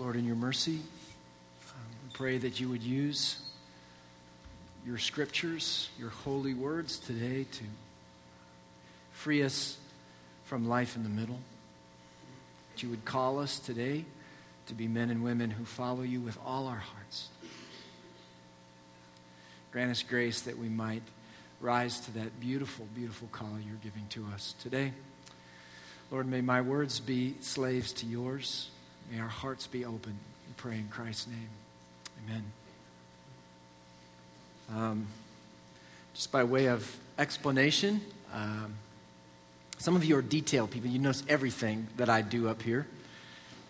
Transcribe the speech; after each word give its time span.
Lord, 0.00 0.16
in 0.16 0.24
your 0.24 0.34
mercy, 0.34 0.76
um, 1.68 1.84
we 2.02 2.10
pray 2.14 2.38
that 2.38 2.58
you 2.58 2.70
would 2.70 2.82
use 2.82 3.38
your 4.86 4.96
scriptures, 4.96 5.90
your 5.98 6.08
holy 6.08 6.54
words 6.54 6.98
today 6.98 7.44
to 7.52 7.64
free 9.12 9.42
us 9.42 9.76
from 10.44 10.66
life 10.66 10.96
in 10.96 11.02
the 11.02 11.10
middle. 11.10 11.38
That 12.72 12.82
you 12.82 12.88
would 12.88 13.04
call 13.04 13.40
us 13.40 13.58
today 13.58 14.06
to 14.68 14.74
be 14.74 14.88
men 14.88 15.10
and 15.10 15.22
women 15.22 15.50
who 15.50 15.66
follow 15.66 16.00
you 16.00 16.20
with 16.20 16.38
all 16.46 16.66
our 16.66 16.76
hearts. 16.76 17.28
Grant 19.70 19.90
us 19.90 20.02
grace 20.02 20.40
that 20.40 20.56
we 20.56 20.70
might 20.70 21.02
rise 21.60 22.00
to 22.00 22.10
that 22.12 22.40
beautiful, 22.40 22.88
beautiful 22.94 23.28
call 23.32 23.58
you're 23.66 23.76
giving 23.82 24.06
to 24.08 24.24
us 24.32 24.54
today. 24.62 24.94
Lord, 26.10 26.26
may 26.26 26.40
my 26.40 26.62
words 26.62 27.00
be 27.00 27.34
slaves 27.42 27.92
to 27.92 28.06
yours. 28.06 28.70
May 29.10 29.20
our 29.20 29.28
hearts 29.28 29.66
be 29.66 29.84
open. 29.84 30.18
We 30.46 30.54
pray 30.56 30.76
in 30.76 30.88
Christ's 30.88 31.26
name. 31.26 31.48
Amen. 32.24 32.44
Um, 34.72 35.06
just 36.14 36.30
by 36.30 36.44
way 36.44 36.66
of 36.66 36.96
explanation, 37.18 38.00
um, 38.32 38.74
some 39.78 39.96
of 39.96 40.04
you 40.04 40.16
are 40.16 40.22
detailed 40.22 40.70
people. 40.70 40.90
You 40.90 40.98
notice 40.98 41.24
everything 41.28 41.88
that 41.96 42.08
I 42.08 42.22
do 42.22 42.48
up 42.48 42.62
here, 42.62 42.86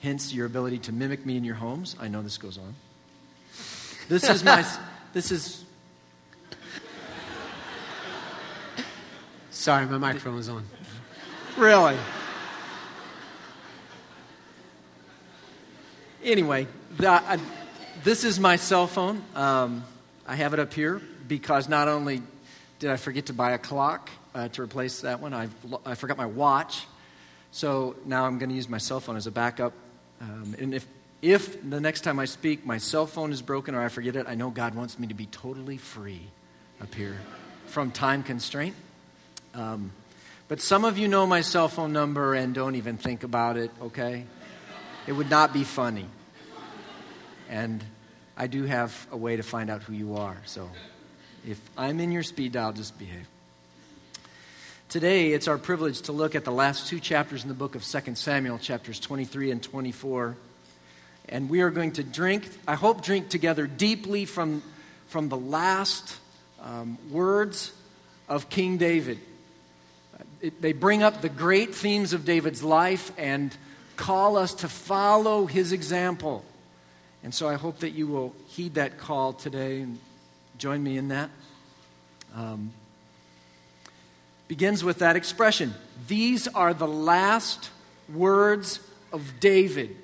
hence 0.02 0.34
your 0.34 0.44
ability 0.44 0.78
to 0.80 0.92
mimic 0.92 1.24
me 1.24 1.36
in 1.36 1.44
your 1.44 1.54
homes. 1.54 1.96
I 1.98 2.08
know 2.08 2.20
this 2.20 2.36
goes 2.36 2.58
on. 2.58 2.74
This 4.08 4.28
is 4.28 4.44
my. 4.44 4.64
This 5.12 5.32
is. 5.32 5.64
Sorry, 9.50 9.84
my 9.86 9.98
microphone 9.98 10.36
was 10.36 10.48
on. 10.48 10.64
Really? 11.56 11.96
Anyway, 16.22 16.66
the, 16.98 17.10
uh, 17.10 17.38
this 18.04 18.24
is 18.24 18.38
my 18.38 18.56
cell 18.56 18.86
phone. 18.86 19.22
Um, 19.34 19.84
I 20.26 20.36
have 20.36 20.52
it 20.52 20.60
up 20.60 20.74
here 20.74 21.00
because 21.26 21.66
not 21.66 21.88
only 21.88 22.20
did 22.78 22.90
I 22.90 22.96
forget 22.96 23.26
to 23.26 23.32
buy 23.32 23.52
a 23.52 23.58
clock 23.58 24.10
uh, 24.34 24.48
to 24.48 24.62
replace 24.62 25.00
that 25.00 25.20
one, 25.20 25.32
I've, 25.32 25.54
I 25.86 25.94
forgot 25.94 26.18
my 26.18 26.26
watch. 26.26 26.86
So 27.52 27.96
now 28.04 28.26
I'm 28.26 28.38
going 28.38 28.50
to 28.50 28.54
use 28.54 28.68
my 28.68 28.76
cell 28.76 29.00
phone 29.00 29.16
as 29.16 29.26
a 29.26 29.30
backup. 29.30 29.72
Um, 30.20 30.54
and 30.58 30.74
if, 30.74 30.86
if 31.22 31.68
the 31.68 31.80
next 31.80 32.02
time 32.02 32.18
I 32.18 32.26
speak 32.26 32.66
my 32.66 32.76
cell 32.76 33.06
phone 33.06 33.32
is 33.32 33.40
broken 33.40 33.74
or 33.74 33.82
I 33.82 33.88
forget 33.88 34.14
it, 34.14 34.26
I 34.28 34.34
know 34.34 34.50
God 34.50 34.74
wants 34.74 34.98
me 34.98 35.06
to 35.06 35.14
be 35.14 35.24
totally 35.26 35.78
free 35.78 36.20
up 36.82 36.94
here 36.94 37.16
from 37.66 37.90
time 37.92 38.22
constraint. 38.22 38.74
Um, 39.54 39.90
but 40.48 40.60
some 40.60 40.84
of 40.84 40.98
you 40.98 41.08
know 41.08 41.26
my 41.26 41.40
cell 41.40 41.68
phone 41.68 41.94
number 41.94 42.34
and 42.34 42.54
don't 42.54 42.74
even 42.74 42.98
think 42.98 43.22
about 43.22 43.56
it, 43.56 43.70
okay? 43.80 44.26
It 45.06 45.12
would 45.12 45.30
not 45.30 45.52
be 45.52 45.64
funny. 45.64 46.06
And 47.48 47.82
I 48.36 48.46
do 48.46 48.64
have 48.64 49.06
a 49.10 49.16
way 49.16 49.36
to 49.36 49.42
find 49.42 49.70
out 49.70 49.82
who 49.82 49.92
you 49.92 50.16
are. 50.16 50.36
So 50.44 50.68
if 51.46 51.60
I'm 51.76 52.00
in 52.00 52.12
your 52.12 52.22
speed 52.22 52.52
dial, 52.52 52.72
just 52.72 52.98
behave. 52.98 53.26
Today, 54.88 55.32
it's 55.32 55.48
our 55.48 55.56
privilege 55.56 56.02
to 56.02 56.12
look 56.12 56.34
at 56.34 56.44
the 56.44 56.52
last 56.52 56.88
two 56.88 57.00
chapters 57.00 57.42
in 57.42 57.48
the 57.48 57.54
book 57.54 57.74
of 57.74 57.84
2 57.84 58.14
Samuel, 58.14 58.58
chapters 58.58 58.98
23 58.98 59.52
and 59.52 59.62
24. 59.62 60.36
And 61.28 61.48
we 61.48 61.60
are 61.60 61.70
going 61.70 61.92
to 61.92 62.02
drink, 62.02 62.48
I 62.66 62.74
hope, 62.74 63.02
drink 63.02 63.28
together 63.28 63.66
deeply 63.66 64.24
from, 64.24 64.62
from 65.06 65.28
the 65.28 65.36
last 65.36 66.16
um, 66.62 66.98
words 67.10 67.72
of 68.28 68.50
King 68.50 68.78
David. 68.78 69.18
It, 70.40 70.60
they 70.60 70.72
bring 70.72 71.02
up 71.02 71.20
the 71.20 71.28
great 71.28 71.74
themes 71.74 72.12
of 72.12 72.24
David's 72.24 72.62
life 72.62 73.12
and 73.16 73.56
call 74.00 74.38
us 74.38 74.54
to 74.54 74.68
follow 74.68 75.44
his 75.44 75.72
example. 75.72 76.42
And 77.22 77.34
so 77.34 77.46
I 77.46 77.54
hope 77.54 77.80
that 77.80 77.90
you 77.90 78.06
will 78.06 78.34
heed 78.48 78.74
that 78.74 78.96
call 78.96 79.34
today 79.34 79.82
and 79.82 79.98
join 80.56 80.82
me 80.82 80.96
in 80.96 81.08
that. 81.08 81.28
Um, 82.34 82.72
begins 84.48 84.82
with 84.82 85.00
that 85.00 85.16
expression. 85.16 85.74
These 86.08 86.48
are 86.48 86.72
the 86.72 86.88
last 86.88 87.68
words 88.12 88.80
of 89.12 89.38
David. 89.38 89.94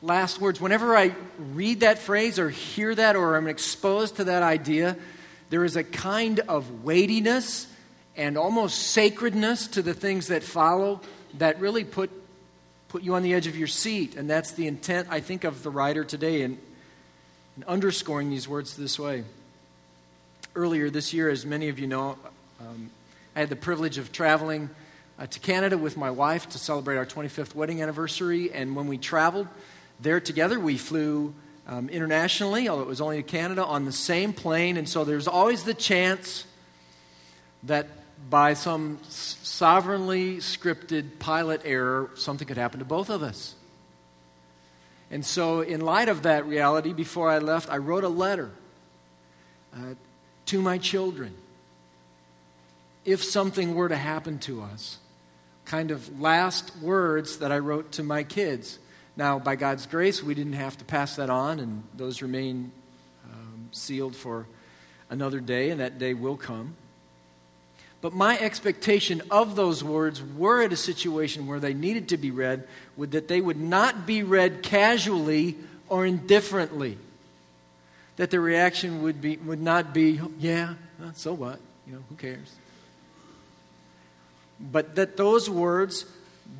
Last 0.00 0.40
words. 0.40 0.62
Whenever 0.62 0.96
I 0.96 1.14
read 1.38 1.80
that 1.80 1.98
phrase 1.98 2.38
or 2.38 2.48
hear 2.48 2.94
that 2.94 3.16
or 3.16 3.36
I'm 3.36 3.48
exposed 3.48 4.16
to 4.16 4.24
that 4.24 4.42
idea, 4.42 4.96
there 5.50 5.62
is 5.62 5.76
a 5.76 5.84
kind 5.84 6.40
of 6.40 6.84
weightiness 6.84 7.66
and 8.16 8.38
almost 8.38 8.78
sacredness 8.78 9.66
to 9.68 9.82
the 9.82 9.92
things 9.92 10.28
that 10.28 10.42
follow 10.42 11.02
that 11.34 11.60
really 11.60 11.84
put, 11.84 12.10
put 12.90 13.04
you 13.04 13.14
on 13.14 13.22
the 13.22 13.32
edge 13.32 13.46
of 13.46 13.56
your 13.56 13.68
seat. 13.68 14.16
And 14.16 14.28
that's 14.28 14.50
the 14.50 14.66
intent, 14.66 15.06
I 15.10 15.20
think, 15.20 15.44
of 15.44 15.62
the 15.62 15.70
writer 15.70 16.02
today 16.02 16.42
in, 16.42 16.58
in 17.56 17.64
underscoring 17.68 18.30
these 18.30 18.48
words 18.48 18.76
this 18.76 18.98
way. 18.98 19.22
Earlier 20.56 20.90
this 20.90 21.14
year, 21.14 21.30
as 21.30 21.46
many 21.46 21.68
of 21.68 21.78
you 21.78 21.86
know, 21.86 22.18
um, 22.60 22.90
I 23.36 23.40
had 23.40 23.48
the 23.48 23.54
privilege 23.54 23.96
of 23.96 24.10
traveling 24.10 24.70
uh, 25.20 25.26
to 25.28 25.38
Canada 25.38 25.78
with 25.78 25.96
my 25.96 26.10
wife 26.10 26.48
to 26.48 26.58
celebrate 26.58 26.96
our 26.96 27.06
25th 27.06 27.54
wedding 27.54 27.80
anniversary. 27.80 28.52
And 28.52 28.74
when 28.74 28.88
we 28.88 28.98
traveled 28.98 29.46
there 30.00 30.18
together, 30.18 30.58
we 30.58 30.76
flew 30.76 31.32
um, 31.68 31.88
internationally, 31.90 32.68
although 32.68 32.82
it 32.82 32.88
was 32.88 33.00
only 33.00 33.18
to 33.18 33.22
Canada, 33.22 33.64
on 33.64 33.84
the 33.84 33.92
same 33.92 34.32
plane. 34.32 34.76
And 34.76 34.88
so 34.88 35.04
there's 35.04 35.28
always 35.28 35.62
the 35.62 35.74
chance 35.74 36.44
that 37.62 37.86
by 38.28 38.54
some 38.54 38.98
sovereignly 39.08 40.36
scripted 40.36 41.18
pilot 41.18 41.62
error, 41.64 42.10
something 42.14 42.46
could 42.46 42.56
happen 42.56 42.80
to 42.80 42.84
both 42.84 43.08
of 43.10 43.22
us. 43.22 43.54
And 45.10 45.24
so, 45.24 45.60
in 45.60 45.80
light 45.80 46.08
of 46.08 46.22
that 46.22 46.46
reality, 46.46 46.92
before 46.92 47.30
I 47.30 47.38
left, 47.38 47.70
I 47.70 47.78
wrote 47.78 48.04
a 48.04 48.08
letter 48.08 48.50
uh, 49.74 49.94
to 50.46 50.62
my 50.62 50.78
children 50.78 51.34
if 53.04 53.24
something 53.24 53.74
were 53.74 53.88
to 53.88 53.96
happen 53.96 54.38
to 54.40 54.62
us. 54.62 54.98
Kind 55.64 55.90
of 55.90 56.20
last 56.20 56.76
words 56.78 57.38
that 57.38 57.50
I 57.50 57.58
wrote 57.58 57.92
to 57.92 58.02
my 58.02 58.22
kids. 58.22 58.78
Now, 59.16 59.38
by 59.38 59.56
God's 59.56 59.86
grace, 59.86 60.22
we 60.22 60.34
didn't 60.34 60.54
have 60.54 60.78
to 60.78 60.84
pass 60.84 61.16
that 61.16 61.30
on, 61.30 61.58
and 61.58 61.82
those 61.96 62.22
remain 62.22 62.70
um, 63.24 63.68
sealed 63.72 64.14
for 64.14 64.46
another 65.08 65.40
day, 65.40 65.70
and 65.70 65.80
that 65.80 65.98
day 65.98 66.14
will 66.14 66.36
come. 66.36 66.76
But 68.02 68.14
my 68.14 68.38
expectation 68.38 69.22
of 69.30 69.56
those 69.56 69.84
words 69.84 70.22
were 70.22 70.62
at 70.62 70.72
a 70.72 70.76
situation 70.76 71.46
where 71.46 71.60
they 71.60 71.74
needed 71.74 72.08
to 72.08 72.16
be 72.16 72.30
read, 72.30 72.66
would 72.96 73.10
that 73.12 73.28
they 73.28 73.40
would 73.40 73.60
not 73.60 74.06
be 74.06 74.22
read 74.22 74.62
casually 74.62 75.56
or 75.88 76.06
indifferently. 76.06 76.96
That 78.16 78.30
the 78.30 78.40
reaction 78.40 79.02
would, 79.02 79.20
be, 79.20 79.36
would 79.36 79.60
not 79.60 79.92
be, 79.92 80.20
yeah, 80.38 80.74
so 81.14 81.34
what? 81.34 81.60
You 81.86 81.94
know, 81.94 82.02
who 82.08 82.16
cares? 82.16 82.50
but 84.60 84.96
that 84.96 85.16
those 85.16 85.48
words 85.48 86.04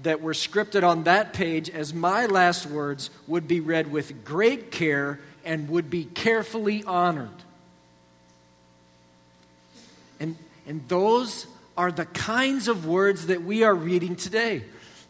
that 0.03 0.21
were 0.21 0.33
scripted 0.33 0.83
on 0.83 1.05
that 1.05 1.33
page 1.33 1.69
as 1.69 1.93
my 1.93 2.27
last 2.27 2.67
words 2.67 3.11
would 3.27 3.47
be 3.47 3.61
read 3.61 3.91
with 3.91 4.25
great 4.25 4.71
care 4.71 5.21
and 5.45 5.69
would 5.69 5.91
be 5.91 6.05
carefully 6.05 6.83
honored. 6.85 7.29
And, 10.71 10.87
those 10.87 11.49
are 11.77 11.91
the 11.91 12.05
kinds 12.05 12.69
of 12.69 12.87
words 12.87 13.27
that 13.27 13.43
we 13.43 13.65
are 13.65 13.75
reading 13.75 14.15
today. 14.15 14.63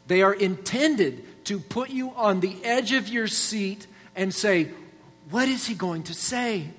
They 0.07 0.23
are 0.23 0.33
intended 0.33 1.45
to 1.45 1.61
put 1.61 1.91
you 1.91 2.13
on 2.13 2.41
the 2.41 2.57
edge 2.65 2.95
of 2.95 3.09
your 3.09 3.27
seat 3.27 3.87
and 4.17 4.33
say, 4.33 4.71
What 5.29 5.49
is 5.49 5.67
he 5.67 5.75
going 5.75 6.05
to 6.05 6.15
say? 6.15 6.71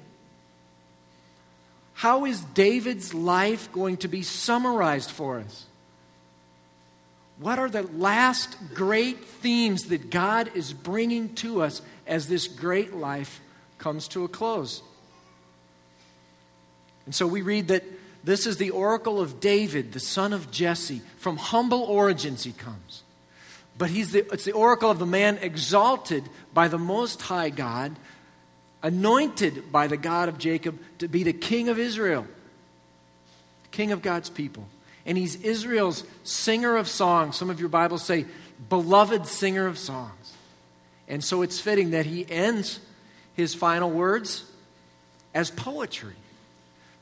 How 1.93 2.25
is 2.25 2.41
David's 2.41 3.13
life 3.13 3.71
going 3.71 3.97
to 3.97 4.07
be 4.07 4.23
summarized 4.23 5.11
for 5.11 5.37
us? 5.37 5.67
What 7.37 7.59
are 7.59 7.69
the 7.69 7.83
last 7.83 8.57
great 8.73 9.23
themes 9.23 9.83
that 9.89 10.09
God 10.09 10.49
is 10.55 10.73
bringing 10.73 11.35
to 11.35 11.61
us 11.61 11.83
as 12.07 12.27
this 12.27 12.47
great 12.47 12.95
life 12.95 13.41
comes 13.77 14.07
to 14.07 14.23
a 14.23 14.27
close? 14.27 14.81
And 17.05 17.13
so 17.13 17.27
we 17.27 17.43
read 17.43 17.67
that 17.67 17.83
this 18.23 18.45
is 18.45 18.57
the 18.57 18.69
oracle 18.69 19.19
of 19.19 19.39
David, 19.39 19.93
the 19.93 19.99
son 19.99 20.33
of 20.33 20.51
Jesse. 20.51 21.01
From 21.17 21.37
humble 21.37 21.81
origins 21.83 22.43
he 22.43 22.51
comes. 22.51 23.03
But 23.77 23.89
he's 23.89 24.11
the, 24.11 24.19
it's 24.31 24.45
the 24.45 24.51
oracle 24.51 24.91
of 24.91 24.99
the 24.99 25.05
man 25.05 25.37
exalted 25.41 26.23
by 26.53 26.67
the 26.67 26.77
Most 26.77 27.21
High 27.21 27.49
God, 27.49 27.95
anointed 28.83 29.71
by 29.71 29.87
the 29.87 29.97
God 29.97 30.29
of 30.29 30.37
Jacob 30.37 30.79
to 30.99 31.07
be 31.07 31.23
the 31.23 31.33
king 31.33 31.69
of 31.69 31.79
Israel, 31.79 32.27
king 33.71 33.91
of 33.91 34.01
God's 34.01 34.29
people 34.29 34.67
and 35.05 35.17
he's 35.17 35.35
Israel's 35.37 36.03
singer 36.23 36.77
of 36.77 36.87
songs. 36.87 37.37
Some 37.37 37.49
of 37.49 37.59
your 37.59 37.69
Bibles 37.69 38.03
say, 38.03 38.25
beloved 38.69 39.25
singer 39.25 39.67
of 39.67 39.77
songs. 39.77 40.33
And 41.07 41.23
so 41.23 41.41
it's 41.41 41.59
fitting 41.59 41.91
that 41.91 42.05
he 42.05 42.25
ends 42.29 42.79
his 43.33 43.53
final 43.53 43.89
words 43.89 44.45
as 45.33 45.49
poetry. 45.49 46.15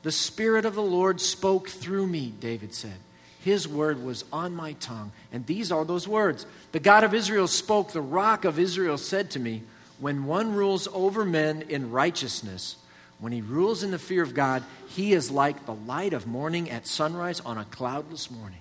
The 0.04 0.12
Spirit 0.12 0.66
of 0.66 0.76
the 0.76 0.82
Lord 0.82 1.20
spoke 1.20 1.70
through 1.70 2.08
me, 2.08 2.34
David 2.40 2.74
said. 2.74 2.98
His 3.42 3.68
word 3.68 4.04
was 4.04 4.26
on 4.32 4.56
my 4.56 4.74
tongue. 4.74 5.12
And 5.32 5.46
these 5.46 5.72
are 5.72 5.86
those 5.86 6.08
words. 6.08 6.46
The 6.72 6.80
God 6.80 7.04
of 7.04 7.14
Israel 7.14 7.48
spoke, 7.48 7.92
the 7.92 8.02
rock 8.02 8.46
of 8.46 8.60
Israel 8.60 8.98
said 8.98 9.32
to 9.32 9.40
me, 9.40 9.64
When 10.00 10.26
one 10.26 10.54
rules 10.54 10.88
over 10.94 11.26
men 11.26 11.64
in 11.64 11.92
righteousness, 11.92 12.78
when 13.20 13.32
he 13.32 13.42
rules 13.42 13.84
in 13.84 13.92
the 13.92 14.00
fear 14.00 14.24
of 14.24 14.34
God, 14.34 14.64
he 14.88 15.14
is 15.14 15.30
like 15.32 15.66
the 15.66 15.76
light 15.76 16.14
of 16.14 16.28
morning 16.28 16.70
at 16.70 16.88
sunrise 16.88 17.42
on 17.42 17.58
a 17.58 17.66
cloudless 17.66 18.32
morning, 18.32 18.60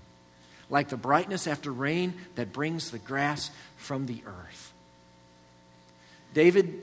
like 0.68 0.88
the 0.88 0.96
brightness 0.96 1.46
after 1.46 1.72
rain 1.72 2.14
that 2.34 2.52
brings 2.52 2.90
the 2.90 2.98
grass 2.98 3.50
from 3.76 4.06
the 4.06 4.22
earth. 4.26 4.72
David 6.34 6.82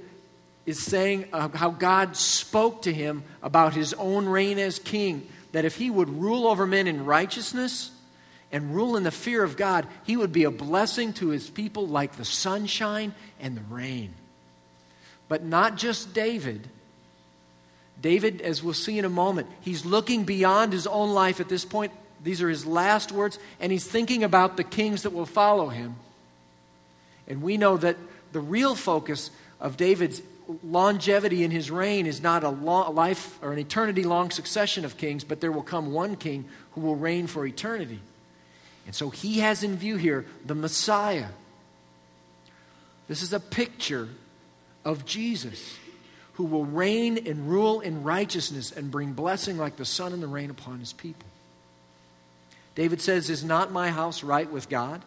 is 0.66 0.82
saying 0.82 1.26
uh, 1.32 1.50
how 1.50 1.70
God 1.70 2.16
spoke 2.16 2.84
to 2.84 2.94
him 2.94 3.24
about 3.44 3.74
his 3.74 3.94
own 3.94 4.28
reign 4.28 4.58
as 4.58 4.80
king, 4.80 5.28
that 5.52 5.66
if 5.66 5.76
he 5.76 5.90
would 5.90 6.10
rule 6.10 6.48
over 6.48 6.66
men 6.66 6.88
in 6.88 7.06
righteousness 7.06 7.92
and 8.52 8.76
rule 8.76 8.98
in 8.98 9.04
the 9.04 9.12
fear 9.12 9.44
of 9.44 9.58
God, 9.58 9.88
he 10.04 10.18
would 10.18 10.32
be 10.32 10.44
a 10.44 10.52
blessing 10.52 11.14
to 11.14 11.30
his 11.30 11.50
people 11.50 11.88
like 11.88 12.16
the 12.16 12.26
sunshine 12.26 13.14
and 13.40 13.56
the 13.56 13.74
rain. 13.74 14.14
But 15.28 15.44
not 15.44 15.78
just 15.78 16.14
David 16.14 16.70
David, 18.02 18.42
as 18.42 18.62
we'll 18.62 18.74
see 18.74 19.00
in 19.00 19.06
a 19.06 19.10
moment, 19.10 19.48
he's 19.62 19.86
looking 19.86 20.26
beyond 20.26 20.74
his 20.74 20.88
own 20.88 21.14
life 21.14 21.40
at 21.40 21.50
this 21.50 21.66
point. 21.66 21.92
These 22.24 22.42
are 22.42 22.50
his 22.50 22.66
last 22.66 23.12
words, 23.12 23.40
and 23.60 23.72
he's 23.72 23.88
thinking 23.88 24.24
about 24.24 24.58
the 24.58 24.64
kings 24.64 25.04
that 25.04 25.14
will 25.14 25.26
follow 25.26 25.70
him. 25.70 25.96
And 27.28 27.42
we 27.42 27.58
know 27.58 27.78
that 27.78 27.98
the 28.32 28.40
real 28.40 28.76
focus 28.76 29.32
of 29.60 29.78
David's 29.78 30.22
longevity 30.64 31.44
in 31.44 31.52
his 31.52 31.72
reign 31.72 32.06
is 32.06 32.22
not 32.22 32.44
a, 32.44 32.50
long, 32.50 32.94
life 32.96 33.40
or 33.42 33.54
an 33.54 33.60
eternity 33.60 34.04
long 34.04 34.32
succession 34.32 34.86
of 34.86 34.98
kings, 34.98 35.24
but 35.24 35.42
there 35.42 35.52
will 35.52 35.64
come 35.64 35.92
one 35.92 36.16
king 36.16 36.46
who 36.72 36.82
will 36.82 36.96
reign 36.96 37.28
for 37.28 37.46
eternity. 37.46 38.00
And 38.86 38.94
so 38.94 39.10
he 39.10 39.40
has 39.40 39.64
in 39.64 39.78
view 39.78 39.98
here 39.98 40.26
the 40.46 40.56
Messiah. 40.56 41.28
This 43.08 43.22
is 43.22 43.34
a 43.34 43.40
picture 43.40 44.10
of 44.84 45.06
Jesus 45.06 45.78
who 46.34 46.44
will 46.44 46.66
reign 46.66 47.28
and 47.28 47.50
rule 47.50 47.80
in 47.80 48.04
righteousness 48.04 48.72
and 48.72 48.92
bring 48.92 49.14
blessing 49.14 49.58
like 49.58 49.78
the 49.78 49.86
sun 49.86 50.14
and 50.14 50.22
the 50.22 50.28
rain 50.28 50.50
upon 50.50 50.80
his 50.80 50.94
people. 50.94 51.28
David 52.76 53.02
says, 53.02 53.30
Is 53.30 53.44
not 53.44 53.72
my 53.72 53.90
house 53.90 54.22
right 54.24 54.50
with 54.50 54.70
God? 54.70 55.02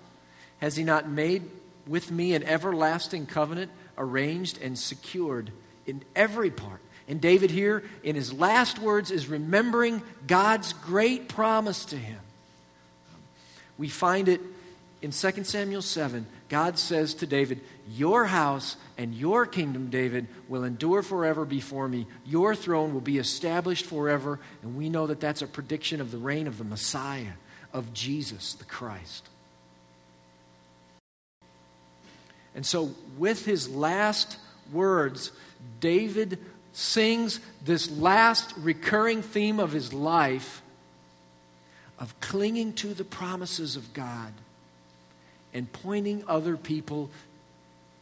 Has 0.61 0.76
he 0.76 0.85
not 0.85 1.08
made 1.08 1.43
with 1.87 2.11
me 2.11 2.35
an 2.35 2.43
everlasting 2.43 3.26
covenant, 3.26 3.70
arranged 3.99 4.61
and 4.62 4.79
secured 4.79 5.50
in 5.87 6.03
every 6.17 6.50
part? 6.50 6.81
And 7.09 7.21
David, 7.21 7.50
here 7.50 7.83
in 8.03 8.15
his 8.15 8.33
last 8.33 8.79
words, 8.79 9.11
is 9.11 9.29
remembering 9.29 10.03
God's 10.27 10.75
great 10.75 11.29
promise 11.29 11.87
to 11.87 11.97
him. 11.97 12.21
We 13.79 13.89
find 13.89 14.29
it 14.29 14.41
in 15.00 15.12
2 15.12 15.45
Samuel 15.45 15.83
7. 15.83 16.27
God 16.49 16.79
says 16.79 17.15
to 17.15 17.27
David, 17.27 17.61
Your 17.89 18.27
house 18.27 18.77
and 18.99 19.15
your 19.15 19.47
kingdom, 19.47 19.89
David, 19.91 20.27
will 20.49 20.65
endure 20.65 21.03
forever 21.03 21.45
before 21.45 21.89
me. 21.89 22.06
Your 22.27 22.55
throne 22.55 22.93
will 22.93 23.00
be 23.00 23.19
established 23.19 23.87
forever. 23.87 24.41
And 24.62 24.77
we 24.77 24.89
know 24.89 25.06
that 25.06 25.21
that's 25.21 25.43
a 25.43 25.47
prediction 25.47 26.00
of 26.00 26.11
the 26.11 26.19
reign 26.19 26.47
of 26.47 26.59
the 26.59 26.65
Messiah, 26.65 27.33
of 27.73 27.95
Jesus 27.95 28.55
the 28.55 28.65
Christ. 28.65 29.29
And 32.58 32.66
so, 32.66 32.90
with 33.16 33.44
his 33.44 33.69
last 33.69 34.37
words, 34.72 35.31
David 35.78 36.40
sings 36.72 37.38
this 37.64 37.88
last 37.88 38.52
recurring 38.56 39.22
theme 39.22 39.60
of 39.60 39.70
his 39.70 39.93
life 39.93 40.60
of 42.00 42.19
clinging 42.19 42.72
to 42.72 42.94
the 42.94 43.05
promises 43.05 43.76
of 43.76 43.94
God 43.94 44.32
and 45.55 45.72
pointing 45.72 46.25
other 46.26 46.56
people 46.56 47.10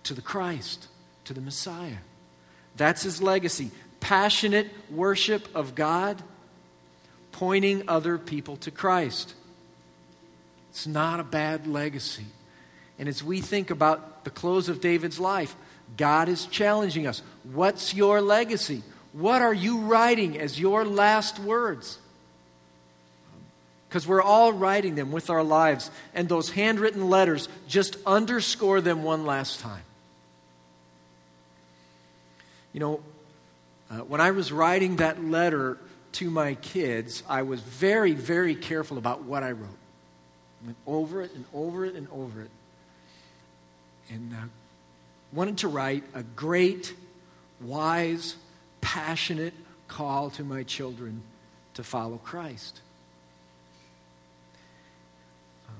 to 0.05 0.15
the 0.15 0.23
Christ, 0.23 0.89
to 1.27 1.35
the 1.35 1.43
Messiah. 1.43 1.99
That's 2.79 3.03
his 3.03 3.21
legacy. 3.21 3.73
Passionate 4.01 4.71
worship 4.91 5.55
of 5.55 5.75
God, 5.75 6.23
pointing 7.31 7.87
other 7.91 8.17
people 8.17 8.57
to 8.57 8.71
Christ. 8.71 9.35
It's 10.71 10.87
not 10.87 11.21
a 11.21 11.25
bad 11.25 11.67
legacy. 11.67 12.25
And 12.99 13.09
as 13.09 13.23
we 13.23 13.41
think 13.41 13.71
about 13.71 14.25
the 14.25 14.31
close 14.31 14.69
of 14.69 14.81
David's 14.81 15.21
life, 15.21 15.55
God 15.97 16.29
is 16.29 16.47
challenging 16.47 17.07
us. 17.07 17.23
What's 17.45 17.95
your 17.95 18.21
legacy? 18.21 18.83
What 19.13 19.43
are 19.43 19.55
you 19.55 19.81
writing 19.81 20.39
as 20.39 20.59
your 20.59 20.85
last 20.85 21.39
words? 21.39 21.99
Because 23.89 24.07
we're 24.07 24.23
all 24.23 24.53
writing 24.53 24.95
them 24.95 25.13
with 25.13 25.31
our 25.31 25.43
lives, 25.43 25.91
and 26.15 26.29
those 26.29 26.51
handwritten 26.51 27.09
letters 27.09 27.49
just 27.69 27.97
underscore 28.05 28.81
them 28.81 29.03
one 29.03 29.25
last 29.25 29.61
time. 29.61 29.83
You 32.73 32.81
know, 32.81 33.01
uh, 33.91 33.99
when 33.99 34.21
I 34.21 34.33
was 34.33 34.53
writing 34.53 34.97
that 34.97 35.23
letter 35.23 35.79
to 36.13 36.31
my 36.31 36.55
kids, 36.57 37.23
I 37.29 37.43
was 37.43 37.61
very, 37.61 38.13
very 38.13 38.55
careful 38.55 38.99
about 38.99 39.23
what 39.23 39.43
I 39.43 39.53
wrote. 39.53 39.79
I 40.63 40.67
went 40.67 40.79
over 40.87 41.23
it 41.23 41.33
and 41.35 41.45
over 41.55 41.85
it 41.85 41.95
and 41.95 42.09
over 42.11 42.43
it. 42.43 42.51
And 44.11 44.33
uh, 44.33 44.47
wanted 45.33 45.59
to 45.59 45.69
write 45.69 46.05
a 46.15 46.23
great, 46.23 46.95
wise, 47.61 48.37
passionate 48.81 49.55
call 49.89 50.31
to 50.31 50.45
my 50.45 50.63
children 50.63 51.23
to 51.75 51.83
follow 51.83 52.19
Christ. 52.19 52.81
Um, 55.69 55.75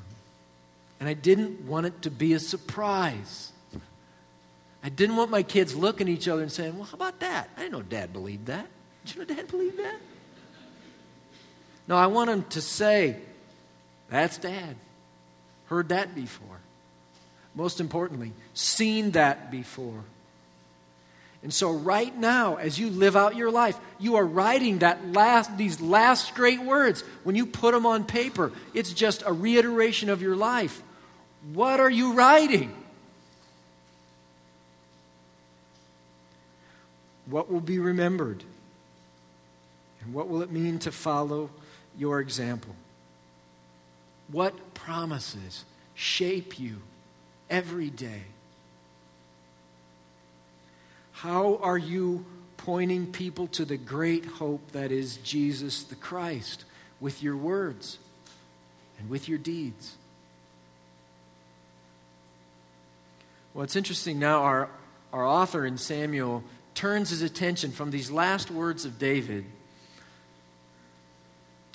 and 1.01 1.09
I 1.09 1.15
didn't 1.15 1.67
want 1.67 1.87
it 1.87 2.03
to 2.03 2.11
be 2.11 2.33
a 2.33 2.39
surprise. 2.39 3.53
I 4.83 4.89
didn't 4.89 5.17
want 5.17 5.31
my 5.31 5.43
kids 5.43 5.75
looking 5.75 6.09
at 6.09 6.15
each 6.15 6.29
other 6.29 6.43
and 6.43 6.53
saying, 6.53 6.77
Well, 6.77 6.85
how 6.85 6.95
about 6.95 7.21
that? 7.21 7.51
I 7.57 7.63
didn't 7.63 7.73
know 7.73 7.83
dad 7.83 8.13
believed 8.13 8.47
that. 8.47 8.67
Did 9.05 9.15
you 9.15 9.21
know 9.21 9.35
dad 9.35 9.49
believed 9.49 9.79
that? 9.79 9.97
No, 11.89 11.97
I 11.97 12.07
want 12.07 12.31
them 12.31 12.45
to 12.51 12.61
say, 12.61 13.17
That's 14.11 14.39
dad. 14.39 14.77
Heard 15.67 15.89
that 15.89 16.15
before. 16.15 16.61
Most 17.57 17.81
importantly, 17.81 18.33
seen 18.53 19.13
that 19.13 19.51
before. 19.51 20.05
And 21.43 21.53
so, 21.53 21.73
right 21.73 22.15
now, 22.17 22.57
as 22.57 22.79
you 22.79 22.91
live 22.91 23.17
out 23.17 23.35
your 23.35 23.51
life, 23.51 23.79
you 23.99 24.17
are 24.17 24.25
writing 24.27 24.81
that 24.81 25.13
last, 25.13 25.57
these 25.57 25.81
last 25.81 26.35
great 26.35 26.61
words. 26.61 27.03
When 27.25 27.35
you 27.35 27.47
put 27.47 27.73
them 27.73 27.87
on 27.87 28.05
paper, 28.05 28.53
it's 28.75 28.93
just 28.93 29.23
a 29.25 29.33
reiteration 29.33 30.11
of 30.11 30.21
your 30.21 30.37
life. 30.37 30.83
What 31.53 31.81
are 31.81 31.91
you 31.91 32.13
writing? 32.13 32.75
What 37.27 37.51
will 37.51 37.61
be 37.61 37.79
remembered? 37.79 38.43
And 40.03 40.13
what 40.13 40.29
will 40.29 40.43
it 40.43 40.51
mean 40.51 40.79
to 40.81 40.93
follow 40.93 41.51
your 41.97 42.21
example? 42.21 42.75
What 44.29 44.75
promises 44.75 45.65
shape 45.95 46.59
you 46.59 46.83
every 47.51 47.91
day? 47.91 48.23
How 51.13 51.57
are 51.63 51.79
you 51.79 52.25
pointing 52.57 53.13
people 53.13 53.47
to 53.49 53.65
the 53.65 53.77
great 53.77 54.25
hope 54.25 54.73
that 54.73 54.93
is 54.93 55.17
Jesus 55.19 55.83
the 55.83 55.95
Christ 55.95 56.65
with 57.01 57.23
your 57.23 57.37
words 57.37 57.99
and 58.99 59.09
with 59.09 59.29
your 59.29 59.39
deeds? 59.39 59.97
Well, 63.55 63.65
it's 63.65 63.77
interesting 63.77 64.19
now, 64.19 64.43
our, 64.43 64.69
our 65.13 65.25
author 65.25 65.65
in 65.65 65.79
Samuel 65.79 66.45
turns 66.75 67.09
his 67.09 67.23
attention 67.23 67.73
from 67.73 67.91
these 67.91 68.11
last 68.11 68.51
words 68.51 68.85
of 68.85 68.99
David 68.99 69.47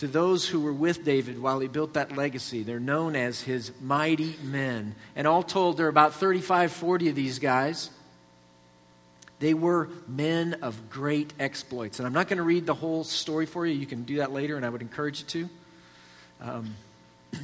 to 0.02 0.08
those 0.08 0.48
who 0.48 0.60
were 0.60 0.74
with 0.74 1.06
David 1.06 1.40
while 1.40 1.60
he 1.60 1.68
built 1.68 1.94
that 1.94 2.18
legacy. 2.18 2.64
They're 2.64 2.80
known 2.80 3.16
as 3.16 3.42
his 3.42 3.72
mighty 3.80 4.36
men. 4.42 4.96
And 5.16 5.28
all 5.28 5.44
told, 5.44 5.78
there 5.78 5.86
are 5.86 5.90
about 5.90 6.16
35, 6.16 6.72
40 6.72 7.10
of 7.10 7.16
these 7.16 7.38
guys. 7.38 7.92
They 9.38 9.54
were 9.54 9.90
men 10.08 10.56
of 10.64 10.90
great 10.90 11.34
exploits. 11.40 12.00
And 12.00 12.08
I'm 12.08 12.14
not 12.14 12.28
going 12.28 12.38
to 12.38 12.44
read 12.44 12.66
the 12.66 12.74
whole 12.74 13.04
story 13.04 13.46
for 13.46 13.64
you. 13.64 13.76
You 13.76 13.86
can 13.86 14.02
do 14.02 14.16
that 14.16 14.32
later, 14.32 14.58
and 14.58 14.66
I 14.66 14.70
would 14.70 14.82
encourage 14.82 15.20
you 15.20 15.26
to. 15.28 15.50
Um, 16.50 16.76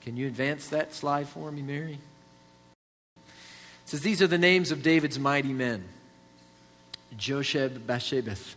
can 0.00 0.16
you 0.16 0.26
advance 0.26 0.70
that 0.70 0.92
slide 0.92 1.28
for 1.28 1.52
me, 1.52 1.62
Mary? 1.62 2.00
It 3.16 3.22
says, 3.84 4.00
These 4.00 4.22
are 4.22 4.26
the 4.26 4.38
names 4.38 4.72
of 4.72 4.82
David's 4.82 5.20
mighty 5.20 5.52
men. 5.52 5.84
Josheb 7.16 7.78
Basshebeth, 7.86 8.56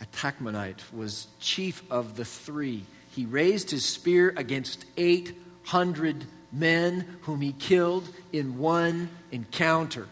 a 0.00 0.06
Tahkemonite, 0.06 0.92
was 0.92 1.28
chief 1.40 1.82
of 1.90 2.16
the 2.16 2.24
three. 2.24 2.84
He 3.10 3.24
raised 3.24 3.70
his 3.70 3.84
spear 3.84 4.34
against 4.36 4.84
800 4.96 6.26
men 6.52 7.18
whom 7.22 7.40
he 7.40 7.52
killed 7.52 8.08
in 8.32 8.58
one 8.58 9.08
encounter. 9.32 10.08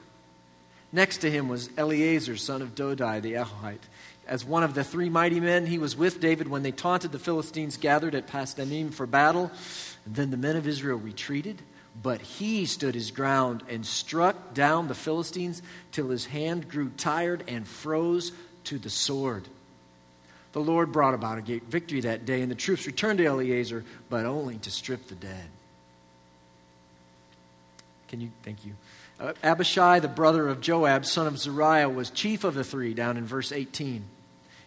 Next 0.93 1.19
to 1.19 1.31
him 1.31 1.49
was 1.49 1.71
Eleazar, 1.77 2.37
son 2.37 2.63
of 2.63 2.75
Dodai, 2.75 3.21
the 3.21 3.35
Ahohite. 3.35 3.89
As 4.27 4.45
one 4.45 4.63
of 4.63 4.75
the 4.75 4.85
three 4.85 5.09
mighty 5.09 5.41
men, 5.41 5.67
he 5.67 5.79
was 5.79 5.97
with 5.97 6.21
David 6.21 6.49
when 6.49 6.63
they 6.63 6.71
taunted 6.71 7.13
the 7.13 7.19
Philistines 7.19 7.77
gathered 7.77 8.15
at 8.15 8.27
Pasdammim 8.27 8.93
for 8.93 9.07
battle. 9.07 9.51
And 10.07 10.15
then 10.15 10.31
the 10.31 10.37
men 10.37 10.57
of 10.57 10.67
Israel 10.67 10.99
retreated, 10.99 11.61
but 12.01 12.21
he 12.21 12.65
stood 12.65 12.95
his 12.95 13.11
ground 13.11 13.63
and 13.69 13.85
struck 13.85 14.55
down 14.55 14.89
the 14.89 14.95
Philistines 14.95 15.63
till 15.93 16.09
his 16.09 16.27
hand 16.27 16.69
grew 16.69 16.91
tired 16.91 17.45
and 17.49 17.67
froze 17.67 18.33
to 18.65 18.79
the 18.79 18.91
sword. 18.91 19.49
The 20.55 20.61
Lord 20.61 20.93
brought 20.93 21.15
about 21.15 21.39
a 21.39 21.59
victory 21.69 22.03
that 22.03 22.27
day, 22.27 22.41
and 22.41 22.49
the 22.49 22.55
troops 22.55 22.87
returned 22.87 23.19
to 23.19 23.27
Eleazar, 23.27 23.85
but 24.09 24.25
only 24.25 24.57
to 24.59 24.71
strip 24.71 25.09
the 25.09 25.17
dead. 25.17 25.49
Can 28.07 28.21
you? 28.21 28.31
Thank 28.45 28.65
you. 28.65 28.75
Uh, 29.19 29.33
Abishai, 29.43 29.99
the 29.99 30.07
brother 30.07 30.47
of 30.47 30.61
Joab, 30.61 31.07
son 31.07 31.27
of 31.27 31.41
Zeruiah, 31.41 31.89
was 31.89 32.09
chief 32.09 32.45
of 32.45 32.55
the 32.55 32.63
three, 32.63 32.95
down 32.95 33.17
in 33.17 33.27
verse 33.27 33.51
18. 33.51 34.05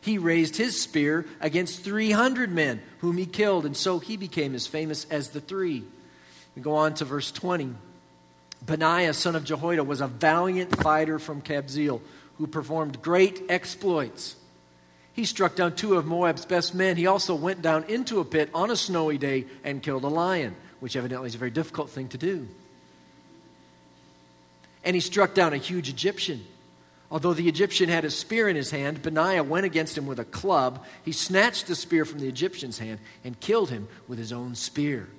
He 0.02 0.18
raised 0.18 0.58
his 0.58 0.82
spear 0.82 1.26
against 1.40 1.86
300 1.86 2.52
men, 2.52 2.82
whom 3.00 3.16
he 3.16 3.26
killed, 3.26 3.66
and 3.66 3.76
so 3.76 4.00
he 4.00 4.18
became 4.18 4.56
as 4.56 4.68
famous 4.68 5.06
as 5.06 5.30
the 5.30 5.40
three. 5.40 5.86
We 6.54 6.62
go 6.62 6.76
on 6.76 6.96
to 6.96 7.06
verse 7.06 7.32
20. 7.32 7.74
Benaiah, 8.66 9.14
son 9.14 9.38
of 9.38 9.46
Jehoiada, 9.46 9.86
was 9.86 10.02
a 10.02 10.08
valiant 10.08 10.76
fighter 10.84 11.18
from 11.18 11.42
Kabzeel 11.42 12.02
who 12.40 12.46
performed 12.46 13.02
great 13.02 13.44
exploits. 13.48 14.36
He 15.18 15.26
struck 15.26 15.56
down 15.56 15.76
two 15.76 15.96
of 15.96 16.06
Moab's 16.06 16.46
best 16.46 16.76
men. 16.76 16.96
He 16.96 17.08
also 17.08 17.34
went 17.34 17.64
down 17.64 17.86
into 17.86 18.20
a 18.20 18.24
pit 18.24 18.52
on 18.54 18.70
a 18.70 18.76
snowy 18.76 19.18
day 19.18 19.48
and 19.64 19.82
killed 19.82 20.04
a 20.04 20.08
lion, 20.08 20.56
which 20.80 20.96
evidently 20.96 21.26
is 21.26 21.34
a 21.34 21.40
very 21.40 21.50
difficult 21.50 21.90
thing 21.90 22.08
to 22.10 22.20
do. 22.20 22.48
And 24.84 24.96
he 24.96 25.00
struck 25.00 25.34
down 25.34 25.54
a 25.54 25.58
huge 25.58 25.90
Egyptian. 25.90 26.46
Although 27.10 27.34
the 27.34 27.50
Egyptian 27.50 27.90
had 27.90 28.06
a 28.06 28.12
spear 28.12 28.48
in 28.48 28.56
his 28.56 28.70
hand, 28.70 29.02
Benaiah 29.02 29.44
went 29.44 29.66
against 29.66 29.98
him 29.98 30.06
with 30.06 30.20
a 30.20 30.24
club. 30.24 30.86
He 31.04 31.14
snatched 31.14 31.66
the 31.66 31.74
spear 31.74 32.06
from 32.06 32.20
the 32.20 32.28
Egyptian's 32.28 32.78
hand 32.78 33.00
and 33.24 33.40
killed 33.40 33.72
him 33.72 33.88
with 34.08 34.20
his 34.20 34.32
own 34.32 34.54
spear. 34.54 35.10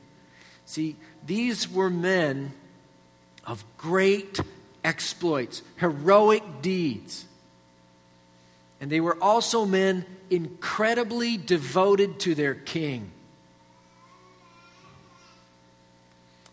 See, 0.64 0.94
these 1.26 1.68
were 1.68 1.90
men 1.90 2.52
of 3.44 3.64
great 3.76 4.38
exploits, 4.84 5.62
heroic 5.78 6.62
deeds. 6.62 7.24
And 8.80 8.90
they 8.90 9.00
were 9.00 9.16
also 9.22 9.64
men 9.64 10.04
incredibly 10.30 11.36
devoted 11.36 12.20
to 12.20 12.34
their 12.34 12.54
king. 12.54 13.10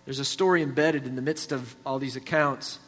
There's 0.06 0.20
a 0.20 0.26
story 0.26 0.62
embedded 0.62 1.08
in 1.08 1.16
the 1.16 1.22
midst 1.22 1.52
of 1.52 1.76
all 1.86 1.98
these 1.98 2.16
accounts. 2.16 2.80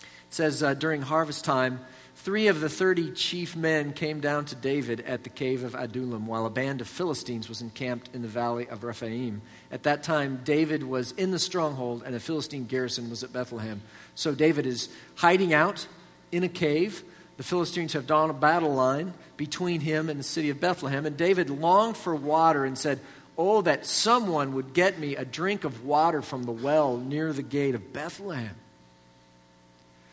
It 0.00 0.34
says 0.34 0.62
uh, 0.62 0.74
during 0.74 1.02
harvest 1.02 1.44
time, 1.44 1.80
three 2.16 2.48
of 2.48 2.60
the 2.60 2.68
30 2.68 3.12
chief 3.12 3.54
men 3.54 3.92
came 3.92 4.18
down 4.18 4.44
to 4.46 4.56
David 4.56 5.00
at 5.02 5.22
the 5.22 5.30
cave 5.30 5.62
of 5.62 5.76
Adullam 5.76 6.26
while 6.26 6.46
a 6.46 6.50
band 6.50 6.80
of 6.80 6.88
Philistines 6.88 7.48
was 7.48 7.62
encamped 7.62 8.10
in 8.12 8.22
the 8.22 8.28
valley 8.28 8.68
of 8.68 8.82
Rephaim. 8.82 9.40
At 9.70 9.84
that 9.84 10.02
time, 10.02 10.40
David 10.42 10.82
was 10.82 11.12
in 11.12 11.30
the 11.30 11.38
stronghold 11.38 12.02
and 12.04 12.14
a 12.14 12.20
Philistine 12.20 12.66
garrison 12.66 13.08
was 13.08 13.22
at 13.22 13.32
Bethlehem. 13.32 13.80
So 14.16 14.34
David 14.34 14.66
is 14.66 14.88
hiding 15.14 15.54
out 15.54 15.86
in 16.32 16.42
a 16.42 16.48
cave. 16.48 17.04
The 17.36 17.42
Philistines 17.42 17.94
have 17.94 18.06
drawn 18.06 18.30
a 18.30 18.34
battle 18.34 18.74
line 18.74 19.12
between 19.36 19.80
him 19.80 20.08
and 20.08 20.18
the 20.18 20.24
city 20.24 20.50
of 20.50 20.60
Bethlehem. 20.60 21.06
And 21.06 21.16
David 21.16 21.50
longed 21.50 21.96
for 21.96 22.14
water 22.14 22.64
and 22.64 22.78
said, 22.78 23.00
Oh, 23.36 23.62
that 23.62 23.84
someone 23.84 24.54
would 24.54 24.74
get 24.74 24.98
me 24.98 25.16
a 25.16 25.24
drink 25.24 25.64
of 25.64 25.84
water 25.84 26.22
from 26.22 26.44
the 26.44 26.52
well 26.52 26.96
near 26.96 27.32
the 27.32 27.42
gate 27.42 27.74
of 27.74 27.92
Bethlehem. 27.92 28.54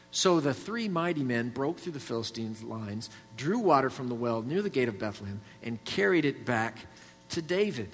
So 0.10 0.40
the 0.40 0.54
three 0.54 0.90
mighty 0.90 1.24
men 1.24 1.50
broke 1.50 1.80
through 1.80 1.94
the 1.94 2.00
Philistines' 2.00 2.64
lines, 2.64 3.10
drew 3.38 3.60
water 3.60 3.90
from 3.90 4.10
the 4.10 4.16
well 4.16 4.42
near 4.42 4.62
the 4.62 4.70
gate 4.70 4.90
of 4.90 5.00
Bethlehem, 5.00 5.40
and 5.64 5.84
carried 5.86 6.26
it 6.26 6.46
back 6.46 6.80
to 7.30 7.42
David. 7.42 7.90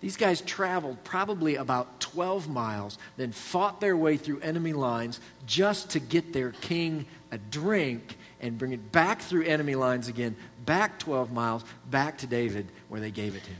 These 0.00 0.16
guys 0.16 0.40
traveled 0.40 1.04
probably 1.04 1.56
about 1.56 2.00
12 2.12 2.48
miles, 2.48 2.98
then 3.16 3.32
fought 3.32 3.80
their 3.80 3.96
way 3.96 4.16
through 4.16 4.40
enemy 4.40 4.72
lines 4.72 5.20
just 5.46 5.90
to 5.90 6.00
get 6.00 6.32
their 6.32 6.50
king 6.50 7.06
a 7.30 7.38
drink 7.38 8.16
and 8.40 8.58
bring 8.58 8.72
it 8.72 8.92
back 8.92 9.22
through 9.22 9.44
enemy 9.44 9.74
lines 9.74 10.08
again, 10.08 10.36
back 10.66 10.98
12 10.98 11.32
miles, 11.32 11.64
back 11.90 12.18
to 12.18 12.26
David, 12.26 12.66
where 12.88 13.00
they 13.00 13.10
gave 13.10 13.34
it 13.34 13.42
to 13.44 13.50
him. 13.50 13.58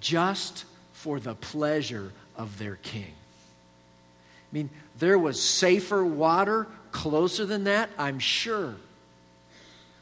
Just 0.00 0.64
for 0.92 1.18
the 1.18 1.34
pleasure 1.34 2.12
of 2.36 2.58
their 2.58 2.76
king. 2.76 3.12
I 4.52 4.54
mean, 4.54 4.70
there 4.98 5.18
was 5.18 5.40
safer 5.42 6.04
water 6.04 6.66
closer 6.92 7.46
than 7.46 7.64
that, 7.64 7.90
I'm 7.98 8.18
sure. 8.18 8.74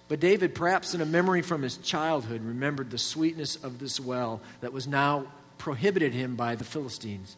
But 0.08 0.18
David, 0.18 0.56
perhaps 0.56 0.92
in 0.92 1.00
a 1.00 1.06
memory 1.06 1.40
from 1.40 1.62
his 1.62 1.76
childhood, 1.76 2.42
remembered 2.42 2.90
the 2.90 2.98
sweetness 2.98 3.56
of 3.56 3.78
this 3.78 4.00
well 4.00 4.40
that 4.60 4.72
was 4.72 4.88
now 4.88 5.26
prohibited 5.60 6.14
him 6.14 6.34
by 6.34 6.56
the 6.56 6.64
Philistines. 6.64 7.36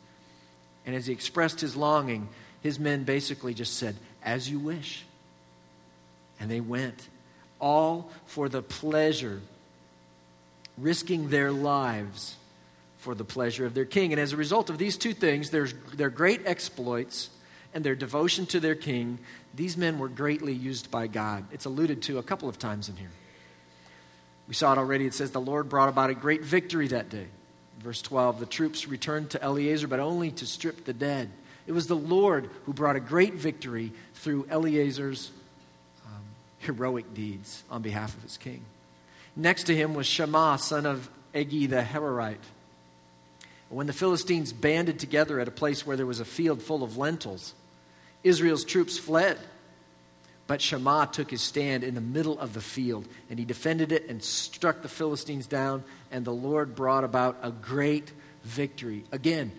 And 0.87 0.97
as 0.97 1.07
he 1.07 1.13
expressed 1.13 1.61
his 1.61 1.77
longing, 1.77 2.29
his 2.63 2.79
men 2.79 3.05
basically 3.05 3.53
just 3.53 3.77
said, 3.77 3.97
As 4.25 4.49
you 4.49 4.59
wish. 4.59 5.05
And 6.41 6.51
they 6.51 6.61
went, 6.61 7.09
all 7.61 8.11
for 8.27 8.49
the 8.49 8.63
pleasure, 8.63 9.41
risking 10.79 11.29
their 11.29 11.53
lives 11.53 12.37
for 12.99 13.15
the 13.15 13.25
pleasure 13.25 13.67
of 13.67 13.75
their 13.75 13.85
king. 13.85 14.13
And 14.13 14.21
as 14.21 14.33
a 14.33 14.37
result 14.37 14.71
of 14.71 14.79
these 14.79 14.97
two 14.97 15.13
things, 15.13 15.51
their, 15.51 15.67
their 15.95 16.11
great 16.11 16.43
exploits 16.47 17.31
and 17.75 17.85
their 17.85 17.95
devotion 17.95 18.47
to 18.47 18.61
their 18.61 18.75
king, 18.75 19.19
these 19.55 19.77
men 19.77 19.99
were 19.99 20.09
greatly 20.09 20.53
used 20.53 20.91
by 20.91 21.07
God. 21.07 21.45
It's 21.53 21.65
alluded 21.65 22.03
to 22.03 22.19
a 22.19 22.23
couple 22.23 22.49
of 22.49 22.59
times 22.59 22.89
in 22.89 22.97
here. 22.97 23.11
We 24.49 24.55
saw 24.55 24.73
it 24.73 24.79
already. 24.79 25.07
It 25.07 25.15
says, 25.15 25.31
The 25.31 25.41
Lord 25.41 25.69
brought 25.69 25.89
about 25.89 26.11
a 26.11 26.15
great 26.15 26.43
victory 26.43 26.89
that 26.89 27.09
day. 27.09 27.27
Verse 27.81 28.03
12 28.03 28.41
The 28.41 28.47
troops 28.47 28.89
returned 28.89 29.31
to 29.31 29.43
Eleazar, 29.43 29.89
but 29.89 30.01
only 30.01 30.31
to 30.33 30.47
strip 30.47 30.85
the 30.85 30.93
dead. 30.93 31.31
It 31.67 31.73
was 31.73 31.87
the 31.87 31.97
Lord 31.97 32.51
who 32.65 32.73
brought 32.73 32.97
a 32.97 33.01
great 33.01 33.35
victory 33.35 33.93
through 34.15 34.47
Eleazar's 34.51 35.31
um, 36.07 36.23
heroic 36.59 37.15
deeds 37.15 37.63
on 37.71 37.83
behalf 37.83 38.17
of 38.17 38.23
his 38.23 38.37
king. 38.37 38.65
Next 39.37 39.65
to 39.65 39.75
him 39.75 39.95
was 39.95 40.07
Shammah, 40.07 40.59
son 40.59 40.87
of 40.87 41.09
Egi 41.35 41.69
the 41.69 41.83
Hararite. 41.83 42.37
When 43.69 43.87
the 43.87 43.95
Philistines 43.95 44.53
banded 44.53 44.99
together 44.99 45.41
at 45.41 45.49
a 45.49 45.53
place 45.53 45.87
where 45.87 45.97
there 45.97 46.05
was 46.05 46.21
a 46.21 46.27
field 46.27 46.61
full 46.61 46.83
of 46.83 46.99
lentils, 46.99 47.55
Israel's 48.23 48.65
troops 48.65 48.99
fled. 48.99 49.39
But 50.53 50.61
Shammah 50.61 51.09
took 51.11 51.31
his 51.31 51.41
stand 51.41 51.83
in 51.83 51.95
the 51.95 52.03
middle 52.03 52.39
of 52.39 52.53
the 52.53 52.61
field, 52.61 53.09
and 53.31 53.39
he 53.39 53.45
defended 53.47 53.91
it 53.91 54.11
and 54.11 54.23
struck 54.23 54.83
the 54.83 54.89
Philistines 54.89 55.47
down, 55.47 55.83
and 56.11 56.27
the 56.27 56.31
Lord 56.31 56.77
brought 56.77 57.05
about 57.05 57.39
a 57.43 57.51
great 57.51 58.13
victory. 58.45 59.05
Again, 59.13 59.51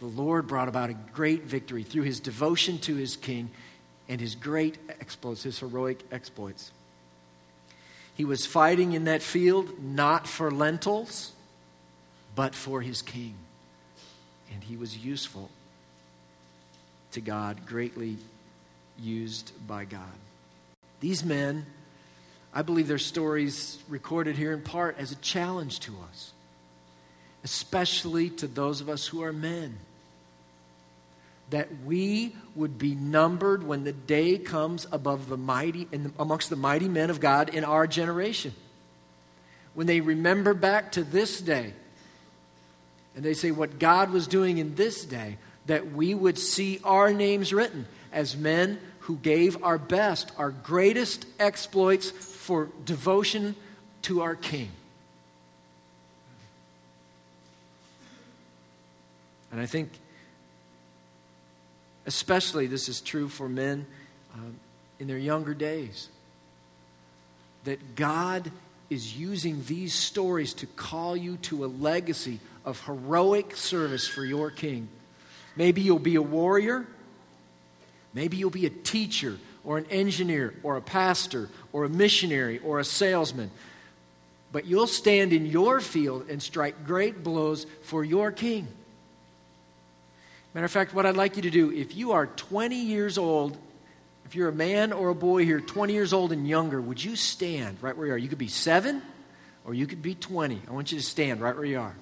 the 0.00 0.06
Lord 0.06 0.46
brought 0.46 0.68
about 0.68 0.88
a 0.88 0.96
great 1.12 1.42
victory 1.42 1.82
through 1.82 2.04
his 2.04 2.18
devotion 2.18 2.78
to 2.78 2.94
his 2.94 3.14
king 3.14 3.50
and 4.08 4.22
his 4.22 4.34
great 4.36 4.78
exploits, 4.88 5.42
his 5.42 5.58
heroic 5.58 6.02
exploits. 6.10 6.72
He 8.14 8.24
was 8.24 8.46
fighting 8.46 8.94
in 8.94 9.04
that 9.04 9.20
field 9.20 9.84
not 9.84 10.26
for 10.26 10.50
lentils, 10.50 11.32
but 12.34 12.54
for 12.54 12.80
his 12.80 13.02
king. 13.02 13.34
And 14.54 14.64
he 14.64 14.78
was 14.78 14.96
useful 14.96 15.50
to 17.12 17.20
God, 17.20 17.66
greatly 17.66 18.16
used 18.98 19.52
by 19.66 19.84
God. 19.84 20.08
These 21.00 21.24
men, 21.24 21.66
I 22.52 22.62
believe 22.62 22.88
their 22.88 22.98
stories 22.98 23.78
recorded 23.88 24.36
here 24.36 24.52
in 24.52 24.62
part 24.62 24.96
as 24.98 25.12
a 25.12 25.16
challenge 25.16 25.80
to 25.80 25.92
us, 26.10 26.32
especially 27.44 28.30
to 28.30 28.46
those 28.46 28.80
of 28.80 28.88
us 28.88 29.06
who 29.06 29.22
are 29.22 29.32
men. 29.32 29.78
That 31.50 31.68
we 31.84 32.34
would 32.54 32.78
be 32.78 32.94
numbered 32.94 33.62
when 33.62 33.84
the 33.84 33.92
day 33.92 34.36
comes 34.36 34.86
above 34.92 35.28
the 35.28 35.38
mighty, 35.38 35.84
the, 35.84 36.10
amongst 36.18 36.50
the 36.50 36.56
mighty 36.56 36.88
men 36.88 37.10
of 37.10 37.20
God 37.20 37.54
in 37.54 37.64
our 37.64 37.86
generation. 37.86 38.54
When 39.74 39.86
they 39.86 40.00
remember 40.00 40.52
back 40.52 40.92
to 40.92 41.04
this 41.04 41.40
day, 41.40 41.72
and 43.14 43.24
they 43.24 43.34
say 43.34 43.50
what 43.50 43.78
God 43.78 44.10
was 44.10 44.26
doing 44.26 44.58
in 44.58 44.74
this 44.74 45.04
day, 45.04 45.38
that 45.66 45.92
we 45.92 46.14
would 46.14 46.38
see 46.38 46.80
our 46.84 47.12
names 47.12 47.52
written 47.52 47.86
as 48.12 48.36
men 48.36 48.78
who 49.08 49.16
gave 49.16 49.62
our 49.64 49.78
best, 49.78 50.30
our 50.38 50.50
greatest 50.50 51.26
exploits 51.40 52.10
for 52.10 52.68
devotion 52.84 53.56
to 54.02 54.20
our 54.20 54.36
King. 54.36 54.70
And 59.50 59.60
I 59.60 59.66
think, 59.66 59.90
especially, 62.06 62.66
this 62.66 62.88
is 62.88 63.00
true 63.00 63.28
for 63.28 63.48
men 63.48 63.86
um, 64.34 64.60
in 65.00 65.08
their 65.08 65.18
younger 65.18 65.54
days, 65.54 66.08
that 67.64 67.96
God 67.96 68.52
is 68.90 69.16
using 69.16 69.64
these 69.64 69.94
stories 69.94 70.52
to 70.54 70.66
call 70.66 71.16
you 71.16 71.38
to 71.38 71.64
a 71.64 71.66
legacy 71.66 72.40
of 72.64 72.78
heroic 72.84 73.56
service 73.56 74.06
for 74.06 74.24
your 74.24 74.50
King 74.50 74.88
Maybe 75.58 75.80
you'll 75.80 75.98
be 75.98 76.14
a 76.14 76.22
warrior. 76.22 76.86
Maybe 78.14 78.36
you'll 78.36 78.50
be 78.50 78.66
a 78.66 78.70
teacher 78.70 79.38
or 79.64 79.78
an 79.78 79.86
engineer 79.90 80.54
or 80.62 80.76
a 80.76 80.80
pastor 80.80 81.48
or 81.72 81.84
a 81.84 81.88
missionary 81.88 82.58
or 82.58 82.78
a 82.78 82.84
salesman. 82.84 83.50
But 84.50 84.64
you'll 84.64 84.86
stand 84.86 85.32
in 85.32 85.46
your 85.46 85.80
field 85.80 86.28
and 86.30 86.42
strike 86.42 86.86
great 86.86 87.22
blows 87.22 87.66
for 87.82 88.02
your 88.02 88.32
king. 88.32 88.66
Matter 90.54 90.64
of 90.64 90.70
fact, 90.70 90.94
what 90.94 91.04
I'd 91.04 91.16
like 91.16 91.36
you 91.36 91.42
to 91.42 91.50
do, 91.50 91.70
if 91.70 91.94
you 91.94 92.12
are 92.12 92.26
20 92.26 92.74
years 92.74 93.18
old, 93.18 93.56
if 94.24 94.34
you're 94.34 94.48
a 94.48 94.52
man 94.52 94.92
or 94.92 95.10
a 95.10 95.14
boy 95.14 95.44
here, 95.44 95.60
20 95.60 95.92
years 95.92 96.12
old 96.12 96.32
and 96.32 96.48
younger, 96.48 96.80
would 96.80 97.02
you 97.02 97.16
stand 97.16 97.76
right 97.82 97.96
where 97.96 98.06
you 98.06 98.12
are? 98.14 98.18
You 98.18 98.28
could 98.28 98.38
be 98.38 98.48
seven 98.48 99.02
or 99.64 99.74
you 99.74 99.86
could 99.86 100.02
be 100.02 100.14
20. 100.14 100.62
I 100.66 100.72
want 100.72 100.92
you 100.92 100.98
to 100.98 101.04
stand 101.04 101.40
right 101.40 101.54
where 101.54 101.64
you 101.66 101.78
are. 101.78 101.94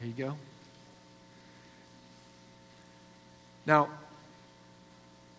There 0.00 0.08
you 0.08 0.14
go. 0.14 0.36
Now, 3.70 3.88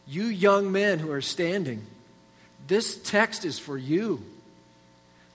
you 0.08 0.24
young 0.24 0.72
men 0.72 1.00
who 1.00 1.12
are 1.12 1.20
standing, 1.20 1.86
this 2.66 2.96
text 2.96 3.44
is 3.44 3.60
for 3.60 3.78
you. 3.78 4.24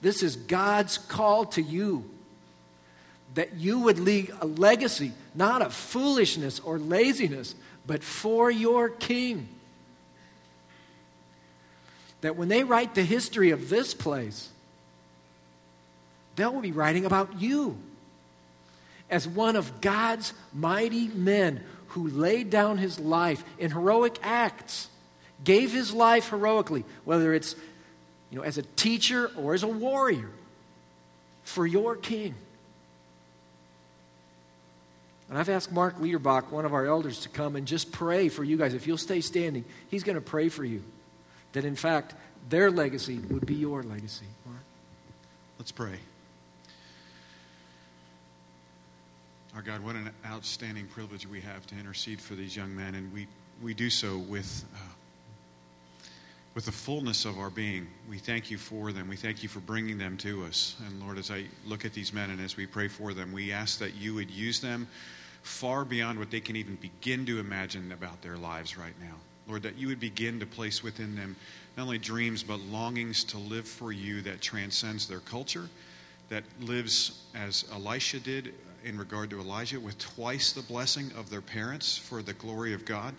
This 0.01 0.23
is 0.23 0.35
God's 0.35 0.97
call 0.97 1.45
to 1.45 1.61
you 1.61 2.09
that 3.35 3.53
you 3.53 3.81
would 3.81 3.99
leave 3.99 4.35
a 4.41 4.47
legacy, 4.47 5.11
not 5.35 5.61
of 5.61 5.75
foolishness 5.75 6.59
or 6.59 6.79
laziness, 6.79 7.53
but 7.85 8.03
for 8.03 8.49
your 8.49 8.89
king. 8.89 9.47
That 12.21 12.35
when 12.35 12.47
they 12.47 12.63
write 12.63 12.95
the 12.95 13.03
history 13.03 13.51
of 13.51 13.69
this 13.69 13.93
place, 13.93 14.49
they'll 16.35 16.61
be 16.61 16.71
writing 16.71 17.05
about 17.05 17.39
you 17.39 17.77
as 19.07 19.27
one 19.27 19.55
of 19.55 19.81
God's 19.81 20.33
mighty 20.51 21.09
men 21.09 21.63
who 21.89 22.07
laid 22.09 22.49
down 22.49 22.77
his 22.77 22.99
life 22.99 23.43
in 23.57 23.71
heroic 23.71 24.17
acts, 24.21 24.89
gave 25.43 25.71
his 25.71 25.93
life 25.93 26.29
heroically, 26.29 26.83
whether 27.05 27.33
it's 27.33 27.55
you 28.29 28.37
know, 28.37 28.43
as 28.43 28.57
a 28.57 28.63
teacher 28.63 29.31
or 29.37 29.53
as 29.53 29.63
a 29.63 29.67
warrior 29.67 30.29
for 31.43 31.65
your 31.65 31.95
king. 31.95 32.35
And 35.29 35.37
I've 35.37 35.49
asked 35.49 35.71
Mark 35.71 35.99
Liederbach, 35.99 36.51
one 36.51 36.65
of 36.65 36.73
our 36.73 36.85
elders, 36.85 37.21
to 37.21 37.29
come 37.29 37.55
and 37.55 37.67
just 37.67 37.91
pray 37.91 38.29
for 38.29 38.43
you 38.43 38.57
guys. 38.57 38.73
If 38.73 38.87
you'll 38.87 38.97
stay 38.97 39.21
standing, 39.21 39.65
he's 39.89 40.03
going 40.03 40.15
to 40.15 40.21
pray 40.21 40.49
for 40.49 40.63
you. 40.63 40.83
That 41.51 41.65
in 41.65 41.75
fact, 41.75 42.15
their 42.49 42.71
legacy 42.71 43.19
would 43.29 43.45
be 43.45 43.55
your 43.55 43.83
legacy. 43.83 44.25
Mark? 44.45 44.59
Let's 45.59 45.71
pray. 45.71 45.99
Our 49.57 49.63
God, 49.63 49.83
what 49.83 49.95
an 49.95 50.11
outstanding 50.23 50.85
privilege 50.85 51.25
we 51.25 51.41
have 51.41 51.65
to 51.65 51.75
intercede 51.75 52.21
for 52.21 52.35
these 52.35 52.55
young 52.55 52.75
men, 52.75 52.93
and 52.93 53.11
we, 53.11 53.25
we 53.59 53.73
do 53.73 53.89
so 53.89 54.19
with, 54.19 54.63
uh, 54.75 56.05
with 56.53 56.65
the 56.65 56.71
fullness 56.71 57.25
of 57.25 57.39
our 57.39 57.49
being. 57.49 57.87
We 58.07 58.19
thank 58.19 58.51
you 58.51 58.59
for 58.59 58.91
them. 58.91 59.07
We 59.07 59.15
thank 59.15 59.41
you 59.41 59.49
for 59.49 59.59
bringing 59.59 59.97
them 59.97 60.15
to 60.17 60.45
us. 60.45 60.75
And 60.85 61.01
Lord, 61.01 61.17
as 61.17 61.31
I 61.31 61.45
look 61.65 61.85
at 61.85 61.93
these 61.93 62.13
men 62.13 62.29
and 62.29 62.39
as 62.39 62.55
we 62.55 62.67
pray 62.67 62.87
for 62.87 63.15
them, 63.15 63.31
we 63.31 63.51
ask 63.51 63.79
that 63.79 63.95
you 63.95 64.13
would 64.13 64.29
use 64.29 64.59
them 64.59 64.87
far 65.41 65.83
beyond 65.83 66.19
what 66.19 66.29
they 66.29 66.39
can 66.39 66.55
even 66.55 66.75
begin 66.75 67.25
to 67.25 67.39
imagine 67.39 67.91
about 67.91 68.21
their 68.21 68.37
lives 68.37 68.77
right 68.77 68.93
now. 69.01 69.15
Lord, 69.47 69.63
that 69.63 69.75
you 69.75 69.87
would 69.87 69.99
begin 69.99 70.39
to 70.39 70.45
place 70.45 70.83
within 70.83 71.15
them 71.15 71.35
not 71.77 71.85
only 71.85 71.97
dreams, 71.97 72.43
but 72.43 72.59
longings 72.59 73.23
to 73.23 73.39
live 73.39 73.67
for 73.67 73.91
you 73.91 74.21
that 74.21 74.39
transcends 74.39 75.07
their 75.07 75.21
culture, 75.21 75.67
that 76.29 76.43
lives 76.61 77.23
as 77.33 77.65
Elisha 77.73 78.19
did 78.19 78.53
in 78.83 78.97
regard 78.97 79.29
to 79.31 79.39
Elijah 79.39 79.79
with 79.79 79.97
twice 79.97 80.51
the 80.51 80.61
blessing 80.61 81.11
of 81.17 81.29
their 81.29 81.41
parents 81.41 81.97
for 81.97 82.21
the 82.21 82.33
glory 82.33 82.73
of 82.73 82.85
God, 82.85 83.13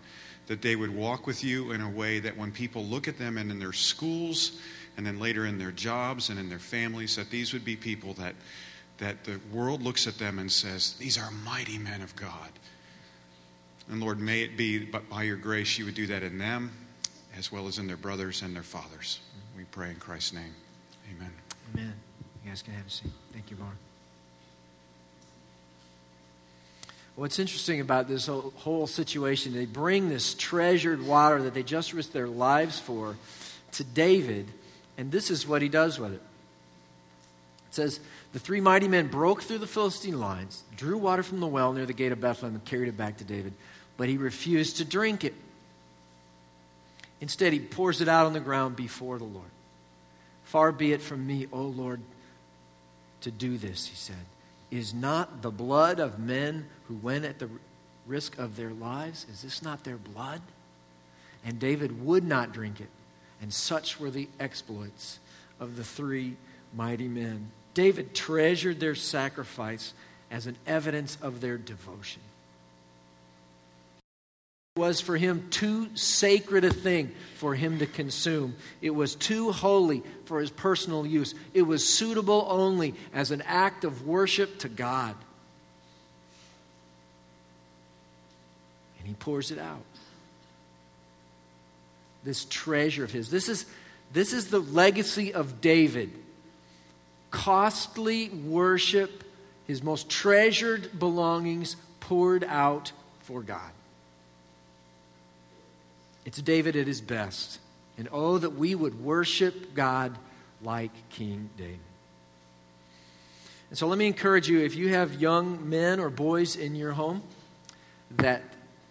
that 0.46 0.62
they 0.62 0.76
would 0.76 0.94
walk 0.94 1.26
with 1.26 1.44
you 1.44 1.72
in 1.72 1.80
a 1.80 1.88
way 1.88 2.20
that 2.20 2.36
when 2.36 2.50
people 2.50 2.84
look 2.84 3.08
at 3.08 3.18
them 3.18 3.38
and 3.38 3.50
in 3.50 3.58
their 3.58 3.72
schools 3.72 4.60
and 4.96 5.06
then 5.06 5.18
later 5.18 5.46
in 5.46 5.58
their 5.58 5.72
jobs 5.72 6.30
and 6.30 6.38
in 6.38 6.48
their 6.48 6.58
families, 6.58 7.16
that 7.16 7.30
these 7.30 7.52
would 7.52 7.64
be 7.64 7.76
people 7.76 8.14
that, 8.14 8.34
that 8.98 9.24
the 9.24 9.38
world 9.52 9.82
looks 9.82 10.06
at 10.06 10.18
them 10.18 10.38
and 10.38 10.50
says, 10.50 10.94
These 10.94 11.18
are 11.18 11.30
mighty 11.30 11.78
men 11.78 12.02
of 12.02 12.16
God. 12.16 12.50
And 13.90 14.00
Lord, 14.00 14.20
may 14.20 14.42
it 14.42 14.56
be, 14.56 14.78
but 14.84 15.08
by 15.08 15.22
your 15.22 15.36
grace, 15.36 15.78
you 15.78 15.84
would 15.84 15.94
do 15.94 16.06
that 16.08 16.22
in 16.22 16.38
them 16.38 16.72
as 17.36 17.52
well 17.52 17.68
as 17.68 17.78
in 17.78 17.86
their 17.86 17.96
brothers 17.96 18.42
and 18.42 18.54
their 18.54 18.62
fathers. 18.62 19.20
We 19.56 19.64
pray 19.64 19.90
in 19.90 19.96
Christ's 19.96 20.32
name. 20.32 20.54
Amen. 21.14 21.32
Amen. 21.74 21.94
You 22.44 22.50
guys 22.50 22.62
can 22.62 22.74
have 22.74 22.86
a 22.86 22.90
seat. 22.90 23.12
Thank 23.32 23.50
you, 23.50 23.56
Mark. 23.56 23.76
What's 27.18 27.40
interesting 27.40 27.80
about 27.80 28.06
this 28.06 28.26
whole, 28.26 28.86
situation, 28.86 29.52
they 29.52 29.66
bring 29.66 30.08
this 30.08 30.34
treasured 30.34 31.04
water 31.04 31.42
that 31.42 31.52
they 31.52 31.64
just 31.64 31.92
risked 31.92 32.12
their 32.12 32.28
lives 32.28 32.78
for 32.78 33.16
to 33.72 33.82
David, 33.82 34.46
and 34.96 35.10
this 35.10 35.28
is 35.28 35.44
what 35.44 35.60
he 35.60 35.68
does 35.68 35.98
with 35.98 36.12
it. 36.12 36.22
It 37.70 37.74
says, 37.74 37.98
The 38.32 38.38
three 38.38 38.60
mighty 38.60 38.86
men 38.86 39.08
broke 39.08 39.42
through 39.42 39.58
the 39.58 39.66
Philistine 39.66 40.20
lines, 40.20 40.62
drew 40.76 40.96
water 40.96 41.24
from 41.24 41.40
the 41.40 41.48
well 41.48 41.72
near 41.72 41.86
the 41.86 41.92
gate 41.92 42.12
of 42.12 42.20
Bethlehem, 42.20 42.54
and 42.54 42.64
carried 42.64 42.88
it 42.88 42.96
back 42.96 43.16
to 43.16 43.24
David, 43.24 43.52
but 43.96 44.08
he 44.08 44.16
refused 44.16 44.76
to 44.76 44.84
drink 44.84 45.24
it. 45.24 45.34
Instead, 47.20 47.52
he 47.52 47.58
pours 47.58 48.00
it 48.00 48.06
out 48.06 48.26
on 48.26 48.32
the 48.32 48.38
ground 48.38 48.76
before 48.76 49.18
the 49.18 49.24
Lord. 49.24 49.50
Far 50.44 50.70
be 50.70 50.92
it 50.92 51.02
from 51.02 51.26
me, 51.26 51.48
O 51.50 51.62
Lord, 51.62 52.00
to 53.22 53.32
do 53.32 53.58
this, 53.58 53.86
he 53.86 53.96
said. 53.96 54.24
Is 54.70 54.92
not 54.92 55.42
the 55.42 55.50
blood 55.50 55.98
of 55.98 56.18
men 56.18 56.66
who 56.88 56.94
went 56.94 57.24
at 57.24 57.38
the 57.38 57.48
risk 58.06 58.38
of 58.38 58.56
their 58.56 58.70
lives, 58.70 59.26
is 59.30 59.42
this 59.42 59.62
not 59.62 59.84
their 59.84 59.96
blood? 59.96 60.42
And 61.44 61.58
David 61.58 62.04
would 62.04 62.24
not 62.24 62.52
drink 62.52 62.80
it. 62.80 62.88
And 63.40 63.52
such 63.52 64.00
were 64.00 64.10
the 64.10 64.28
exploits 64.40 65.20
of 65.60 65.76
the 65.76 65.84
three 65.84 66.36
mighty 66.74 67.08
men. 67.08 67.50
David 67.74 68.14
treasured 68.14 68.80
their 68.80 68.94
sacrifice 68.94 69.94
as 70.30 70.46
an 70.46 70.56
evidence 70.66 71.16
of 71.22 71.40
their 71.40 71.56
devotion 71.56 72.22
was 74.78 75.00
for 75.00 75.16
him 75.16 75.48
too 75.50 75.94
sacred 75.94 76.64
a 76.64 76.72
thing 76.72 77.12
for 77.34 77.54
him 77.54 77.80
to 77.80 77.86
consume. 77.86 78.54
It 78.80 78.90
was 78.90 79.16
too 79.16 79.50
holy 79.50 80.02
for 80.24 80.40
his 80.40 80.50
personal 80.50 81.04
use. 81.04 81.34
It 81.52 81.62
was 81.62 81.86
suitable 81.86 82.46
only 82.48 82.94
as 83.12 83.32
an 83.32 83.42
act 83.42 83.84
of 83.84 84.06
worship 84.06 84.60
to 84.60 84.68
God. 84.68 85.16
And 88.98 89.08
he 89.08 89.14
pours 89.14 89.50
it 89.50 89.58
out. 89.58 89.82
This 92.22 92.44
treasure 92.44 93.04
of 93.04 93.10
his. 93.10 93.30
This 93.30 93.48
is, 93.48 93.66
this 94.12 94.32
is 94.32 94.48
the 94.48 94.60
legacy 94.60 95.34
of 95.34 95.60
David. 95.60 96.12
Costly 97.30 98.28
worship, 98.28 99.24
his 99.66 99.82
most 99.82 100.08
treasured 100.08 100.98
belongings 100.98 101.76
poured 102.00 102.44
out 102.44 102.92
for 103.20 103.42
God. 103.42 103.70
It's 106.28 106.42
David 106.42 106.76
at 106.76 106.86
his 106.86 107.00
best. 107.00 107.58
And 107.96 108.06
oh, 108.12 108.36
that 108.36 108.50
we 108.50 108.74
would 108.74 109.02
worship 109.02 109.72
God 109.72 110.14
like 110.62 110.90
King 111.08 111.48
David. 111.56 111.78
And 113.70 113.78
so 113.78 113.86
let 113.86 113.96
me 113.96 114.06
encourage 114.06 114.46
you 114.46 114.60
if 114.60 114.76
you 114.76 114.90
have 114.90 115.14
young 115.14 115.70
men 115.70 115.98
or 115.98 116.10
boys 116.10 116.54
in 116.54 116.74
your 116.74 116.92
home, 116.92 117.22
that 118.18 118.42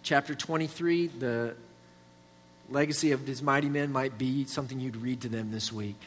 chapter 0.02 0.34
23, 0.34 1.06
the 1.06 1.54
legacy 2.70 3.12
of 3.12 3.24
these 3.24 3.40
mighty 3.40 3.68
men, 3.68 3.92
might 3.92 4.18
be 4.18 4.44
something 4.44 4.80
you'd 4.80 4.96
read 4.96 5.20
to 5.20 5.28
them 5.28 5.52
this 5.52 5.72
week 5.72 6.00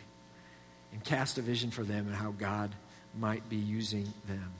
and 0.91 1.01
cast 1.01 1.37
a 1.37 1.41
vision 1.41 1.71
for 1.71 1.83
them 1.83 2.07
and 2.07 2.15
how 2.17 2.31
God 2.31 2.71
might 3.17 3.47
be 3.47 3.55
using 3.55 4.11
them. 4.27 4.51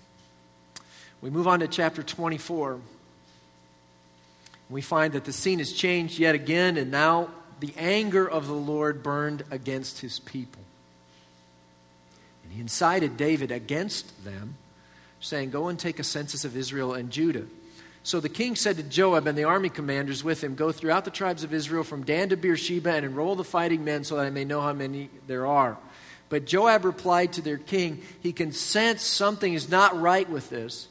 We 1.19 1.31
move 1.31 1.49
on 1.49 1.59
to 1.59 1.67
chapter 1.67 2.01
24 2.01 2.79
we 4.71 4.81
find 4.81 5.13
that 5.13 5.25
the 5.25 5.33
scene 5.33 5.59
has 5.59 5.73
changed 5.73 6.17
yet 6.17 6.33
again, 6.33 6.77
and 6.77 6.89
now 6.89 7.29
the 7.59 7.73
anger 7.77 8.27
of 8.27 8.47
the 8.47 8.53
Lord 8.53 9.03
burned 9.03 9.43
against 9.51 9.99
his 9.99 10.19
people. 10.19 10.61
And 12.43 12.53
he 12.53 12.61
incited 12.61 13.17
David 13.17 13.51
against 13.51 14.23
them, 14.23 14.55
saying, 15.19 15.51
Go 15.51 15.67
and 15.67 15.77
take 15.77 15.99
a 15.99 16.03
census 16.03 16.45
of 16.45 16.55
Israel 16.57 16.93
and 16.93 17.11
Judah. 17.11 17.45
So 18.03 18.19
the 18.19 18.29
king 18.29 18.55
said 18.55 18.77
to 18.77 18.83
Joab 18.83 19.27
and 19.27 19.37
the 19.37 19.43
army 19.43 19.69
commanders 19.69 20.23
with 20.23 20.43
him, 20.43 20.55
Go 20.55 20.71
throughout 20.71 21.05
the 21.05 21.11
tribes 21.11 21.43
of 21.43 21.53
Israel 21.53 21.83
from 21.83 22.03
Dan 22.03 22.29
to 22.29 22.37
Beersheba 22.37 22.93
and 22.93 23.05
enroll 23.05 23.35
the 23.35 23.43
fighting 23.43 23.83
men 23.83 24.03
so 24.03 24.15
that 24.15 24.25
I 24.25 24.31
may 24.31 24.43
know 24.45 24.61
how 24.61 24.73
many 24.73 25.09
there 25.27 25.45
are. 25.45 25.77
But 26.29 26.45
Joab 26.45 26.85
replied 26.85 27.33
to 27.33 27.41
their 27.41 27.57
king, 27.57 28.01
He 28.21 28.31
can 28.31 28.53
sense 28.53 29.03
something 29.03 29.53
is 29.53 29.69
not 29.69 29.99
right 29.99 30.27
with 30.27 30.49
this. 30.49 30.87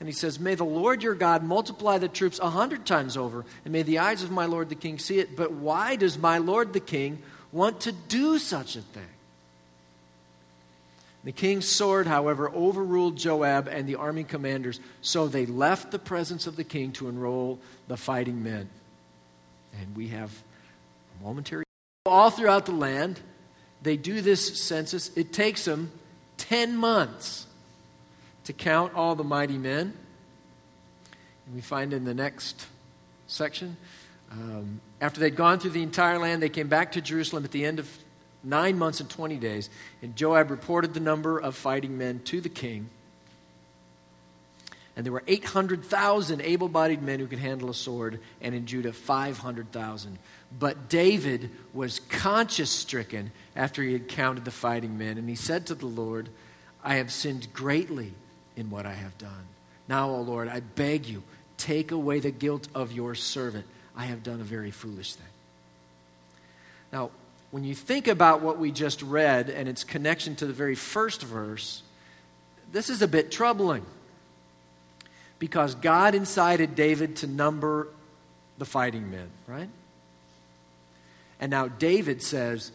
And 0.00 0.08
he 0.08 0.12
says, 0.12 0.38
May 0.38 0.54
the 0.54 0.64
Lord 0.64 1.02
your 1.02 1.14
God 1.14 1.42
multiply 1.42 1.98
the 1.98 2.08
troops 2.08 2.38
a 2.38 2.50
hundred 2.50 2.86
times 2.86 3.16
over, 3.16 3.44
and 3.64 3.72
may 3.72 3.82
the 3.82 3.98
eyes 3.98 4.22
of 4.22 4.30
my 4.30 4.46
Lord 4.46 4.68
the 4.68 4.74
king 4.74 4.98
see 4.98 5.18
it. 5.18 5.36
But 5.36 5.52
why 5.52 5.96
does 5.96 6.18
my 6.18 6.38
Lord 6.38 6.72
the 6.72 6.80
king 6.80 7.22
want 7.50 7.80
to 7.80 7.92
do 7.92 8.38
such 8.38 8.76
a 8.76 8.80
thing? 8.80 9.02
The 11.24 11.32
king's 11.32 11.68
sword, 11.68 12.06
however, 12.06 12.48
overruled 12.48 13.16
Joab 13.16 13.66
and 13.66 13.88
the 13.88 13.96
army 13.96 14.22
commanders, 14.22 14.78
so 15.02 15.26
they 15.26 15.46
left 15.46 15.90
the 15.90 15.98
presence 15.98 16.46
of 16.46 16.54
the 16.54 16.64
king 16.64 16.92
to 16.92 17.08
enroll 17.08 17.58
the 17.88 17.96
fighting 17.96 18.42
men. 18.42 18.68
And 19.80 19.96
we 19.96 20.08
have 20.08 20.30
a 21.20 21.24
momentary. 21.24 21.64
All 22.06 22.30
throughout 22.30 22.66
the 22.66 22.72
land, 22.72 23.20
they 23.82 23.96
do 23.96 24.20
this 24.20 24.62
census. 24.62 25.10
It 25.16 25.32
takes 25.32 25.64
them 25.64 25.90
10 26.38 26.76
months 26.76 27.47
to 28.48 28.54
count 28.54 28.94
all 28.94 29.14
the 29.14 29.22
mighty 29.22 29.58
men. 29.58 29.92
And 31.44 31.54
we 31.54 31.60
find 31.60 31.92
in 31.92 32.06
the 32.06 32.14
next 32.14 32.66
section, 33.26 33.76
um, 34.32 34.80
after 35.02 35.20
they'd 35.20 35.36
gone 35.36 35.58
through 35.58 35.72
the 35.72 35.82
entire 35.82 36.18
land, 36.18 36.42
they 36.42 36.48
came 36.48 36.66
back 36.66 36.92
to 36.92 37.02
Jerusalem 37.02 37.44
at 37.44 37.50
the 37.50 37.66
end 37.66 37.78
of 37.78 37.86
nine 38.42 38.78
months 38.78 39.00
and 39.00 39.10
20 39.10 39.36
days. 39.36 39.68
And 40.00 40.16
Joab 40.16 40.50
reported 40.50 40.94
the 40.94 41.00
number 41.00 41.38
of 41.38 41.56
fighting 41.56 41.98
men 41.98 42.20
to 42.20 42.40
the 42.40 42.48
king. 42.48 42.88
And 44.96 45.04
there 45.04 45.12
were 45.12 45.24
800,000 45.26 46.40
able 46.40 46.68
bodied 46.68 47.02
men 47.02 47.20
who 47.20 47.26
could 47.26 47.40
handle 47.40 47.68
a 47.68 47.74
sword, 47.74 48.18
and 48.40 48.54
in 48.54 48.64
Judah, 48.64 48.94
500,000. 48.94 50.18
But 50.58 50.88
David 50.88 51.50
was 51.74 52.00
conscience 52.08 52.70
stricken 52.70 53.30
after 53.54 53.82
he 53.82 53.92
had 53.92 54.08
counted 54.08 54.46
the 54.46 54.50
fighting 54.50 54.96
men. 54.96 55.18
And 55.18 55.28
he 55.28 55.34
said 55.34 55.66
to 55.66 55.74
the 55.74 55.84
Lord, 55.84 56.30
I 56.82 56.94
have 56.94 57.12
sinned 57.12 57.52
greatly 57.52 58.14
in 58.58 58.70
what 58.70 58.84
I 58.84 58.92
have 58.92 59.16
done. 59.18 59.46
Now, 59.88 60.10
O 60.10 60.20
Lord, 60.20 60.48
I 60.48 60.60
beg 60.60 61.06
you, 61.06 61.22
take 61.56 61.92
away 61.92 62.18
the 62.20 62.32
guilt 62.32 62.68
of 62.74 62.92
your 62.92 63.14
servant. 63.14 63.64
I 63.96 64.06
have 64.06 64.22
done 64.22 64.40
a 64.40 64.44
very 64.44 64.72
foolish 64.72 65.14
thing. 65.14 65.26
Now, 66.92 67.10
when 67.50 67.64
you 67.64 67.74
think 67.74 68.08
about 68.08 68.42
what 68.42 68.58
we 68.58 68.72
just 68.72 69.00
read 69.00 69.48
and 69.48 69.68
its 69.68 69.84
connection 69.84 70.36
to 70.36 70.46
the 70.46 70.52
very 70.52 70.74
first 70.74 71.22
verse, 71.22 71.82
this 72.72 72.90
is 72.90 73.00
a 73.00 73.08
bit 73.08 73.30
troubling. 73.30 73.86
Because 75.38 75.76
God 75.76 76.14
incited 76.14 76.74
David 76.74 77.16
to 77.16 77.26
number 77.28 77.88
the 78.58 78.64
fighting 78.64 79.10
men, 79.10 79.30
right? 79.46 79.68
And 81.40 81.50
now 81.50 81.68
David 81.68 82.22
says 82.22 82.72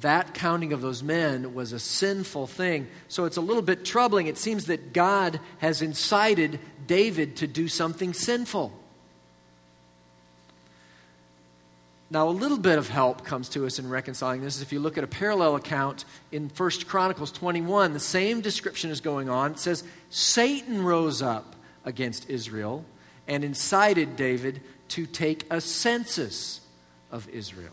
that 0.00 0.34
counting 0.34 0.72
of 0.72 0.80
those 0.80 1.02
men 1.02 1.54
was 1.54 1.72
a 1.72 1.78
sinful 1.78 2.46
thing. 2.46 2.88
So 3.08 3.24
it's 3.24 3.36
a 3.36 3.40
little 3.40 3.62
bit 3.62 3.84
troubling. 3.84 4.26
It 4.26 4.38
seems 4.38 4.66
that 4.66 4.92
God 4.92 5.40
has 5.58 5.82
incited 5.82 6.58
David 6.86 7.36
to 7.36 7.46
do 7.46 7.68
something 7.68 8.12
sinful. 8.12 8.72
Now, 12.10 12.28
a 12.28 12.30
little 12.30 12.58
bit 12.58 12.78
of 12.78 12.88
help 12.88 13.24
comes 13.24 13.48
to 13.50 13.66
us 13.66 13.78
in 13.78 13.88
reconciling 13.88 14.42
this. 14.42 14.60
If 14.62 14.72
you 14.72 14.78
look 14.78 14.98
at 14.98 15.04
a 15.04 15.08
parallel 15.08 15.56
account 15.56 16.04
in 16.30 16.48
1 16.48 16.70
Chronicles 16.86 17.32
21, 17.32 17.92
the 17.92 17.98
same 17.98 18.40
description 18.40 18.90
is 18.90 19.00
going 19.00 19.28
on. 19.28 19.52
It 19.52 19.58
says, 19.58 19.82
Satan 20.10 20.84
rose 20.84 21.22
up 21.22 21.56
against 21.84 22.30
Israel 22.30 22.84
and 23.26 23.42
incited 23.42 24.16
David 24.16 24.60
to 24.88 25.06
take 25.06 25.44
a 25.50 25.60
census 25.60 26.60
of 27.10 27.28
Israel. 27.30 27.72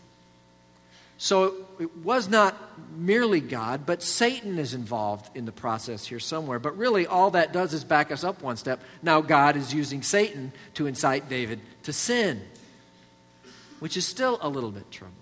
So 1.22 1.54
it 1.78 1.96
was 1.98 2.28
not 2.28 2.56
merely 2.96 3.40
God, 3.40 3.86
but 3.86 4.02
Satan 4.02 4.58
is 4.58 4.74
involved 4.74 5.36
in 5.36 5.44
the 5.44 5.52
process 5.52 6.04
here 6.04 6.18
somewhere. 6.18 6.58
But 6.58 6.76
really, 6.76 7.06
all 7.06 7.30
that 7.30 7.52
does 7.52 7.72
is 7.72 7.84
back 7.84 8.10
us 8.10 8.24
up 8.24 8.42
one 8.42 8.56
step. 8.56 8.82
Now, 9.02 9.20
God 9.20 9.56
is 9.56 9.72
using 9.72 10.02
Satan 10.02 10.52
to 10.74 10.86
incite 10.86 11.28
David 11.28 11.60
to 11.84 11.92
sin 11.92 12.42
which 13.82 13.96
is 13.96 14.06
still 14.06 14.38
a 14.40 14.48
little 14.48 14.70
bit 14.70 14.88
troubling. 14.92 15.18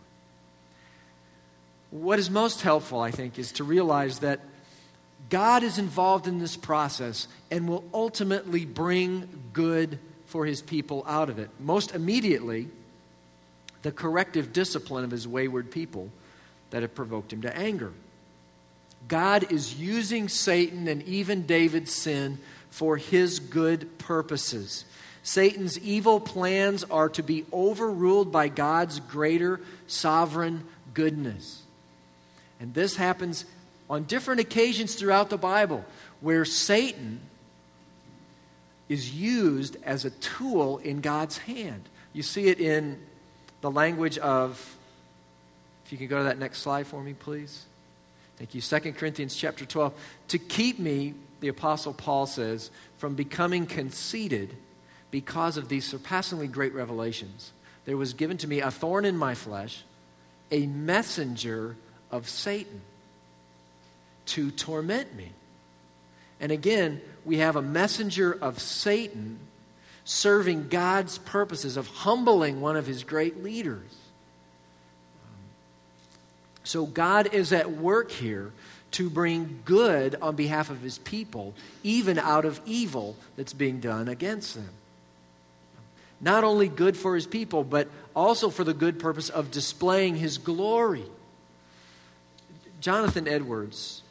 What 1.88 2.18
is 2.18 2.28
most 2.28 2.60
helpful, 2.60 3.00
I 3.00 3.10
think, 3.10 3.38
is 3.38 3.52
to 3.52 3.64
realize 3.64 4.18
that 4.18 4.40
God 5.30 5.62
is 5.62 5.78
involved 5.78 6.26
in 6.26 6.40
this 6.40 6.58
process 6.58 7.26
and 7.50 7.66
will 7.66 7.84
ultimately 7.94 8.66
bring 8.66 9.26
good 9.54 9.98
for 10.26 10.44
his 10.44 10.60
people 10.60 11.06
out 11.08 11.30
of 11.30 11.38
it. 11.38 11.48
Most 11.58 11.94
immediately, 11.94 12.68
the 13.82 13.92
corrective 13.92 14.52
discipline 14.52 15.04
of 15.04 15.10
his 15.10 15.26
wayward 15.26 15.70
people 15.70 16.10
that 16.70 16.82
had 16.82 16.94
provoked 16.94 17.32
him 17.32 17.42
to 17.42 17.56
anger. 17.56 17.92
God 19.08 19.50
is 19.50 19.74
using 19.74 20.28
Satan 20.28 20.86
and 20.88 21.02
even 21.02 21.46
David's 21.46 21.94
sin 21.94 22.38
for 22.70 22.96
his 22.96 23.40
good 23.40 23.98
purposes. 23.98 24.84
Satan's 25.22 25.78
evil 25.78 26.20
plans 26.20 26.84
are 26.84 27.08
to 27.10 27.22
be 27.22 27.44
overruled 27.52 28.32
by 28.32 28.48
God's 28.48 29.00
greater 29.00 29.60
sovereign 29.86 30.64
goodness. 30.94 31.62
And 32.58 32.74
this 32.74 32.96
happens 32.96 33.44
on 33.88 34.04
different 34.04 34.40
occasions 34.40 34.94
throughout 34.94 35.30
the 35.30 35.38
Bible 35.38 35.84
where 36.20 36.44
Satan 36.44 37.20
is 38.88 39.14
used 39.14 39.76
as 39.82 40.04
a 40.04 40.10
tool 40.10 40.78
in 40.78 41.00
God's 41.00 41.38
hand. 41.38 41.88
You 42.12 42.22
see 42.22 42.46
it 42.46 42.60
in 42.60 43.00
the 43.60 43.70
language 43.70 44.18
of, 44.18 44.76
if 45.84 45.92
you 45.92 45.98
can 45.98 46.06
go 46.06 46.18
to 46.18 46.24
that 46.24 46.38
next 46.38 46.58
slide 46.58 46.86
for 46.86 47.02
me, 47.02 47.14
please. 47.14 47.66
Thank 48.36 48.54
you. 48.54 48.60
2 48.60 48.92
Corinthians 48.92 49.36
chapter 49.36 49.66
12. 49.66 49.92
To 50.28 50.38
keep 50.38 50.78
me, 50.78 51.14
the 51.40 51.48
Apostle 51.48 51.92
Paul 51.92 52.26
says, 52.26 52.70
from 52.96 53.14
becoming 53.14 53.66
conceited 53.66 54.56
because 55.10 55.56
of 55.56 55.68
these 55.68 55.84
surpassingly 55.84 56.46
great 56.46 56.72
revelations, 56.72 57.52
there 57.84 57.96
was 57.96 58.14
given 58.14 58.36
to 58.38 58.48
me 58.48 58.60
a 58.60 58.70
thorn 58.70 59.04
in 59.04 59.16
my 59.16 59.34
flesh, 59.34 59.82
a 60.50 60.66
messenger 60.66 61.76
of 62.10 62.28
Satan 62.28 62.80
to 64.26 64.50
torment 64.50 65.14
me. 65.14 65.32
And 66.40 66.52
again, 66.52 67.00
we 67.24 67.38
have 67.38 67.56
a 67.56 67.62
messenger 67.62 68.32
of 68.32 68.58
Satan 68.58 69.38
serving 70.10 70.68
God's 70.68 71.18
purposes 71.18 71.76
of 71.76 71.86
humbling 71.86 72.60
one 72.60 72.76
of 72.76 72.86
his 72.86 73.04
great 73.04 73.42
leaders. 73.42 73.90
So 76.64 76.86
God 76.86 77.32
is 77.32 77.52
at 77.52 77.70
work 77.70 78.10
here 78.10 78.52
to 78.92 79.08
bring 79.08 79.60
good 79.64 80.16
on 80.20 80.36
behalf 80.36 80.70
of 80.70 80.80
his 80.80 80.98
people, 80.98 81.54
even 81.82 82.18
out 82.18 82.44
of 82.44 82.60
evil 82.66 83.16
that's 83.36 83.52
being 83.52 83.80
done 83.80 84.08
against 84.08 84.54
them 84.54 84.70
not 86.20 86.44
only 86.44 86.68
good 86.68 86.96
for 86.96 87.14
his 87.14 87.26
people, 87.26 87.64
but 87.64 87.88
also 88.14 88.50
for 88.50 88.62
the 88.62 88.74
good 88.74 88.98
purpose 88.98 89.30
of 89.30 89.50
displaying 89.50 90.16
his 90.16 90.36
glory. 90.38 91.04
Jonathan 92.80 93.26
Edwards, 93.26 94.02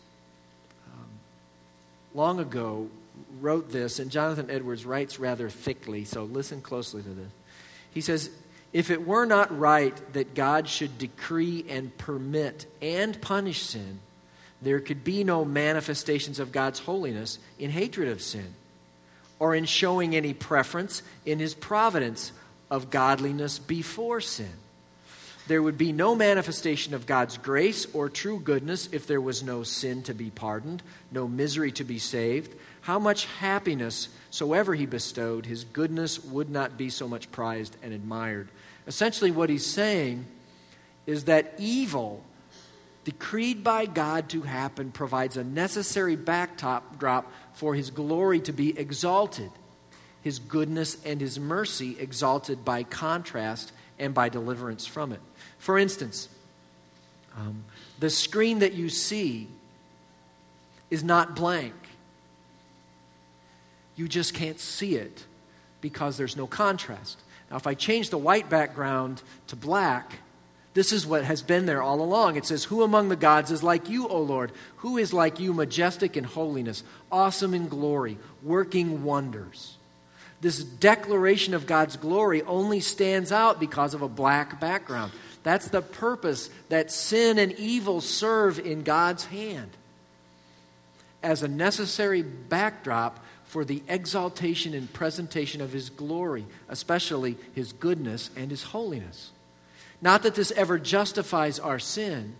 um, 0.87 1.05
long 2.15 2.39
ago, 2.39 2.89
wrote 3.39 3.71
this, 3.71 3.99
and 3.99 4.11
Jonathan 4.11 4.49
Edwards 4.49 4.85
writes 4.85 5.19
rather 5.19 5.49
thickly, 5.49 6.05
so 6.05 6.23
listen 6.23 6.61
closely 6.61 7.01
to 7.01 7.09
this. 7.09 7.31
He 7.91 8.01
says, 8.01 8.29
If 8.73 8.89
it 8.89 9.05
were 9.05 9.25
not 9.25 9.57
right 9.57 9.95
that 10.13 10.35
God 10.35 10.67
should 10.67 10.97
decree 10.97 11.65
and 11.69 11.95
permit 11.97 12.65
and 12.81 13.19
punish 13.21 13.61
sin, 13.61 13.99
there 14.61 14.79
could 14.79 15.03
be 15.03 15.23
no 15.23 15.45
manifestations 15.45 16.39
of 16.39 16.51
God's 16.51 16.79
holiness 16.79 17.39
in 17.57 17.69
hatred 17.69 18.09
of 18.09 18.21
sin 18.21 18.53
or 19.39 19.55
in 19.55 19.65
showing 19.65 20.15
any 20.15 20.33
preference 20.33 21.01
in 21.25 21.39
his 21.39 21.53
providence 21.53 22.31
of 22.69 22.89
godliness 22.89 23.57
before 23.57 24.21
sin. 24.21 24.51
There 25.47 25.63
would 25.63 25.79
be 25.79 25.91
no 25.91 26.13
manifestation 26.13 26.93
of 26.93 27.07
God's 27.07 27.37
grace 27.39 27.87
or 27.93 28.07
true 28.07 28.39
goodness 28.39 28.87
if 28.91 29.07
there 29.07 29.21
was 29.21 29.41
no 29.41 29.63
sin 29.63 30.03
to 30.03 30.13
be 30.13 30.29
pardoned, 30.29 30.83
no 31.11 31.27
misery 31.27 31.71
to 31.71 31.83
be 31.83 31.97
saved. 31.97 32.53
How 32.89 32.97
much 32.97 33.25
happiness 33.25 34.09
soever 34.31 34.73
he 34.73 34.87
bestowed, 34.87 35.45
his 35.45 35.63
goodness 35.63 36.23
would 36.23 36.49
not 36.49 36.75
be 36.75 36.89
so 36.89 37.07
much 37.07 37.31
prized 37.31 37.77
and 37.83 37.93
admired. 37.93 38.49
Essentially, 38.87 39.29
what 39.29 39.51
he's 39.51 39.63
saying 39.63 40.25
is 41.05 41.25
that 41.25 41.53
evil 41.59 42.23
decreed 43.03 43.63
by 43.63 43.85
God 43.85 44.27
to 44.29 44.41
happen 44.41 44.89
provides 44.89 45.37
a 45.37 45.43
necessary 45.43 46.15
backdrop 46.15 47.31
for 47.53 47.75
his 47.75 47.91
glory 47.91 48.39
to 48.39 48.51
be 48.51 48.75
exalted, 48.75 49.51
his 50.23 50.39
goodness 50.39 50.97
and 51.05 51.21
his 51.21 51.39
mercy 51.39 51.95
exalted 51.99 52.65
by 52.65 52.81
contrast 52.81 53.71
and 53.99 54.15
by 54.15 54.29
deliverance 54.29 54.87
from 54.87 55.11
it. 55.11 55.21
For 55.59 55.77
instance, 55.77 56.27
um, 57.37 57.65
the 57.99 58.09
screen 58.09 58.57
that 58.59 58.73
you 58.73 58.89
see 58.89 59.47
is 60.89 61.03
not 61.03 61.35
blank. 61.35 61.75
You 63.99 64.07
just 64.07 64.33
can't 64.33 64.61
see 64.61 64.95
it 64.95 65.25
because 65.81 66.15
there's 66.15 66.37
no 66.37 66.47
contrast. 66.47 67.19
Now, 67.51 67.57
if 67.57 67.67
I 67.67 67.73
change 67.73 68.11
the 68.11 68.17
white 68.17 68.49
background 68.49 69.21
to 69.47 69.57
black, 69.57 70.19
this 70.73 70.93
is 70.93 71.05
what 71.05 71.25
has 71.25 71.41
been 71.41 71.65
there 71.65 71.81
all 71.81 71.99
along. 71.99 72.37
It 72.37 72.45
says, 72.45 72.63
Who 72.63 72.83
among 72.83 73.09
the 73.09 73.17
gods 73.17 73.51
is 73.51 73.61
like 73.61 73.89
you, 73.89 74.07
O 74.07 74.21
Lord? 74.21 74.53
Who 74.77 74.97
is 74.97 75.11
like 75.11 75.41
you, 75.41 75.53
majestic 75.53 76.15
in 76.15 76.23
holiness, 76.23 76.81
awesome 77.11 77.53
in 77.53 77.67
glory, 77.67 78.17
working 78.41 79.03
wonders? 79.03 79.75
This 80.39 80.63
declaration 80.63 81.53
of 81.53 81.67
God's 81.67 81.97
glory 81.97 82.41
only 82.43 82.79
stands 82.79 83.33
out 83.33 83.59
because 83.59 83.93
of 83.93 84.01
a 84.01 84.07
black 84.07 84.61
background. 84.61 85.11
That's 85.43 85.67
the 85.67 85.81
purpose 85.81 86.49
that 86.69 86.89
sin 86.89 87.37
and 87.37 87.51
evil 87.59 87.99
serve 87.99 88.59
in 88.59 88.83
God's 88.83 89.25
hand. 89.25 89.71
as 91.21 91.43
a 91.43 91.49
necessary 91.49 92.21
backdrop 92.21 93.19
for 93.49 93.65
the 93.65 93.81
exaltation 93.87 94.75
and 94.75 94.93
presentation 94.93 95.59
of 95.59 95.73
his 95.73 95.89
glory, 95.89 96.45
especially 96.69 97.35
his 97.55 97.73
goodness 97.73 98.29
and 98.35 98.51
his 98.51 98.61
holiness. 98.61 99.31
Not 100.03 100.21
that 100.21 100.35
this 100.35 100.51
ever 100.51 100.77
justifies 100.77 101.57
our 101.57 101.79
sin. 101.79 102.35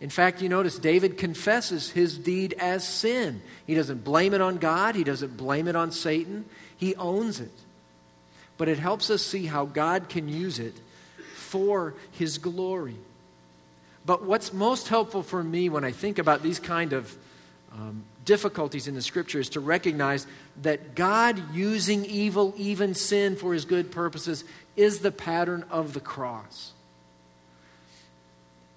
In 0.00 0.08
fact, 0.08 0.40
you 0.40 0.48
notice 0.48 0.78
David 0.78 1.18
confesses 1.18 1.90
his 1.90 2.16
deed 2.16 2.54
as 2.58 2.88
sin. 2.88 3.42
He 3.66 3.74
doesn't 3.74 4.04
blame 4.04 4.32
it 4.32 4.40
on 4.40 4.56
God, 4.56 4.94
he 4.94 5.04
doesn't 5.04 5.36
blame 5.36 5.68
it 5.68 5.76
on 5.76 5.92
Satan, 5.92 6.46
he 6.78 6.94
owns 6.96 7.40
it. 7.40 7.52
But 8.56 8.68
it 8.68 8.78
helps 8.78 9.10
us 9.10 9.20
see 9.20 9.44
how 9.44 9.66
God 9.66 10.08
can 10.08 10.30
use 10.30 10.58
it 10.58 10.80
for 11.34 11.94
his 12.12 12.38
glory. 12.38 12.96
But 14.06 14.24
what's 14.24 14.54
most 14.54 14.88
helpful 14.88 15.22
for 15.22 15.44
me 15.44 15.68
when 15.68 15.84
I 15.84 15.92
think 15.92 16.18
about 16.18 16.42
these 16.42 16.58
kind 16.58 16.94
of 16.94 17.14
um, 17.74 18.04
difficulties 18.28 18.86
in 18.86 18.94
the 18.94 19.00
scripture 19.00 19.40
is 19.40 19.48
to 19.48 19.58
recognize 19.58 20.26
that 20.60 20.94
God 20.94 21.42
using 21.54 22.04
evil, 22.04 22.52
even 22.58 22.94
sin, 22.94 23.36
for 23.36 23.54
his 23.54 23.64
good 23.64 23.90
purposes 23.90 24.44
is 24.76 24.98
the 24.98 25.10
pattern 25.10 25.64
of 25.70 25.94
the 25.94 26.00
cross. 26.00 26.72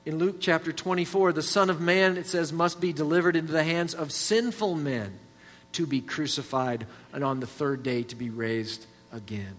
In 0.06 0.20
Luke 0.20 0.38
chapter 0.40 0.72
24, 0.72 1.34
the 1.34 1.44
Son 1.44 1.70
of 1.70 1.82
Man, 1.82 2.16
it 2.16 2.28
says, 2.28 2.54
must 2.54 2.80
be 2.80 2.94
delivered 2.94 3.36
into 3.36 3.52
the 3.52 3.66
hands 3.66 3.94
of 3.94 4.14
sinful 4.14 4.76
men 4.76 5.20
to 5.74 5.86
be 5.86 6.00
crucified 6.00 6.88
and 7.12 7.22
on 7.22 7.42
the 7.42 7.46
third 7.46 7.84
day 7.84 8.04
to 8.04 8.16
be 8.16 8.30
raised 8.30 8.86
again. 9.12 9.58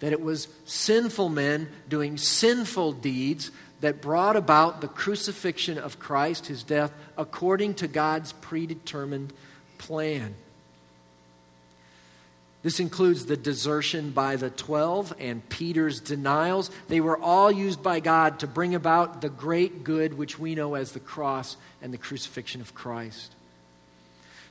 That 0.00 0.12
it 0.12 0.22
was 0.22 0.48
sinful 0.64 1.28
men 1.28 1.68
doing 1.90 2.16
sinful 2.16 2.92
deeds 2.94 3.50
that 3.84 4.00
brought 4.00 4.34
about 4.34 4.80
the 4.80 4.88
crucifixion 4.88 5.76
of 5.76 5.98
Christ, 5.98 6.46
his 6.46 6.62
death, 6.62 6.90
according 7.18 7.74
to 7.74 7.86
God's 7.86 8.32
predetermined 8.32 9.30
plan. 9.76 10.34
This 12.62 12.80
includes 12.80 13.26
the 13.26 13.36
desertion 13.36 14.12
by 14.12 14.36
the 14.36 14.48
12 14.48 15.12
and 15.18 15.46
Peter's 15.50 16.00
denials. 16.00 16.70
They 16.88 17.02
were 17.02 17.18
all 17.18 17.52
used 17.52 17.82
by 17.82 18.00
God 18.00 18.38
to 18.38 18.46
bring 18.46 18.74
about 18.74 19.20
the 19.20 19.28
great 19.28 19.84
good 19.84 20.16
which 20.16 20.38
we 20.38 20.54
know 20.54 20.76
as 20.76 20.92
the 20.92 20.98
cross 20.98 21.58
and 21.82 21.92
the 21.92 21.98
crucifixion 21.98 22.62
of 22.62 22.74
Christ. 22.74 23.34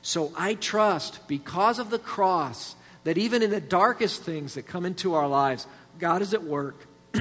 So 0.00 0.30
I 0.38 0.54
trust, 0.54 1.26
because 1.26 1.80
of 1.80 1.90
the 1.90 1.98
cross, 1.98 2.76
that 3.02 3.18
even 3.18 3.42
in 3.42 3.50
the 3.50 3.60
darkest 3.60 4.22
things 4.22 4.54
that 4.54 4.68
come 4.68 4.86
into 4.86 5.14
our 5.14 5.26
lives, 5.26 5.66
God 5.98 6.22
is 6.22 6.34
at 6.34 6.44
work 6.44 6.86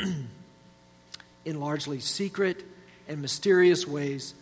in 1.46 1.60
largely 1.60 2.00
secret 2.00 2.64
and 3.08 3.22
mysterious 3.22 3.88
ways 3.88 4.34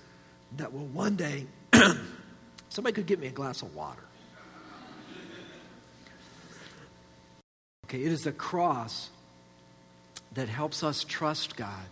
that 0.57 0.73
will 0.73 0.85
one 0.87 1.15
day. 1.15 1.45
somebody 2.69 2.93
could 2.93 3.05
get 3.05 3.19
me 3.19 3.27
a 3.27 3.31
glass 3.31 3.61
of 3.61 3.75
water. 3.75 4.03
Okay, 7.85 8.03
it 8.03 8.11
is 8.11 8.23
the 8.23 8.31
cross 8.31 9.09
that 10.33 10.47
helps 10.47 10.83
us 10.83 11.03
trust 11.03 11.57
God 11.57 11.85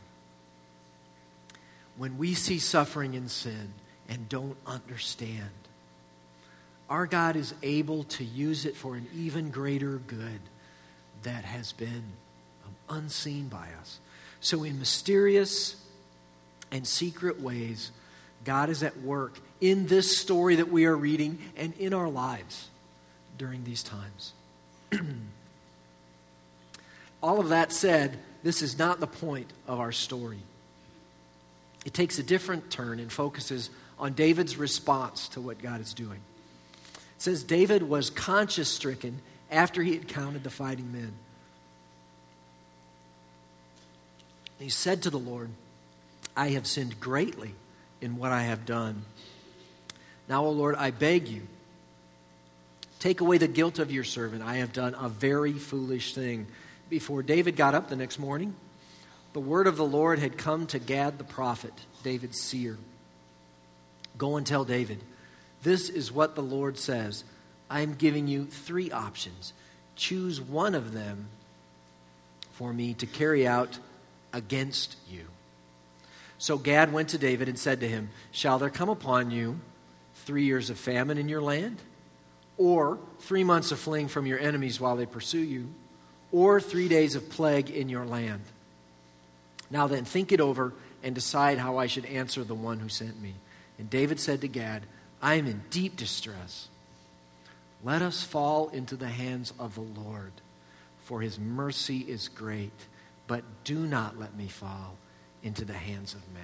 when 1.97 2.17
we 2.17 2.33
see 2.33 2.57
suffering 2.57 3.15
and 3.15 3.29
sin 3.29 3.73
and 4.07 4.29
don't 4.29 4.55
understand. 4.65 5.49
Our 6.89 7.05
God 7.05 7.35
is 7.35 7.53
able 7.61 8.03
to 8.05 8.23
use 8.23 8.65
it 8.65 8.77
for 8.77 8.95
an 8.95 9.07
even 9.13 9.51
greater 9.51 9.97
good 10.07 10.39
that 11.23 11.43
has 11.43 11.73
been 11.73 12.03
unseen 12.89 13.49
by 13.49 13.67
us. 13.79 13.99
So, 14.41 14.63
in 14.63 14.79
mysterious 14.79 15.75
and 16.71 16.87
secret 16.87 17.41
ways, 17.41 17.91
God 18.45 18.69
is 18.69 18.83
at 18.83 19.01
work 19.01 19.39
in 19.59 19.87
this 19.87 20.17
story 20.17 20.55
that 20.55 20.71
we 20.71 20.85
are 20.85 20.95
reading 20.95 21.39
and 21.57 21.73
in 21.77 21.93
our 21.93 22.09
lives 22.09 22.69
during 23.37 23.63
these 23.63 23.83
times. 23.83 24.33
All 27.21 27.39
of 27.39 27.49
that 27.49 27.71
said, 27.73 28.17
this 28.43 28.61
is 28.61 28.77
not 28.77 28.99
the 28.99 29.07
point 29.07 29.51
of 29.67 29.79
our 29.79 29.91
story. 29.91 30.39
It 31.85 31.93
takes 31.93 32.19
a 32.19 32.23
different 32.23 32.69
turn 32.69 32.99
and 32.99 33.11
focuses 33.11 33.69
on 33.97 34.13
David's 34.13 34.57
response 34.57 35.27
to 35.29 35.41
what 35.41 35.61
God 35.61 35.81
is 35.81 35.93
doing. 35.93 36.19
It 36.93 37.21
says 37.21 37.43
David 37.43 37.83
was 37.83 38.09
conscience 38.09 38.69
stricken 38.69 39.19
after 39.51 39.83
he 39.83 39.93
had 39.93 40.07
counted 40.07 40.43
the 40.43 40.49
fighting 40.49 40.91
men. 40.93 41.13
He 44.59 44.69
said 44.69 45.03
to 45.03 45.09
the 45.09 45.17
Lord, 45.17 45.49
I 46.35 46.49
have 46.49 46.67
sinned 46.67 46.99
greatly 46.99 47.55
in 48.01 48.17
what 48.17 48.31
I 48.31 48.43
have 48.43 48.65
done. 48.65 49.03
Now, 50.27 50.45
O 50.45 50.51
Lord, 50.51 50.75
I 50.75 50.91
beg 50.91 51.27
you, 51.27 51.41
take 52.99 53.21
away 53.21 53.37
the 53.37 53.47
guilt 53.47 53.79
of 53.79 53.91
your 53.91 54.03
servant. 54.03 54.43
I 54.43 54.57
have 54.57 54.73
done 54.73 54.95
a 54.99 55.09
very 55.09 55.53
foolish 55.53 56.13
thing 56.13 56.47
before 56.89 57.23
David 57.23 57.55
got 57.55 57.75
up 57.75 57.87
the 57.87 57.95
next 57.95 58.19
morning, 58.19 58.55
the 59.33 59.39
word 59.39 59.67
of 59.67 59.77
the 59.77 59.85
Lord 59.85 60.19
had 60.19 60.37
come 60.37 60.65
to 60.67 60.79
Gad 60.79 61.17
the 61.17 61.23
prophet, 61.23 61.73
David's 62.03 62.41
seer. 62.41 62.77
Go 64.17 64.37
and 64.37 64.45
tell 64.45 64.65
David, 64.65 64.99
this 65.61 65.87
is 65.87 66.11
what 66.11 66.35
the 66.35 66.41
Lord 66.41 66.77
says. 66.77 67.23
I 67.69 67.81
am 67.81 67.93
giving 67.93 68.27
you 68.27 68.45
three 68.45 68.91
options. 68.91 69.53
Choose 69.95 70.41
one 70.41 70.73
of 70.73 70.93
them 70.93 71.27
for 72.53 72.73
me 72.73 72.95
to 72.95 73.05
carry 73.05 73.47
out 73.47 73.77
against 74.33 74.95
you. 75.09 75.25
So 76.37 76.57
Gad 76.57 76.93
went 76.93 77.09
to 77.09 77.17
David 77.17 77.49
and 77.49 77.59
said 77.59 77.79
to 77.81 77.87
him, 77.87 78.09
Shall 78.31 78.59
there 78.59 78.69
come 78.69 78.89
upon 78.89 79.31
you 79.31 79.59
three 80.15 80.45
years 80.45 80.69
of 80.69 80.77
famine 80.77 81.17
in 81.17 81.27
your 81.29 81.41
land? 81.41 81.77
Or 82.57 82.97
three 83.19 83.43
months 83.43 83.71
of 83.71 83.79
fleeing 83.79 84.07
from 84.07 84.25
your 84.25 84.39
enemies 84.39 84.79
while 84.79 84.95
they 84.95 85.05
pursue 85.05 85.39
you? 85.39 85.69
or 86.31 86.61
three 86.61 86.87
days 86.87 87.15
of 87.15 87.29
plague 87.29 87.69
in 87.69 87.89
your 87.89 88.05
land. 88.05 88.41
Now 89.69 89.87
then, 89.87 90.05
think 90.05 90.31
it 90.31 90.41
over 90.41 90.73
and 91.03 91.15
decide 91.15 91.57
how 91.57 91.77
I 91.77 91.87
should 91.87 92.05
answer 92.05 92.43
the 92.43 92.55
one 92.55 92.79
who 92.79 92.89
sent 92.89 93.21
me. 93.21 93.35
And 93.77 93.89
David 93.89 94.19
said 94.19 94.41
to 94.41 94.47
Gad, 94.47 94.83
I 95.21 95.35
am 95.35 95.47
in 95.47 95.63
deep 95.69 95.95
distress. 95.95 96.67
Let 97.83 98.01
us 98.01 98.23
fall 98.23 98.69
into 98.69 98.95
the 98.95 99.07
hands 99.07 99.53
of 99.57 99.75
the 99.75 99.81
Lord, 99.81 100.33
for 101.05 101.21
his 101.21 101.39
mercy 101.39 101.99
is 101.99 102.27
great, 102.27 102.73
but 103.29 103.45
do 103.63 103.77
not 103.79 104.19
let 104.19 104.35
me 104.35 104.47
fall 104.47 104.97
into 105.41 105.63
the 105.63 105.71
hands 105.71 106.13
of 106.13 106.19
men. 106.33 106.43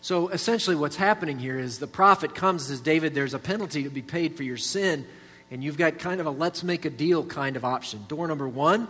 So 0.00 0.28
essentially, 0.28 0.76
what's 0.76 0.96
happening 0.96 1.38
here 1.38 1.58
is 1.58 1.78
the 1.78 1.86
prophet 1.86 2.34
comes 2.34 2.62
and 2.62 2.70
says, 2.70 2.80
David, 2.80 3.14
there's 3.14 3.34
a 3.34 3.38
penalty 3.38 3.82
to 3.82 3.90
be 3.90 4.00
paid 4.00 4.38
for 4.38 4.42
your 4.42 4.56
sin 4.56 5.04
and 5.50 5.62
you've 5.62 5.76
got 5.76 5.98
kind 5.98 6.20
of 6.20 6.26
a 6.26 6.30
let's 6.30 6.62
make 6.62 6.84
a 6.84 6.90
deal 6.90 7.24
kind 7.24 7.56
of 7.56 7.64
option. 7.64 8.04
Door 8.08 8.28
number 8.28 8.48
one, 8.48 8.88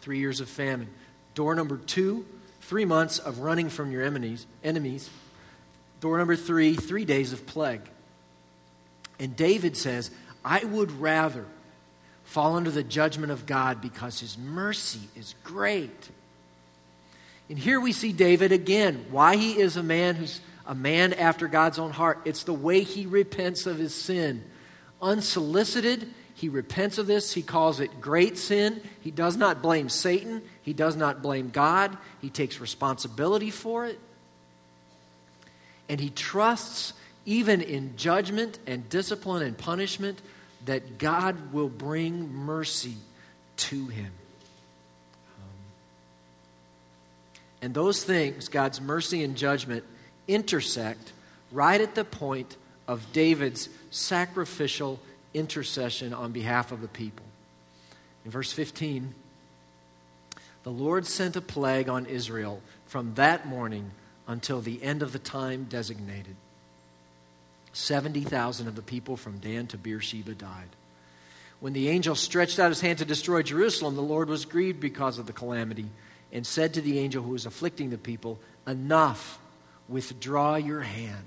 three 0.00 0.18
years 0.18 0.40
of 0.40 0.48
famine. 0.48 0.88
Door 1.34 1.56
number 1.56 1.76
two, 1.76 2.24
three 2.62 2.84
months 2.84 3.18
of 3.18 3.40
running 3.40 3.68
from 3.68 3.90
your 3.90 4.02
enemies. 4.02 4.46
enemies. 4.62 5.10
Door 6.00 6.18
number 6.18 6.36
three, 6.36 6.74
three 6.74 7.04
days 7.04 7.32
of 7.32 7.46
plague. 7.46 7.82
And 9.18 9.36
David 9.36 9.76
says, 9.76 10.10
I 10.44 10.64
would 10.64 10.92
rather 10.92 11.46
fall 12.26 12.56
under 12.56 12.70
the 12.70 12.82
judgment 12.82 13.32
of 13.32 13.46
God 13.46 13.80
because 13.80 14.20
his 14.20 14.36
mercy 14.36 15.00
is 15.16 15.34
great. 15.42 16.10
And 17.48 17.58
here 17.58 17.80
we 17.80 17.92
see 17.92 18.12
David 18.12 18.52
again, 18.52 19.06
why 19.10 19.36
he 19.36 19.58
is 19.58 19.76
a 19.76 19.82
man 19.82 20.16
who's 20.16 20.40
a 20.66 20.74
man 20.74 21.12
after 21.12 21.48
God's 21.48 21.78
own 21.78 21.92
heart. 21.92 22.20
It's 22.24 22.42
the 22.42 22.52
way 22.52 22.82
he 22.82 23.06
repents 23.06 23.66
of 23.66 23.78
his 23.78 23.94
sin 23.94 24.44
unsolicited. 25.00 26.08
He 26.34 26.48
repents 26.48 26.98
of 26.98 27.06
this. 27.06 27.32
He 27.32 27.42
calls 27.42 27.80
it 27.80 28.00
great 28.00 28.36
sin. 28.36 28.82
He 29.00 29.10
does 29.10 29.36
not 29.36 29.62
blame 29.62 29.88
Satan. 29.88 30.42
He 30.62 30.72
does 30.72 30.96
not 30.96 31.22
blame 31.22 31.50
God. 31.50 31.96
He 32.20 32.28
takes 32.28 32.60
responsibility 32.60 33.50
for 33.50 33.86
it. 33.86 33.98
And 35.88 36.00
he 36.00 36.10
trusts, 36.10 36.92
even 37.24 37.60
in 37.62 37.96
judgment 37.96 38.58
and 38.66 38.88
discipline 38.88 39.42
and 39.42 39.56
punishment, 39.56 40.20
that 40.66 40.98
God 40.98 41.52
will 41.52 41.68
bring 41.68 42.32
mercy 42.32 42.94
to 43.56 43.86
him. 43.86 44.12
Um, 45.38 45.50
and 47.62 47.74
those 47.74 48.04
things, 48.04 48.48
God's 48.48 48.80
mercy 48.80 49.24
and 49.24 49.36
judgment, 49.36 49.84
intersect 50.28 51.12
right 51.50 51.80
at 51.80 51.94
the 51.94 52.04
point 52.04 52.56
of 52.86 53.12
David's 53.12 53.68
sacrificial 53.90 55.00
intercession 55.34 56.12
on 56.12 56.32
behalf 56.32 56.72
of 56.72 56.80
the 56.80 56.88
people. 56.88 57.24
In 58.24 58.30
verse 58.30 58.52
15, 58.52 59.14
the 60.64 60.70
Lord 60.70 61.06
sent 61.06 61.36
a 61.36 61.40
plague 61.40 61.88
on 61.88 62.06
Israel 62.06 62.60
from 62.86 63.14
that 63.14 63.46
morning 63.46 63.92
until 64.26 64.60
the 64.60 64.82
end 64.82 65.02
of 65.02 65.12
the 65.12 65.18
time 65.18 65.64
designated. 65.68 66.34
70,000 67.76 68.68
of 68.68 68.74
the 68.74 68.82
people 68.82 69.16
from 69.16 69.38
Dan 69.38 69.66
to 69.68 69.76
Beersheba 69.76 70.34
died. 70.34 70.68
When 71.60 71.74
the 71.74 71.88
angel 71.88 72.14
stretched 72.14 72.58
out 72.58 72.70
his 72.70 72.80
hand 72.80 72.98
to 72.98 73.04
destroy 73.04 73.42
Jerusalem, 73.42 73.96
the 73.96 74.02
Lord 74.02 74.28
was 74.28 74.44
grieved 74.44 74.80
because 74.80 75.18
of 75.18 75.26
the 75.26 75.32
calamity 75.32 75.86
and 76.32 76.46
said 76.46 76.74
to 76.74 76.80
the 76.80 76.98
angel 76.98 77.22
who 77.22 77.32
was 77.32 77.46
afflicting 77.46 77.90
the 77.90 77.98
people, 77.98 78.38
Enough, 78.66 79.38
withdraw 79.88 80.56
your 80.56 80.80
hand. 80.80 81.26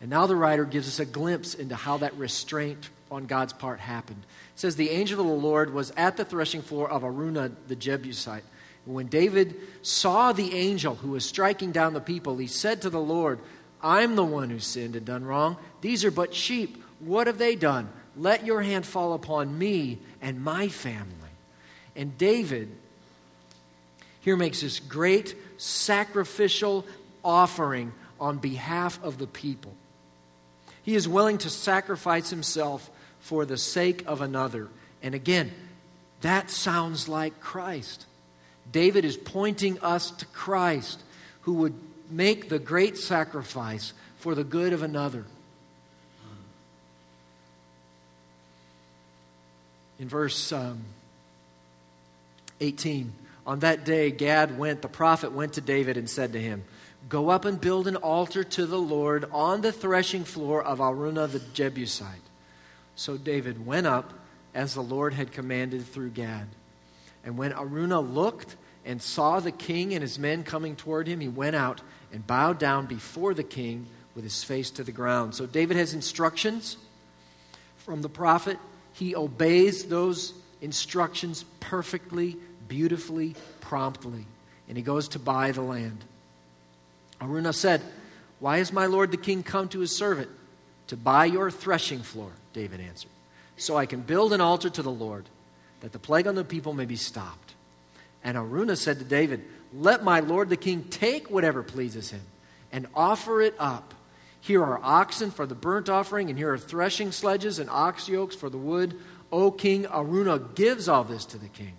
And 0.00 0.10
now 0.10 0.26
the 0.26 0.36
writer 0.36 0.64
gives 0.64 0.88
us 0.88 1.00
a 1.00 1.06
glimpse 1.06 1.54
into 1.54 1.74
how 1.74 1.98
that 1.98 2.16
restraint 2.16 2.88
on 3.10 3.26
God's 3.26 3.52
part 3.52 3.80
happened. 3.80 4.22
It 4.54 4.60
says, 4.60 4.76
The 4.76 4.90
angel 4.90 5.20
of 5.20 5.26
the 5.26 5.32
Lord 5.32 5.72
was 5.72 5.90
at 5.96 6.16
the 6.16 6.24
threshing 6.24 6.62
floor 6.62 6.88
of 6.90 7.02
Araunah 7.02 7.52
the 7.66 7.76
Jebusite. 7.76 8.44
And 8.86 8.94
when 8.94 9.08
David 9.08 9.56
saw 9.82 10.32
the 10.32 10.54
angel 10.54 10.94
who 10.96 11.10
was 11.10 11.24
striking 11.24 11.72
down 11.72 11.92
the 11.92 12.00
people, 12.00 12.36
he 12.36 12.46
said 12.46 12.82
to 12.82 12.90
the 12.90 13.00
Lord, 13.00 13.38
I'm 13.82 14.16
the 14.16 14.24
one 14.24 14.50
who 14.50 14.58
sinned 14.58 14.96
and 14.96 15.06
done 15.06 15.24
wrong. 15.24 15.56
These 15.80 16.04
are 16.04 16.10
but 16.10 16.34
sheep. 16.34 16.82
What 16.98 17.26
have 17.26 17.38
they 17.38 17.56
done? 17.56 17.88
Let 18.16 18.44
your 18.44 18.62
hand 18.62 18.84
fall 18.84 19.14
upon 19.14 19.58
me 19.58 19.98
and 20.20 20.42
my 20.42 20.68
family. 20.68 21.14
And 21.96 22.16
David 22.18 22.70
here 24.20 24.36
makes 24.36 24.60
this 24.60 24.80
great 24.80 25.34
sacrificial 25.56 26.86
offering 27.24 27.92
on 28.20 28.38
behalf 28.38 29.02
of 29.02 29.18
the 29.18 29.26
people. 29.26 29.74
He 30.82 30.94
is 30.94 31.08
willing 31.08 31.38
to 31.38 31.50
sacrifice 31.50 32.30
himself 32.30 32.90
for 33.20 33.44
the 33.44 33.56
sake 33.56 34.04
of 34.06 34.20
another. 34.20 34.68
And 35.02 35.14
again, 35.14 35.52
that 36.20 36.50
sounds 36.50 37.08
like 37.08 37.40
Christ. 37.40 38.06
David 38.70 39.04
is 39.04 39.16
pointing 39.16 39.78
us 39.80 40.10
to 40.10 40.26
Christ, 40.26 41.02
who 41.42 41.54
would 41.54 41.74
make 42.10 42.48
the 42.48 42.58
great 42.58 42.96
sacrifice 42.96 43.92
for 44.18 44.34
the 44.34 44.44
good 44.44 44.72
of 44.72 44.82
another. 44.82 45.24
In 49.98 50.08
verse 50.08 50.52
um, 50.52 50.82
18, 52.60 53.12
on 53.46 53.60
that 53.60 53.84
day, 53.84 54.10
Gad 54.10 54.58
went, 54.58 54.82
the 54.82 54.88
prophet 54.88 55.32
went 55.32 55.54
to 55.54 55.60
David 55.60 55.96
and 55.96 56.08
said 56.08 56.32
to 56.32 56.40
him, 56.40 56.64
Go 57.08 57.30
up 57.30 57.44
and 57.44 57.60
build 57.60 57.86
an 57.86 57.96
altar 57.96 58.44
to 58.44 58.66
the 58.66 58.78
Lord 58.78 59.24
on 59.32 59.62
the 59.62 59.72
threshing 59.72 60.24
floor 60.24 60.62
of 60.62 60.78
Araunah 60.78 61.26
the 61.26 61.40
Jebusite. 61.40 62.06
So 62.94 63.16
David 63.16 63.64
went 63.64 63.86
up 63.86 64.12
as 64.54 64.74
the 64.74 64.82
Lord 64.82 65.14
had 65.14 65.32
commanded 65.32 65.86
through 65.86 66.10
Gad. 66.10 66.48
And 67.24 67.38
when 67.38 67.52
Araunah 67.52 68.00
looked 68.00 68.56
and 68.84 69.00
saw 69.00 69.40
the 69.40 69.52
king 69.52 69.94
and 69.94 70.02
his 70.02 70.18
men 70.18 70.42
coming 70.42 70.76
toward 70.76 71.06
him, 71.06 71.20
he 71.20 71.28
went 71.28 71.56
out 71.56 71.80
and 72.12 72.26
bowed 72.26 72.58
down 72.58 72.86
before 72.86 73.34
the 73.34 73.42
king 73.42 73.86
with 74.14 74.24
his 74.24 74.42
face 74.42 74.70
to 74.72 74.84
the 74.84 74.92
ground. 74.92 75.34
So 75.34 75.46
David 75.46 75.76
has 75.76 75.94
instructions 75.94 76.76
from 77.78 78.02
the 78.02 78.08
prophet. 78.08 78.58
He 78.92 79.14
obeys 79.14 79.84
those 79.84 80.34
instructions 80.60 81.44
perfectly, 81.60 82.36
beautifully, 82.68 83.34
promptly. 83.60 84.26
And 84.68 84.76
he 84.76 84.82
goes 84.82 85.08
to 85.08 85.18
buy 85.18 85.52
the 85.52 85.62
land. 85.62 86.04
Araunah 87.20 87.54
said, 87.54 87.82
Why 88.38 88.58
has 88.58 88.72
my 88.72 88.86
lord 88.86 89.10
the 89.10 89.16
king 89.16 89.42
come 89.42 89.68
to 89.68 89.80
his 89.80 89.94
servant? 89.94 90.28
To 90.88 90.96
buy 90.96 91.26
your 91.26 91.50
threshing 91.50 92.00
floor, 92.00 92.32
David 92.52 92.80
answered, 92.80 93.10
so 93.60 93.76
I 93.76 93.86
can 93.86 94.00
build 94.00 94.32
an 94.32 94.40
altar 94.40 94.70
to 94.70 94.82
the 94.82 94.90
Lord, 94.90 95.26
that 95.80 95.92
the 95.92 95.98
plague 95.98 96.26
on 96.26 96.34
the 96.34 96.44
people 96.44 96.72
may 96.72 96.86
be 96.86 96.96
stopped. 96.96 97.49
And 98.22 98.36
Araunah 98.36 98.76
said 98.76 98.98
to 98.98 99.04
David, 99.04 99.44
Let 99.72 100.04
my 100.04 100.20
lord 100.20 100.48
the 100.48 100.56
king 100.56 100.84
take 100.84 101.30
whatever 101.30 101.62
pleases 101.62 102.10
him 102.10 102.22
and 102.72 102.86
offer 102.94 103.40
it 103.40 103.54
up. 103.58 103.94
Here 104.40 104.62
are 104.62 104.80
oxen 104.82 105.30
for 105.30 105.46
the 105.46 105.54
burnt 105.54 105.88
offering, 105.88 106.30
and 106.30 106.38
here 106.38 106.52
are 106.52 106.58
threshing 106.58 107.12
sledges 107.12 107.58
and 107.58 107.68
ox 107.68 108.08
yokes 108.08 108.34
for 108.34 108.48
the 108.48 108.58
wood. 108.58 108.98
O 109.30 109.50
king, 109.50 109.84
Araunah 109.86 110.54
gives 110.54 110.88
all 110.88 111.04
this 111.04 111.24
to 111.26 111.38
the 111.38 111.48
king. 111.48 111.74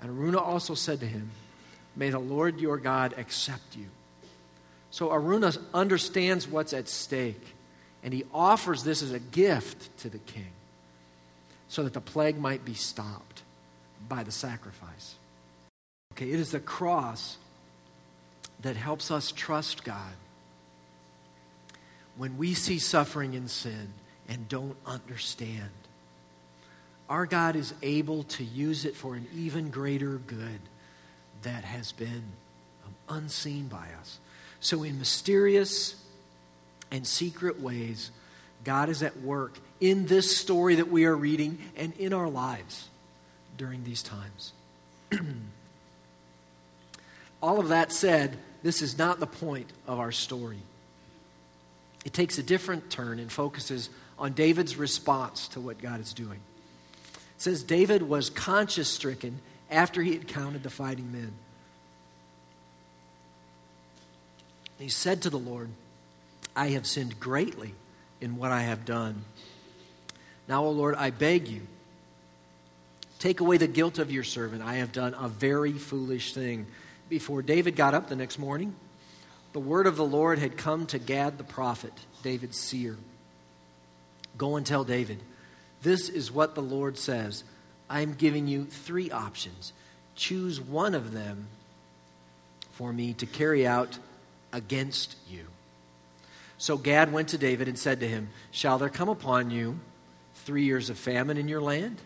And 0.00 0.10
Araunah 0.10 0.40
also 0.42 0.74
said 0.74 1.00
to 1.00 1.06
him, 1.06 1.30
May 1.94 2.10
the 2.10 2.18
Lord 2.18 2.60
your 2.60 2.78
God 2.78 3.14
accept 3.16 3.76
you. 3.76 3.86
So 4.90 5.10
Araunah 5.10 5.56
understands 5.72 6.48
what's 6.48 6.72
at 6.72 6.88
stake, 6.88 7.54
and 8.02 8.12
he 8.12 8.24
offers 8.32 8.82
this 8.82 9.02
as 9.02 9.12
a 9.12 9.18
gift 9.18 9.96
to 9.98 10.08
the 10.08 10.18
king 10.18 10.50
so 11.68 11.84
that 11.84 11.94
the 11.94 12.00
plague 12.00 12.38
might 12.38 12.64
be 12.64 12.74
stopped 12.74 13.42
by 14.08 14.22
the 14.22 14.32
sacrifice. 14.32 15.14
Okay, 16.12 16.30
it 16.30 16.38
is 16.38 16.50
the 16.50 16.60
cross 16.60 17.38
that 18.60 18.76
helps 18.76 19.10
us 19.10 19.32
trust 19.32 19.82
God 19.82 20.12
when 22.18 22.36
we 22.36 22.52
see 22.52 22.78
suffering 22.78 23.34
and 23.34 23.50
sin 23.50 23.94
and 24.28 24.46
don't 24.46 24.76
understand. 24.84 25.70
Our 27.08 27.24
God 27.24 27.56
is 27.56 27.72
able 27.80 28.24
to 28.24 28.44
use 28.44 28.84
it 28.84 28.94
for 28.94 29.14
an 29.14 29.26
even 29.34 29.70
greater 29.70 30.18
good 30.26 30.60
that 31.42 31.64
has 31.64 31.92
been 31.92 32.24
um, 32.84 32.94
unseen 33.08 33.68
by 33.68 33.86
us. 33.98 34.18
So, 34.60 34.82
in 34.82 34.98
mysterious 34.98 35.96
and 36.90 37.06
secret 37.06 37.58
ways, 37.58 38.10
God 38.64 38.90
is 38.90 39.02
at 39.02 39.18
work 39.22 39.58
in 39.80 40.06
this 40.06 40.36
story 40.36 40.74
that 40.74 40.90
we 40.90 41.06
are 41.06 41.16
reading 41.16 41.58
and 41.74 41.94
in 41.98 42.12
our 42.12 42.28
lives 42.28 42.90
during 43.56 43.82
these 43.84 44.02
times. 44.02 44.52
All 47.42 47.58
of 47.58 47.68
that 47.68 47.90
said, 47.90 48.38
this 48.62 48.80
is 48.80 48.96
not 48.96 49.18
the 49.18 49.26
point 49.26 49.68
of 49.86 49.98
our 49.98 50.12
story. 50.12 50.60
It 52.04 52.12
takes 52.12 52.38
a 52.38 52.42
different 52.42 52.90
turn 52.90 53.18
and 53.18 53.30
focuses 53.30 53.90
on 54.18 54.32
David's 54.32 54.76
response 54.76 55.48
to 55.48 55.60
what 55.60 55.82
God 55.82 56.00
is 56.00 56.12
doing. 56.12 56.40
It 57.14 57.42
says 57.42 57.64
David 57.64 58.02
was 58.02 58.30
conscience 58.30 58.88
stricken 58.88 59.40
after 59.70 60.02
he 60.02 60.12
had 60.12 60.28
counted 60.28 60.62
the 60.62 60.70
fighting 60.70 61.10
men. 61.10 61.32
He 64.78 64.88
said 64.88 65.22
to 65.22 65.30
the 65.30 65.38
Lord, 65.38 65.70
I 66.54 66.68
have 66.70 66.86
sinned 66.86 67.18
greatly 67.18 67.74
in 68.20 68.36
what 68.36 68.52
I 68.52 68.62
have 68.62 68.84
done. 68.84 69.24
Now, 70.48 70.64
O 70.64 70.70
Lord, 70.70 70.94
I 70.96 71.10
beg 71.10 71.48
you, 71.48 71.62
take 73.18 73.40
away 73.40 73.56
the 73.56 73.68
guilt 73.68 73.98
of 73.98 74.10
your 74.10 74.24
servant. 74.24 74.62
I 74.62 74.74
have 74.74 74.92
done 74.92 75.14
a 75.14 75.28
very 75.28 75.72
foolish 75.72 76.34
thing. 76.34 76.66
Before 77.12 77.42
David 77.42 77.76
got 77.76 77.92
up 77.92 78.08
the 78.08 78.16
next 78.16 78.38
morning, 78.38 78.74
the 79.52 79.60
word 79.60 79.86
of 79.86 79.96
the 79.96 80.02
Lord 80.04 80.38
had 80.38 80.56
come 80.56 80.86
to 80.86 80.98
Gad 80.98 81.36
the 81.36 81.44
prophet, 81.44 81.92
David's 82.22 82.56
seer. 82.56 82.96
Go 84.38 84.56
and 84.56 84.64
tell 84.64 84.82
David, 84.82 85.18
this 85.82 86.08
is 86.08 86.32
what 86.32 86.54
the 86.54 86.62
Lord 86.62 86.96
says. 86.96 87.44
I 87.90 88.00
am 88.00 88.14
giving 88.14 88.46
you 88.46 88.64
three 88.64 89.10
options. 89.10 89.74
Choose 90.14 90.58
one 90.58 90.94
of 90.94 91.12
them 91.12 91.48
for 92.70 92.94
me 92.94 93.12
to 93.12 93.26
carry 93.26 93.66
out 93.66 93.98
against 94.50 95.16
you. 95.28 95.48
So 96.56 96.78
Gad 96.78 97.12
went 97.12 97.28
to 97.28 97.36
David 97.36 97.68
and 97.68 97.78
said 97.78 98.00
to 98.00 98.08
him, 98.08 98.30
Shall 98.52 98.78
there 98.78 98.88
come 98.88 99.10
upon 99.10 99.50
you 99.50 99.78
three 100.46 100.64
years 100.64 100.88
of 100.88 100.96
famine 100.96 101.36
in 101.36 101.46
your 101.46 101.60
land? 101.60 102.00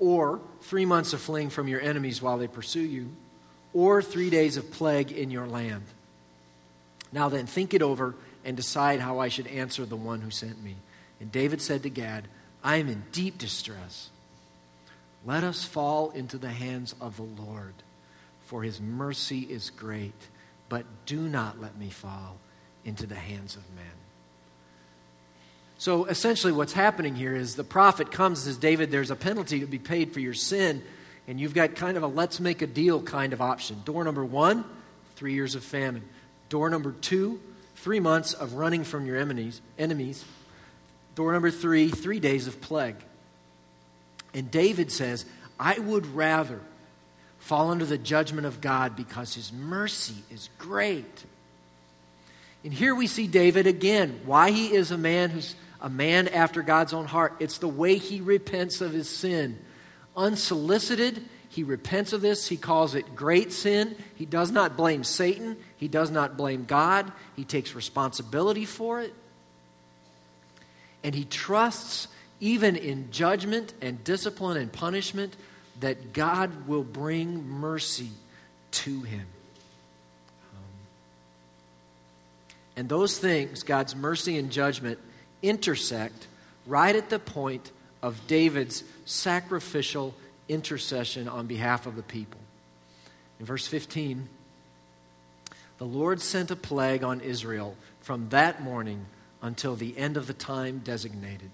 Or 0.00 0.40
three 0.62 0.86
months 0.86 1.12
of 1.12 1.20
fleeing 1.20 1.50
from 1.50 1.68
your 1.68 1.80
enemies 1.80 2.20
while 2.20 2.36
they 2.36 2.48
pursue 2.48 2.80
you? 2.80 3.12
Or 3.74 4.00
three 4.00 4.30
days 4.30 4.56
of 4.56 4.70
plague 4.70 5.12
in 5.12 5.30
your 5.30 5.46
land? 5.46 5.84
Now 7.12 7.28
then, 7.28 7.46
think 7.46 7.74
it 7.74 7.82
over 7.82 8.14
and 8.44 8.56
decide 8.56 9.00
how 9.00 9.18
I 9.18 9.28
should 9.28 9.46
answer 9.46 9.84
the 9.84 9.96
one 9.96 10.22
who 10.22 10.30
sent 10.30 10.62
me. 10.62 10.76
And 11.20 11.30
David 11.30 11.60
said 11.60 11.82
to 11.82 11.90
Gad, 11.90 12.28
I 12.62 12.76
am 12.76 12.88
in 12.88 13.04
deep 13.12 13.36
distress. 13.36 14.10
Let 15.26 15.44
us 15.44 15.64
fall 15.64 16.10
into 16.10 16.38
the 16.38 16.50
hands 16.50 16.94
of 17.00 17.16
the 17.16 17.22
Lord, 17.22 17.74
for 18.46 18.62
his 18.62 18.80
mercy 18.80 19.40
is 19.40 19.68
great 19.68 20.28
but 20.68 20.84
do 21.06 21.20
not 21.20 21.60
let 21.60 21.76
me 21.78 21.90
fall 21.90 22.36
into 22.84 23.06
the 23.06 23.14
hands 23.14 23.56
of 23.56 23.62
men. 23.74 23.84
So 25.78 26.04
essentially, 26.06 26.52
what's 26.52 26.72
happening 26.72 27.14
here 27.14 27.36
is 27.36 27.56
the 27.56 27.64
prophet 27.64 28.10
comes 28.10 28.40
and 28.40 28.52
says, 28.52 28.56
David, 28.56 28.90
there's 28.90 29.10
a 29.10 29.16
penalty 29.16 29.60
to 29.60 29.66
be 29.66 29.78
paid 29.78 30.12
for 30.12 30.20
your 30.20 30.34
sin, 30.34 30.82
and 31.26 31.40
you've 31.40 31.54
got 31.54 31.74
kind 31.74 31.96
of 31.96 32.02
a 32.02 32.06
let's 32.06 32.40
make 32.40 32.62
a 32.62 32.66
deal 32.66 33.02
kind 33.02 33.32
of 33.32 33.40
option. 33.40 33.80
Door 33.84 34.04
number 34.04 34.24
one, 34.24 34.64
three 35.16 35.34
years 35.34 35.54
of 35.54 35.64
famine. 35.64 36.02
Door 36.48 36.70
number 36.70 36.92
two, 36.92 37.40
three 37.76 38.00
months 38.00 38.34
of 38.34 38.54
running 38.54 38.84
from 38.84 39.06
your 39.06 39.16
enemies. 39.16 40.24
Door 41.14 41.32
number 41.32 41.50
three, 41.50 41.88
three 41.88 42.20
days 42.20 42.46
of 42.46 42.60
plague. 42.60 42.96
And 44.34 44.50
David 44.50 44.90
says, 44.90 45.24
I 45.58 45.78
would 45.78 46.06
rather 46.06 46.60
fall 47.38 47.70
under 47.70 47.84
the 47.84 47.98
judgment 47.98 48.46
of 48.46 48.60
God 48.60 48.96
because 48.96 49.34
his 49.34 49.52
mercy 49.52 50.16
is 50.30 50.48
great. 50.58 51.24
And 52.64 52.72
here 52.72 52.94
we 52.94 53.06
see 53.06 53.26
David 53.26 53.66
again, 53.66 54.20
why 54.24 54.50
he 54.50 54.72
is 54.72 54.90
a 54.90 54.98
man 54.98 55.30
who's 55.30 55.54
a 55.80 55.90
man 55.90 56.28
after 56.28 56.62
God's 56.62 56.94
own 56.94 57.04
heart. 57.04 57.34
It's 57.38 57.58
the 57.58 57.68
way 57.68 57.96
he 57.96 58.22
repents 58.22 58.80
of 58.80 58.92
his 58.92 59.08
sin. 59.08 59.58
Unsolicited, 60.16 61.24
he 61.48 61.62
repents 61.62 62.12
of 62.12 62.20
this. 62.20 62.48
He 62.48 62.56
calls 62.56 62.94
it 62.94 63.14
great 63.14 63.52
sin. 63.52 63.96
He 64.16 64.26
does 64.26 64.50
not 64.50 64.76
blame 64.76 65.04
Satan. 65.04 65.56
He 65.76 65.88
does 65.88 66.10
not 66.10 66.36
blame 66.36 66.64
God. 66.64 67.12
He 67.36 67.44
takes 67.44 67.74
responsibility 67.74 68.64
for 68.64 69.00
it. 69.00 69.14
And 71.04 71.14
he 71.14 71.24
trusts, 71.24 72.08
even 72.40 72.76
in 72.76 73.10
judgment 73.10 73.74
and 73.80 74.02
discipline 74.02 74.56
and 74.56 74.72
punishment, 74.72 75.36
that 75.80 76.12
God 76.12 76.66
will 76.66 76.82
bring 76.82 77.48
mercy 77.48 78.10
to 78.72 79.02
him. 79.02 79.26
And 82.76 82.88
those 82.88 83.18
things, 83.18 83.62
God's 83.62 83.94
mercy 83.94 84.36
and 84.36 84.50
judgment, 84.50 84.98
intersect 85.42 86.26
right 86.66 86.96
at 86.96 87.10
the 87.10 87.18
point 87.18 87.70
of 88.04 88.26
David's 88.26 88.84
sacrificial 89.06 90.14
intercession 90.46 91.26
on 91.26 91.46
behalf 91.46 91.86
of 91.86 91.96
the 91.96 92.02
people. 92.02 92.38
In 93.40 93.46
verse 93.46 93.66
15, 93.66 94.28
the 95.78 95.86
Lord 95.86 96.20
sent 96.20 96.50
a 96.50 96.56
plague 96.56 97.02
on 97.02 97.22
Israel 97.22 97.74
from 98.00 98.28
that 98.28 98.62
morning 98.62 99.06
until 99.40 99.74
the 99.74 99.96
end 99.96 100.18
of 100.18 100.26
the 100.26 100.34
time 100.34 100.82
designated. 100.84 101.48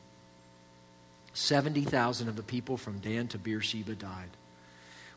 70,000 1.35 2.29
of 2.29 2.35
the 2.35 2.43
people 2.43 2.77
from 2.77 2.99
Dan 2.99 3.29
to 3.29 3.39
Beersheba 3.39 3.95
died. 3.95 4.31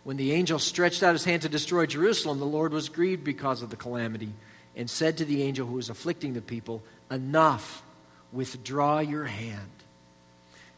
When 0.03 0.17
the 0.17 0.33
angel 0.33 0.59
stretched 0.59 1.01
out 1.01 1.13
his 1.13 1.25
hand 1.25 1.41
to 1.41 1.49
destroy 1.49 1.87
Jerusalem, 1.87 2.37
the 2.37 2.45
Lord 2.45 2.73
was 2.73 2.89
grieved 2.89 3.23
because 3.23 3.63
of 3.63 3.71
the 3.71 3.75
calamity 3.75 4.33
and 4.75 4.87
said 4.87 5.17
to 5.17 5.25
the 5.25 5.41
angel 5.41 5.65
who 5.65 5.77
was 5.77 5.89
afflicting 5.89 6.35
the 6.35 6.41
people, 6.43 6.83
Enough, 7.09 7.81
withdraw 8.31 8.99
your 8.99 9.25
hand. 9.25 9.82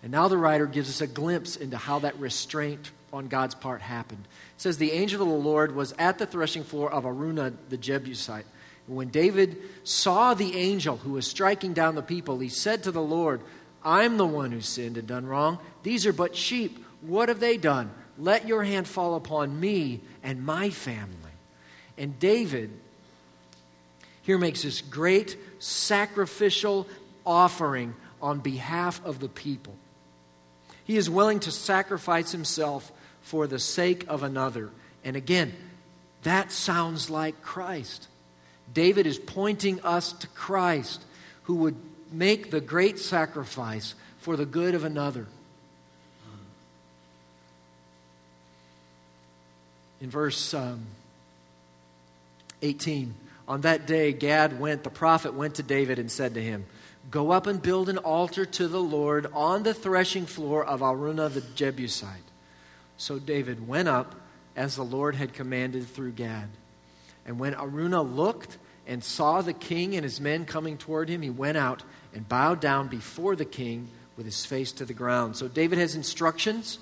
And 0.03 0.11
now 0.11 0.27
the 0.27 0.37
writer 0.37 0.65
gives 0.65 0.89
us 0.89 1.01
a 1.01 1.07
glimpse 1.07 1.55
into 1.55 1.77
how 1.77 1.99
that 1.99 2.19
restraint 2.19 2.91
on 3.11 3.27
God's 3.27 3.55
part 3.55 3.81
happened. 3.81 4.23
It 4.55 4.61
says, 4.61 4.77
The 4.77 4.91
angel 4.91 5.21
of 5.21 5.29
the 5.29 5.49
Lord 5.49 5.75
was 5.75 5.93
at 5.97 6.17
the 6.17 6.25
threshing 6.25 6.63
floor 6.63 6.91
of 6.91 7.05
Araunah 7.05 7.53
the 7.69 7.77
Jebusite. 7.77 8.45
And 8.87 8.95
when 8.95 9.09
David 9.09 9.57
saw 9.83 10.33
the 10.33 10.55
angel 10.55 10.97
who 10.97 11.13
was 11.13 11.25
striking 11.25 11.73
down 11.73 11.95
the 11.95 12.01
people, 12.01 12.39
he 12.39 12.49
said 12.49 12.83
to 12.83 12.91
the 12.91 13.01
Lord, 13.01 13.41
I'm 13.83 14.17
the 14.17 14.25
one 14.25 14.51
who 14.51 14.61
sinned 14.61 14.97
and 14.97 15.07
done 15.07 15.25
wrong. 15.25 15.59
These 15.83 16.05
are 16.05 16.13
but 16.13 16.35
sheep. 16.35 16.83
What 17.01 17.29
have 17.29 17.39
they 17.39 17.57
done? 17.57 17.91
Let 18.17 18.47
your 18.47 18.63
hand 18.63 18.87
fall 18.87 19.15
upon 19.15 19.59
me 19.59 20.01
and 20.23 20.45
my 20.45 20.69
family. 20.69 21.31
And 21.97 22.19
David 22.19 22.71
here 24.21 24.37
makes 24.37 24.63
this 24.63 24.81
great 24.81 25.37
sacrificial 25.59 26.87
offering 27.25 27.93
on 28.21 28.39
behalf 28.39 29.03
of 29.05 29.19
the 29.19 29.29
people. 29.29 29.75
He 30.85 30.97
is 30.97 31.09
willing 31.09 31.39
to 31.41 31.51
sacrifice 31.51 32.31
himself 32.31 32.91
for 33.21 33.47
the 33.47 33.59
sake 33.59 34.05
of 34.07 34.23
another. 34.23 34.69
And 35.03 35.15
again, 35.15 35.53
that 36.23 36.51
sounds 36.51 37.09
like 37.09 37.41
Christ. 37.41 38.07
David 38.73 39.05
is 39.05 39.19
pointing 39.19 39.81
us 39.81 40.13
to 40.13 40.27
Christ, 40.29 41.03
who 41.43 41.55
would 41.55 41.75
make 42.11 42.49
the 42.49 42.61
great 42.61 42.99
sacrifice 42.99 43.93
for 44.19 44.35
the 44.35 44.45
good 44.45 44.73
of 44.73 44.83
another. 44.83 45.27
in 50.05 50.11
verse 50.11 50.53
um, 50.53 50.85
18. 52.61 53.15
On 53.47 53.61
that 53.61 53.87
day, 53.87 54.13
Gad 54.13 54.59
went, 54.59 54.83
the 54.83 54.91
prophet 54.91 55.33
went 55.33 55.55
to 55.55 55.63
David 55.63 55.97
and 55.97 56.11
said 56.11 56.35
to 56.35 56.41
him, 56.43 56.65
Go 57.11 57.31
up 57.31 57.47
and 57.47 57.61
build 57.61 57.89
an 57.89 57.97
altar 57.99 58.45
to 58.45 58.67
the 58.67 58.81
Lord 58.81 59.27
on 59.33 59.63
the 59.63 59.73
threshing 59.73 60.25
floor 60.25 60.65
of 60.65 60.81
Araunah 60.81 61.29
the 61.29 61.41
Jebusite. 61.41 62.09
So 62.97 63.19
David 63.19 63.67
went 63.67 63.87
up 63.87 64.15
as 64.55 64.75
the 64.75 64.83
Lord 64.83 65.15
had 65.15 65.33
commanded 65.33 65.87
through 65.87 66.13
Gad. 66.13 66.49
And 67.25 67.39
when 67.39 67.53
Araunah 67.53 68.01
looked 68.01 68.57
and 68.87 69.03
saw 69.03 69.41
the 69.41 69.53
king 69.53 69.95
and 69.95 70.03
his 70.03 70.21
men 70.21 70.45
coming 70.45 70.77
toward 70.77 71.09
him, 71.09 71.21
he 71.21 71.29
went 71.29 71.57
out 71.57 71.83
and 72.13 72.27
bowed 72.27 72.59
down 72.59 72.87
before 72.87 73.35
the 73.35 73.45
king 73.45 73.89
with 74.15 74.25
his 74.25 74.45
face 74.45 74.71
to 74.73 74.85
the 74.85 74.93
ground. 74.93 75.35
So 75.35 75.47
David 75.47 75.77
has 75.77 75.95
instructions 75.95 76.79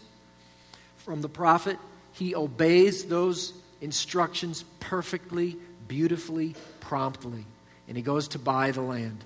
from 0.97 1.21
the 1.21 1.30
prophet 1.30 1.78
he 2.13 2.36
obeys 2.36 3.05
those 3.05 3.53
instructions 3.82 4.63
perfectly, 4.80 5.57
beautifully, 5.88 6.55
promptly. 6.80 7.45
And 7.88 7.97
he 7.97 8.03
goes 8.03 8.30
to 8.30 8.39
buy 8.39 8.71
the 8.71 8.82
land. 8.82 9.24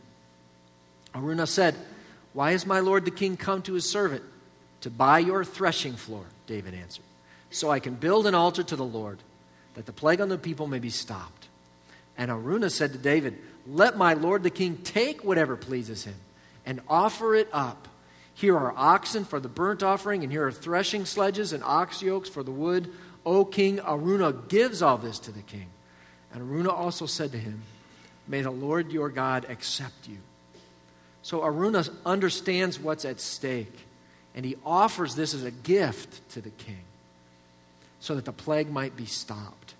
Araunah 1.18 1.48
said, 1.48 1.76
Why 2.34 2.52
has 2.52 2.66
my 2.66 2.80
lord 2.80 3.06
the 3.06 3.12
king 3.12 3.38
come 3.38 3.62
to 3.64 3.74
his 3.74 3.90
servant? 3.90 4.24
To 4.82 4.90
buy 4.90 5.20
your 5.20 5.44
threshing 5.44 5.94
floor, 5.94 6.26
David 6.46 6.74
answered, 6.74 7.04
so 7.50 7.72
I 7.72 7.80
can 7.80 7.96
build 7.96 8.28
an 8.28 8.36
altar 8.36 8.62
to 8.64 8.76
the 8.76 8.86
Lord, 8.86 9.20
that 9.74 9.86
the 9.86 9.94
plague 9.94 10.22
on 10.22 10.30
the 10.30 10.38
people 10.38 10.68
may 10.68 10.80
be 10.80 10.90
stopped. 10.90 11.48
And 12.18 12.30
Araunah 12.30 12.70
said 12.70 12.92
to 12.92 12.98
David, 12.98 13.38
Let 13.66 13.98
my 13.98 14.14
lord 14.14 14.44
the 14.44 14.50
king 14.50 14.78
take 14.78 15.24
whatever 15.24 15.56
pleases 15.56 16.04
him 16.04 16.16
and 16.66 16.82
offer 16.90 17.36
it 17.36 17.48
up 17.54 17.88
here 18.38 18.56
are 18.56 18.74
oxen 18.78 19.26
for 19.26 19.40
the 19.40 19.50
burnt 19.50 19.82
offering, 19.82 20.22
and 20.22 20.32
here 20.32 20.46
are 20.46 20.52
threshing 20.52 21.06
sledges 21.06 21.54
and 21.54 21.64
ox 21.64 22.04
yokes 22.04 22.30
for 22.30 22.44
the 22.44 22.52
wood. 22.52 22.88
O 23.26 23.44
king, 23.44 23.80
Araunah 23.80 24.48
gives 24.48 24.84
all 24.84 25.00
this 25.00 25.18
to 25.20 25.32
the 25.32 25.42
king. 25.42 25.66
And 26.32 26.44
Araunah 26.44 26.72
also 26.72 27.08
said 27.08 27.32
to 27.32 27.40
him, 27.40 27.64
May 28.28 28.44
the 28.44 28.52
Lord 28.52 28.92
your 28.92 29.10
God 29.10 29.48
accept 29.50 30.08
you. 30.08 30.20
So 31.28 31.42
Araunah 31.42 31.90
understands 32.06 32.80
what's 32.80 33.04
at 33.04 33.20
stake, 33.20 33.80
and 34.34 34.46
he 34.46 34.56
offers 34.66 35.14
this 35.14 35.34
as 35.34 35.44
a 35.44 35.52
gift 35.52 36.30
to 36.30 36.40
the 36.40 36.52
king 36.52 36.86
so 38.00 38.16
that 38.16 38.24
the 38.24 38.32
plague 38.32 38.72
might 38.72 38.96
be 38.96 39.06
stopped 39.06 39.74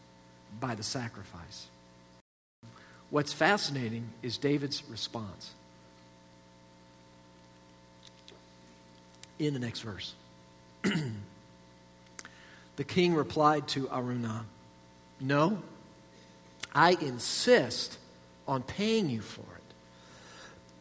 by 0.60 0.76
the 0.76 0.84
sacrifice. 0.84 1.68
What's 3.12 3.32
fascinating 3.32 4.10
is 4.22 4.38
David's 4.38 4.84
response. 4.90 5.54
in 9.40 9.54
the 9.54 9.60
next 9.60 9.80
verse. 9.82 10.16
the 12.76 12.84
king 12.84 13.14
replied 13.14 13.70
to 13.70 13.88
Araunah, 13.88 14.44
No, 15.22 15.62
I 16.76 16.98
insist 17.00 18.00
on 18.50 18.64
paying 18.64 19.10
you 19.10 19.22
for 19.22 19.42
it. 19.42 19.57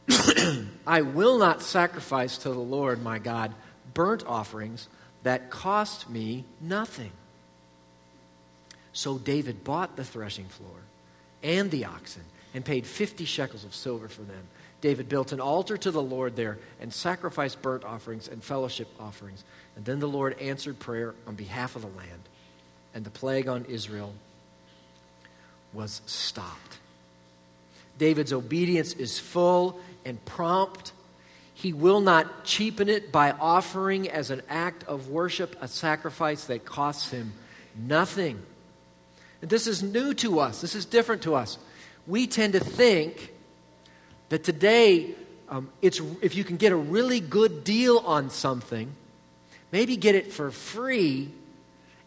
I 0.87 1.03
will 1.03 1.39
not 1.39 1.63
sacrifice 1.63 2.39
to 2.39 2.51
the 2.51 2.59
Lord 2.59 3.03
my 3.03 3.19
God 3.19 3.53
burnt 3.95 4.25
offerings 4.27 4.89
that 5.23 5.51
cost 5.51 6.09
me 6.09 6.45
nothing. 6.61 7.13
So 8.93 9.19
David 9.19 9.65
bought 9.65 9.97
the 9.97 10.05
threshing 10.05 10.47
floor 10.47 10.79
and 11.43 11.71
the 11.71 11.85
oxen 11.85 12.23
and 12.55 12.65
paid 12.65 12.87
50 12.87 13.25
shekels 13.25 13.65
of 13.65 13.75
silver 13.75 14.09
for 14.09 14.23
them 14.23 14.49
David 14.81 15.09
built 15.09 15.33
an 15.33 15.41
altar 15.41 15.77
to 15.77 15.91
the 15.91 16.03
Lord 16.03 16.37
there 16.37 16.59
and 16.81 16.93
sacrificed 16.93 17.63
burnt 17.63 17.85
offerings 17.85 18.29
and 18.29 18.43
fellowship 18.43 18.89
offerings. 19.01 19.43
And 19.75 19.85
then 19.85 19.99
the 19.99 20.09
Lord 20.09 20.39
answered 20.39 20.79
prayer 20.79 21.15
on 21.27 21.35
behalf 21.35 21.77
of 21.77 21.83
the 21.83 21.89
land, 21.89 22.23
and 22.95 23.05
the 23.05 23.11
plague 23.11 23.49
on 23.49 23.65
Israel 23.65 24.13
was 25.73 26.03
stopped. 26.07 26.79
David's 27.99 28.33
obedience 28.33 28.93
is 28.93 29.19
full 29.19 29.81
and 30.07 30.25
prompt. 30.25 30.93
He 31.53 31.73
will 31.73 32.01
not 32.01 32.45
cheapen 32.45 32.89
it 32.89 33.11
by 33.11 33.33
offering 33.33 34.09
as 34.09 34.31
an 34.31 34.43
act 34.49 34.85
of 34.85 35.09
worship 35.09 35.57
a 35.61 35.69
sacrifice 35.69 36.45
that 36.45 36.65
costs 36.65 37.11
him 37.11 37.33
nothing. 37.75 38.41
And 39.43 39.51
this 39.51 39.67
is 39.67 39.83
new 39.83 40.15
to 40.15 40.41
us, 40.41 40.61
this 40.61 40.75
is 40.75 40.85
different 40.85 41.23
to 41.23 41.35
us. 41.35 41.59
We 42.07 42.27
tend 42.27 42.53
to 42.53 42.61
think 42.61 43.33
that 44.29 44.45
today, 44.45 45.15
um, 45.49 45.71
it's, 45.83 46.01
if 46.23 46.35
you 46.35 46.45
can 46.45 46.57
get 46.57 46.73
a 46.73 46.77
really 46.77 47.21
good 47.21 47.65
deal 47.65 47.99
on 47.99 48.31
something, 48.31 48.93
maybe 49.73 49.97
get 49.97 50.15
it 50.15 50.33
for 50.33 50.51
free 50.51 51.31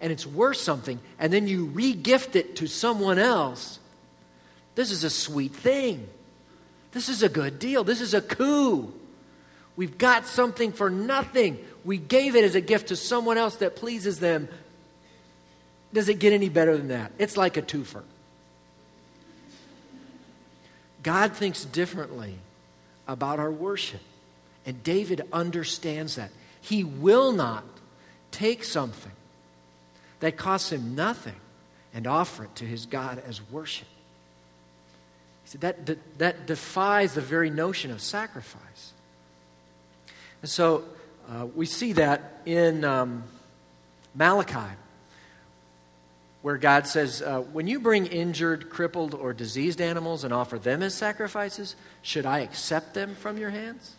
and 0.02 0.12
it's 0.14 0.26
worth 0.26 0.58
something, 0.58 1.00
and 1.20 1.34
then 1.34 1.48
you 1.48 1.66
re 1.66 1.94
gift 1.94 2.36
it 2.38 2.56
to 2.58 2.68
someone 2.68 3.20
else, 3.20 3.80
this 4.76 4.92
is 4.92 5.04
a 5.04 5.10
sweet 5.10 5.54
thing. 5.54 6.08
This 6.92 7.10
is 7.10 7.24
a 7.24 7.30
good 7.30 7.60
deal. 7.60 7.84
This 7.84 8.02
is 8.02 8.14
a 8.14 8.22
coup. 8.22 8.92
We've 9.76 9.98
got 9.98 10.26
something 10.26 10.72
for 10.72 10.90
nothing. 10.90 11.58
We 11.86 11.98
gave 11.98 12.36
it 12.36 12.44
as 12.44 12.56
a 12.56 12.62
gift 12.62 12.88
to 12.88 12.96
someone 12.96 13.38
else 13.38 13.58
that 13.58 13.76
pleases 13.76 14.20
them. 14.20 14.50
Does 15.94 16.10
it 16.10 16.20
get 16.20 16.34
any 16.34 16.50
better 16.50 16.76
than 16.78 16.90
that? 16.90 17.12
It's 17.18 17.38
like 17.38 17.58
a 17.58 17.62
twofer. 17.62 18.04
God 21.02 21.34
thinks 21.34 21.64
differently 21.64 22.36
about 23.08 23.40
our 23.40 23.52
worship. 23.52 24.02
And 24.66 24.84
David 24.84 25.22
understands 25.32 26.16
that. 26.16 26.32
He 26.62 26.84
will 26.84 27.32
not 27.32 27.64
take 28.32 28.64
something 28.64 29.12
that 30.20 30.38
costs 30.38 30.72
him 30.72 30.96
nothing 30.96 31.36
and 31.94 32.06
offer 32.06 32.44
it 32.44 32.56
to 32.56 32.66
his 32.66 32.86
God 32.86 33.24
as 33.26 33.42
worship. 33.50 33.88
Said 35.50 35.62
that, 35.62 35.86
that, 35.88 36.18
that 36.20 36.46
defies 36.46 37.16
the 37.16 37.22
very 37.22 37.50
notion 37.50 37.90
of 37.90 38.02
sacrifice. 38.02 38.94
And 40.44 40.50
so 40.50 40.84
uh, 41.28 41.48
we 41.56 41.66
see 41.66 41.94
that 41.94 42.42
in 42.46 42.84
um, 42.84 43.24
Malachi 44.14 44.76
where 46.44 46.58
God 46.58 46.86
says, 46.86 47.24
uh, 47.24 47.40
When 47.40 47.66
you 47.66 47.80
bring 47.80 48.06
injured, 48.06 48.70
crippled, 48.70 49.16
or 49.16 49.34
diseased 49.34 49.82
animals 49.82 50.24
and 50.24 50.32
offer 50.32 50.60
them 50.60 50.84
as 50.84 50.94
sacrifices, 50.94 51.76
should 52.04 52.28
I 52.28 52.42
accept 52.42 52.94
them 52.94 53.16
from 53.16 53.40
your 53.40 53.50
hands? 53.50 53.96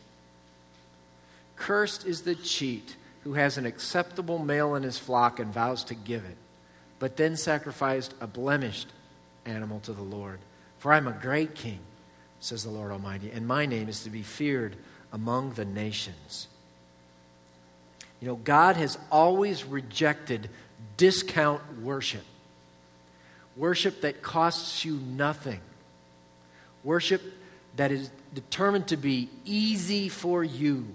Cursed 1.57 2.07
is 2.07 2.23
the 2.23 2.37
cheat 2.37 2.95
who 3.25 3.33
has 3.33 3.59
an 3.59 3.67
acceptable 3.67 4.39
male 4.39 4.77
in 4.77 4.85
his 4.85 4.99
flock 4.99 5.41
and 5.41 5.53
vows 5.53 5.83
to 5.87 5.97
give 5.97 6.25
it, 6.25 6.37
but 7.01 7.17
then 7.17 7.37
sacrificed 7.37 8.15
a 8.21 8.29
blemished 8.29 8.87
animal 9.45 9.81
to 9.81 9.93
the 9.93 10.01
Lord. 10.01 10.39
For 10.81 10.95
I'm 10.95 11.07
a 11.07 11.13
great 11.13 11.55
king, 11.55 11.79
says 12.41 12.65
the 12.65 12.71
Lord 12.71 12.91
Almighty, 12.91 13.31
and 13.31 13.47
my 13.47 13.67
name 13.67 13.91
is 13.91 14.03
to 14.05 14.11
be 14.11 14.23
feared 14.23 14.77
among 15.13 15.53
the 15.53 15.67
nations. 15.67 16.49
You 18.19 18.29
know, 18.29 18.37
God 18.37 18.77
has 18.77 18.97
always 19.13 19.63
rejected 19.65 20.49
discount 20.97 21.61
worship. 21.83 22.25
Worship 23.57 24.01
that 24.01 24.23
costs 24.23 24.83
you 24.83 24.95
nothing. 24.95 25.61
Worship 26.83 27.23
that 27.77 27.93
is 27.93 28.11
determined 28.35 28.89
to 28.89 28.97
be 28.97 29.29
easy 29.45 30.09
for 30.09 30.43
you. 30.43 30.87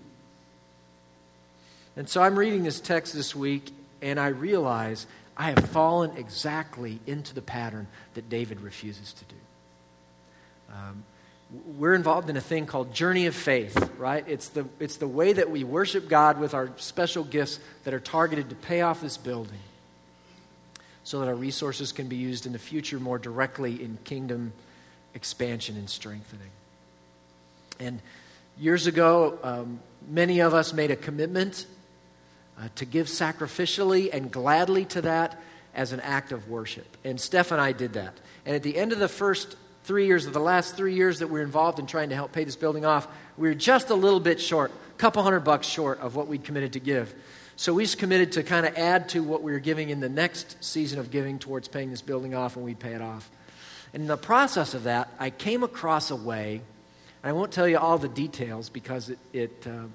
And 1.95 2.09
so 2.09 2.23
I'm 2.23 2.39
reading 2.39 2.63
this 2.63 2.79
text 2.79 3.13
this 3.13 3.35
week, 3.35 3.71
and 4.01 4.19
I 4.19 4.29
realize 4.29 5.05
I 5.37 5.51
have 5.51 5.69
fallen 5.69 6.17
exactly 6.17 7.01
into 7.05 7.35
the 7.35 7.43
pattern 7.43 7.85
that 8.15 8.29
David 8.29 8.61
refuses 8.61 9.13
to 9.13 9.25
do. 9.25 9.35
Um, 10.71 11.03
we're 11.77 11.93
involved 11.93 12.29
in 12.29 12.37
a 12.37 12.41
thing 12.41 12.65
called 12.65 12.93
Journey 12.93 13.27
of 13.27 13.35
Faith, 13.35 13.91
right? 13.97 14.23
It's 14.27 14.49
the, 14.49 14.65
it's 14.79 14.97
the 14.97 15.07
way 15.07 15.33
that 15.33 15.49
we 15.49 15.63
worship 15.63 16.09
God 16.09 16.39
with 16.39 16.53
our 16.53 16.71
special 16.77 17.23
gifts 17.23 17.59
that 17.83 17.93
are 17.93 17.99
targeted 17.99 18.49
to 18.49 18.55
pay 18.55 18.81
off 18.81 19.01
this 19.01 19.17
building 19.17 19.59
so 21.03 21.19
that 21.19 21.27
our 21.27 21.35
resources 21.35 21.91
can 21.91 22.07
be 22.07 22.15
used 22.15 22.45
in 22.45 22.51
the 22.51 22.59
future 22.59 22.99
more 22.99 23.19
directly 23.19 23.81
in 23.81 23.97
kingdom 24.03 24.53
expansion 25.13 25.77
and 25.77 25.89
strengthening. 25.89 26.49
And 27.79 28.01
years 28.57 28.87
ago, 28.87 29.37
um, 29.43 29.79
many 30.07 30.39
of 30.39 30.53
us 30.53 30.73
made 30.73 30.91
a 30.91 30.95
commitment 30.95 31.67
uh, 32.59 32.69
to 32.75 32.85
give 32.85 33.07
sacrificially 33.07 34.09
and 34.11 34.31
gladly 34.31 34.85
to 34.85 35.01
that 35.01 35.39
as 35.75 35.91
an 35.91 35.99
act 35.99 36.31
of 36.31 36.49
worship. 36.49 36.97
And 37.03 37.19
Steph 37.19 37.51
and 37.51 37.61
I 37.61 37.71
did 37.71 37.93
that. 37.93 38.17
And 38.45 38.55
at 38.55 38.63
the 38.63 38.77
end 38.77 38.91
of 38.91 38.99
the 38.99 39.07
first 39.07 39.55
three 39.85 40.07
years, 40.07 40.25
of 40.25 40.33
the 40.33 40.39
last 40.39 40.75
three 40.75 40.95
years 40.95 41.19
that 41.19 41.27
we 41.27 41.39
are 41.39 41.43
involved 41.43 41.79
in 41.79 41.85
trying 41.85 42.09
to 42.09 42.15
help 42.15 42.31
pay 42.31 42.43
this 42.43 42.55
building 42.55 42.85
off, 42.85 43.07
we 43.37 43.47
were 43.47 43.55
just 43.55 43.89
a 43.89 43.95
little 43.95 44.19
bit 44.19 44.41
short, 44.41 44.71
a 44.71 44.99
couple 44.99 45.23
hundred 45.23 45.41
bucks 45.41 45.67
short 45.67 45.99
of 45.99 46.15
what 46.15 46.27
we'd 46.27 46.43
committed 46.43 46.73
to 46.73 46.79
give. 46.79 47.13
So 47.55 47.73
we 47.73 47.83
just 47.83 47.97
committed 47.97 48.33
to 48.33 48.43
kind 48.43 48.65
of 48.65 48.75
add 48.75 49.09
to 49.09 49.23
what 49.23 49.41
we 49.41 49.51
were 49.51 49.59
giving 49.59 49.89
in 49.89 50.01
the 50.01 50.09
next 50.09 50.61
season 50.63 50.99
of 50.99 51.09
giving 51.09 51.39
towards 51.39 51.67
paying 51.67 51.89
this 51.89 52.01
building 52.01 52.35
off, 52.35 52.55
and 52.55 52.65
we'd 52.65 52.79
pay 52.79 52.93
it 52.93 53.01
off. 53.01 53.29
And 53.93 54.01
in 54.01 54.07
the 54.07 54.17
process 54.17 54.73
of 54.73 54.83
that, 54.83 55.09
I 55.19 55.29
came 55.29 55.63
across 55.63 56.11
a 56.11 56.15
way, 56.15 56.61
I 57.23 57.31
won't 57.31 57.51
tell 57.51 57.67
you 57.67 57.77
all 57.77 57.97
the 57.97 58.09
details 58.09 58.69
because 58.69 59.09
it, 59.09 59.19
it 59.33 59.63
um, 59.65 59.91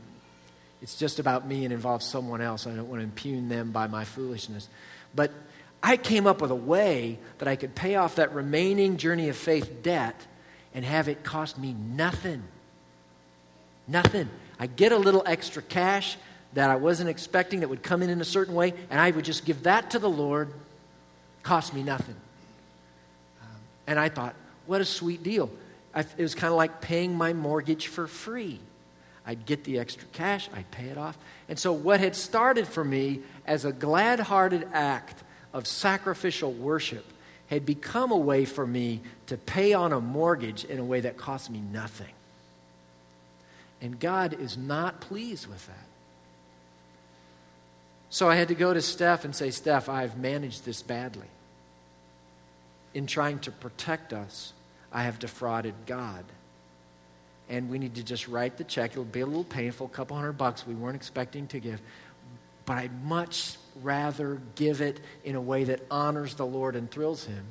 it's 0.82 0.96
just 0.96 1.18
about 1.18 1.46
me 1.46 1.64
and 1.64 1.72
involves 1.72 2.06
someone 2.06 2.40
else. 2.40 2.66
I 2.66 2.70
don't 2.70 2.88
want 2.88 3.00
to 3.00 3.04
impugn 3.04 3.48
them 3.48 3.70
by 3.70 3.86
my 3.86 4.04
foolishness. 4.04 4.68
But 5.14 5.30
I 5.82 5.96
came 5.96 6.26
up 6.26 6.42
with 6.42 6.50
a 6.50 6.56
way 6.56 7.18
that 7.38 7.48
I 7.48 7.56
could 7.56 7.74
pay 7.74 7.96
off 7.96 8.16
that 8.16 8.34
remaining 8.34 8.96
journey 8.96 9.28
of 9.28 9.36
faith 9.36 9.82
debt 9.82 10.26
and 10.74 10.84
have 10.84 11.08
it 11.08 11.24
cost 11.24 11.58
me 11.58 11.72
nothing. 11.72 12.42
Nothing. 13.88 14.28
I 14.58 14.66
get 14.66 14.92
a 14.92 14.98
little 14.98 15.22
extra 15.26 15.62
cash 15.62 16.16
that 16.52 16.68
I 16.70 16.76
wasn't 16.76 17.08
expecting 17.08 17.60
that 17.60 17.68
would 17.68 17.82
come 17.82 18.02
in 18.02 18.10
in 18.10 18.20
a 18.20 18.24
certain 18.24 18.54
way, 18.54 18.74
and 18.90 19.00
I 19.00 19.10
would 19.10 19.24
just 19.24 19.44
give 19.44 19.62
that 19.62 19.92
to 19.92 19.98
the 19.98 20.10
Lord, 20.10 20.52
cost 21.42 21.72
me 21.72 21.82
nothing. 21.82 22.16
Um, 23.42 23.48
and 23.86 23.98
I 23.98 24.08
thought, 24.08 24.34
what 24.66 24.80
a 24.80 24.84
sweet 24.84 25.22
deal. 25.22 25.50
I, 25.94 26.00
it 26.00 26.18
was 26.18 26.34
kind 26.34 26.50
of 26.50 26.56
like 26.56 26.80
paying 26.80 27.14
my 27.14 27.32
mortgage 27.32 27.86
for 27.86 28.06
free. 28.06 28.60
I'd 29.26 29.46
get 29.46 29.64
the 29.64 29.78
extra 29.78 30.06
cash, 30.12 30.48
I'd 30.54 30.70
pay 30.70 30.86
it 30.86 30.98
off. 30.98 31.16
And 31.48 31.58
so, 31.58 31.72
what 31.72 32.00
had 32.00 32.16
started 32.16 32.66
for 32.66 32.84
me 32.84 33.20
as 33.46 33.64
a 33.64 33.72
glad 33.72 34.20
hearted 34.20 34.66
act 34.72 35.22
of 35.52 35.66
sacrificial 35.66 36.52
worship 36.52 37.04
had 37.48 37.66
become 37.66 38.12
a 38.12 38.16
way 38.16 38.44
for 38.44 38.66
me 38.66 39.00
to 39.26 39.36
pay 39.36 39.72
on 39.72 39.92
a 39.92 40.00
mortgage 40.00 40.64
in 40.64 40.78
a 40.78 40.84
way 40.84 41.00
that 41.00 41.16
cost 41.16 41.50
me 41.50 41.60
nothing. 41.72 42.12
And 43.80 43.98
God 43.98 44.34
is 44.38 44.56
not 44.56 45.00
pleased 45.00 45.46
with 45.46 45.66
that. 45.66 45.86
So 48.10 48.28
I 48.28 48.36
had 48.36 48.48
to 48.48 48.54
go 48.54 48.74
to 48.74 48.82
Steph 48.82 49.24
and 49.24 49.34
say, 49.34 49.50
Steph, 49.50 49.88
I've 49.88 50.18
managed 50.18 50.64
this 50.64 50.82
badly. 50.82 51.28
In 52.92 53.06
trying 53.06 53.38
to 53.40 53.50
protect 53.50 54.12
us, 54.12 54.52
I 54.92 55.04
have 55.04 55.18
defrauded 55.18 55.74
God 55.86 56.24
and 57.50 57.68
we 57.68 57.78
need 57.78 57.96
to 57.96 58.04
just 58.04 58.28
write 58.28 58.56
the 58.56 58.64
check. 58.64 58.92
It'll 58.92 59.04
be 59.04 59.20
a 59.20 59.26
little 59.26 59.44
painful, 59.44 59.86
a 59.86 59.90
couple 59.90 60.16
hundred 60.16 60.34
bucks 60.34 60.66
we 60.66 60.74
weren't 60.74 60.94
expecting 60.94 61.48
to 61.48 61.58
give. 61.58 61.82
But 62.64 62.78
I'd 62.78 63.04
much 63.04 63.56
rather 63.82 64.40
give 64.54 64.80
it 64.80 65.00
in 65.24 65.34
a 65.36 65.40
way 65.40 65.64
that 65.64 65.80
honors 65.90 66.34
the 66.34 66.46
Lord 66.46 66.76
and 66.76 66.90
thrills 66.90 67.24
Him 67.24 67.46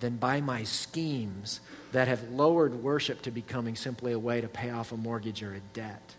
than 0.00 0.16
by 0.16 0.40
my 0.40 0.62
schemes 0.64 1.60
that 1.92 2.08
have 2.08 2.30
lowered 2.30 2.82
worship 2.82 3.22
to 3.22 3.30
becoming 3.30 3.76
simply 3.76 4.12
a 4.12 4.18
way 4.18 4.40
to 4.40 4.48
pay 4.48 4.70
off 4.70 4.92
a 4.92 4.96
mortgage 4.96 5.42
or 5.42 5.54
a 5.54 5.60
debt. 5.72 6.14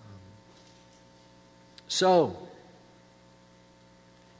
Um, 0.00 0.20
so, 1.88 2.36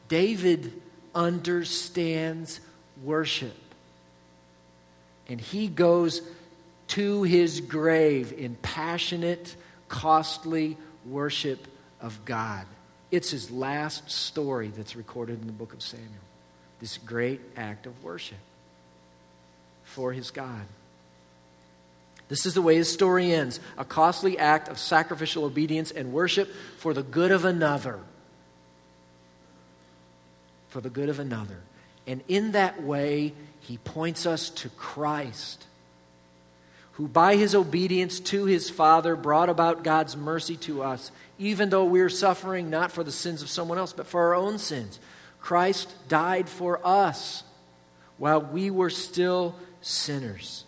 David 0.08 0.72
understands 1.14 2.60
worship. 3.02 3.56
And 5.28 5.40
he 5.40 5.68
goes 5.68 6.22
to 6.88 7.22
his 7.22 7.60
grave 7.60 8.32
in 8.32 8.56
passionate, 8.56 9.54
costly 9.88 10.76
worship 11.06 11.66
of 12.00 12.24
God. 12.24 12.66
It's 13.14 13.30
his 13.30 13.48
last 13.48 14.10
story 14.10 14.72
that's 14.76 14.96
recorded 14.96 15.40
in 15.40 15.46
the 15.46 15.52
book 15.52 15.72
of 15.72 15.80
Samuel. 15.80 16.10
This 16.80 16.98
great 16.98 17.40
act 17.56 17.86
of 17.86 18.02
worship 18.02 18.38
for 19.84 20.12
his 20.12 20.32
God. 20.32 20.62
This 22.28 22.44
is 22.44 22.54
the 22.54 22.62
way 22.62 22.74
his 22.74 22.92
story 22.92 23.32
ends 23.32 23.60
a 23.78 23.84
costly 23.84 24.36
act 24.36 24.68
of 24.68 24.80
sacrificial 24.80 25.44
obedience 25.44 25.92
and 25.92 26.12
worship 26.12 26.52
for 26.78 26.92
the 26.92 27.04
good 27.04 27.30
of 27.30 27.44
another. 27.44 28.00
For 30.70 30.80
the 30.80 30.90
good 30.90 31.08
of 31.08 31.20
another. 31.20 31.60
And 32.08 32.20
in 32.26 32.50
that 32.50 32.82
way, 32.82 33.32
he 33.60 33.76
points 33.78 34.26
us 34.26 34.50
to 34.50 34.70
Christ 34.70 35.66
who 36.94 37.08
by 37.08 37.34
his 37.34 37.54
obedience 37.54 38.20
to 38.20 38.44
his 38.44 38.70
Father 38.70 39.16
brought 39.16 39.48
about 39.48 39.82
God's 39.82 40.16
mercy 40.16 40.56
to 40.58 40.82
us, 40.82 41.10
even 41.38 41.70
though 41.70 41.84
we 41.84 42.00
are 42.00 42.08
suffering 42.08 42.70
not 42.70 42.92
for 42.92 43.02
the 43.04 43.12
sins 43.12 43.42
of 43.42 43.48
someone 43.48 43.78
else, 43.78 43.92
but 43.92 44.06
for 44.06 44.22
our 44.22 44.34
own 44.34 44.58
sins. 44.58 44.98
Christ 45.40 45.92
died 46.08 46.48
for 46.48 46.80
us 46.86 47.42
while 48.16 48.40
we 48.40 48.70
were 48.70 48.90
still 48.90 49.54
sinners. 49.80 50.64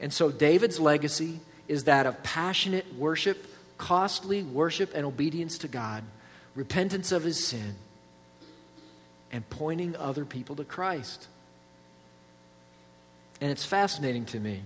And 0.00 0.12
so 0.12 0.30
David's 0.30 0.78
legacy 0.78 1.40
is 1.66 1.84
that 1.84 2.06
of 2.06 2.22
passionate 2.22 2.94
worship, 2.94 3.46
costly 3.76 4.42
worship 4.42 4.92
and 4.94 5.04
obedience 5.04 5.58
to 5.58 5.68
God, 5.68 6.04
repentance 6.54 7.12
of 7.12 7.24
his 7.24 7.44
sin, 7.44 7.74
and 9.32 9.48
pointing 9.50 9.96
other 9.96 10.24
people 10.24 10.56
to 10.56 10.64
Christ. 10.64 11.26
And 13.40 13.50
it's 13.50 13.64
fascinating 13.64 14.24
to 14.26 14.40
me 14.40 14.62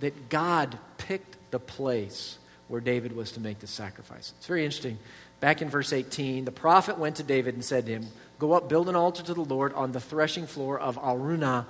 that 0.00 0.28
God 0.28 0.78
picked 0.98 1.36
the 1.50 1.58
place 1.58 2.38
where 2.68 2.80
David 2.80 3.14
was 3.14 3.32
to 3.32 3.40
make 3.40 3.60
the 3.60 3.66
sacrifice. 3.66 4.32
It's 4.36 4.46
very 4.46 4.64
interesting. 4.64 4.98
Back 5.40 5.62
in 5.62 5.68
verse 5.68 5.92
18, 5.92 6.44
the 6.44 6.50
prophet 6.50 6.98
went 6.98 7.16
to 7.16 7.22
David 7.22 7.54
and 7.54 7.64
said 7.64 7.86
to 7.86 7.92
him, 7.92 8.06
Go 8.38 8.52
up, 8.52 8.68
build 8.68 8.88
an 8.88 8.96
altar 8.96 9.22
to 9.22 9.34
the 9.34 9.44
Lord 9.44 9.72
on 9.74 9.92
the 9.92 10.00
threshing 10.00 10.46
floor 10.46 10.78
of 10.78 10.96
Araunah 10.98 11.66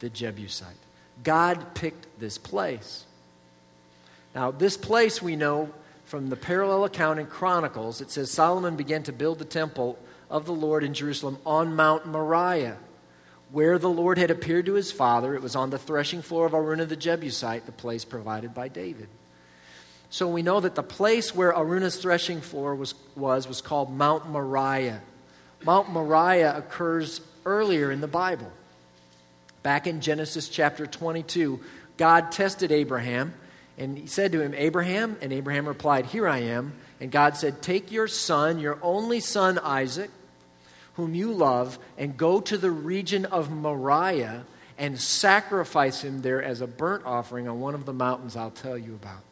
the 0.00 0.08
Jebusite. 0.08 0.68
God 1.22 1.74
picked 1.74 2.18
this 2.18 2.38
place. 2.38 3.04
Now, 4.34 4.50
this 4.50 4.76
place 4.76 5.22
we 5.22 5.36
know 5.36 5.70
from 6.04 6.28
the 6.28 6.36
parallel 6.36 6.84
account 6.84 7.20
in 7.20 7.26
Chronicles. 7.26 8.00
It 8.00 8.10
says 8.10 8.30
Solomon 8.30 8.76
began 8.76 9.02
to 9.04 9.12
build 9.12 9.38
the 9.38 9.44
temple 9.44 9.98
of 10.28 10.46
the 10.46 10.52
Lord 10.52 10.82
in 10.82 10.94
Jerusalem 10.94 11.38
on 11.46 11.76
Mount 11.76 12.06
Moriah 12.06 12.76
where 13.54 13.78
the 13.78 13.88
Lord 13.88 14.18
had 14.18 14.32
appeared 14.32 14.66
to 14.66 14.74
his 14.74 14.90
father. 14.90 15.36
It 15.36 15.40
was 15.40 15.54
on 15.54 15.70
the 15.70 15.78
threshing 15.78 16.22
floor 16.22 16.44
of 16.44 16.54
Araunah 16.54 16.88
the 16.88 16.96
Jebusite, 16.96 17.66
the 17.66 17.72
place 17.72 18.04
provided 18.04 18.52
by 18.52 18.66
David. 18.66 19.08
So 20.14 20.28
we 20.28 20.42
know 20.42 20.60
that 20.60 20.76
the 20.76 20.82
place 20.84 21.34
where 21.34 21.52
Araunah's 21.52 21.96
threshing 21.96 22.40
floor 22.40 22.76
was, 22.76 22.94
was, 23.16 23.48
was 23.48 23.60
called 23.60 23.92
Mount 23.92 24.30
Moriah. 24.30 25.02
Mount 25.64 25.90
Moriah 25.90 26.56
occurs 26.56 27.20
earlier 27.44 27.90
in 27.90 28.00
the 28.00 28.06
Bible. 28.06 28.52
Back 29.64 29.88
in 29.88 30.00
Genesis 30.00 30.48
chapter 30.48 30.86
22, 30.86 31.58
God 31.96 32.30
tested 32.30 32.70
Abraham 32.70 33.34
and 33.76 33.98
he 33.98 34.06
said 34.06 34.30
to 34.30 34.40
him, 34.40 34.54
Abraham, 34.54 35.16
and 35.20 35.32
Abraham 35.32 35.66
replied, 35.66 36.06
Here 36.06 36.28
I 36.28 36.42
am. 36.42 36.74
And 37.00 37.10
God 37.10 37.36
said, 37.36 37.60
Take 37.60 37.90
your 37.90 38.06
son, 38.06 38.60
your 38.60 38.78
only 38.82 39.18
son 39.18 39.58
Isaac 39.58 40.12
whom 40.92 41.16
you 41.16 41.32
love, 41.32 41.76
and 41.98 42.16
go 42.16 42.40
to 42.40 42.56
the 42.56 42.70
region 42.70 43.24
of 43.24 43.50
Moriah 43.50 44.44
and 44.78 45.00
sacrifice 45.00 46.04
him 46.04 46.22
there 46.22 46.40
as 46.40 46.60
a 46.60 46.68
burnt 46.68 47.04
offering 47.04 47.48
on 47.48 47.58
one 47.58 47.74
of 47.74 47.84
the 47.84 47.92
mountains 47.92 48.36
I'll 48.36 48.52
tell 48.52 48.78
you 48.78 48.94
about. 48.94 49.24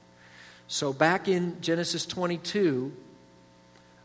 So, 0.68 0.92
back 0.92 1.28
in 1.28 1.60
Genesis 1.60 2.06
22, 2.06 2.92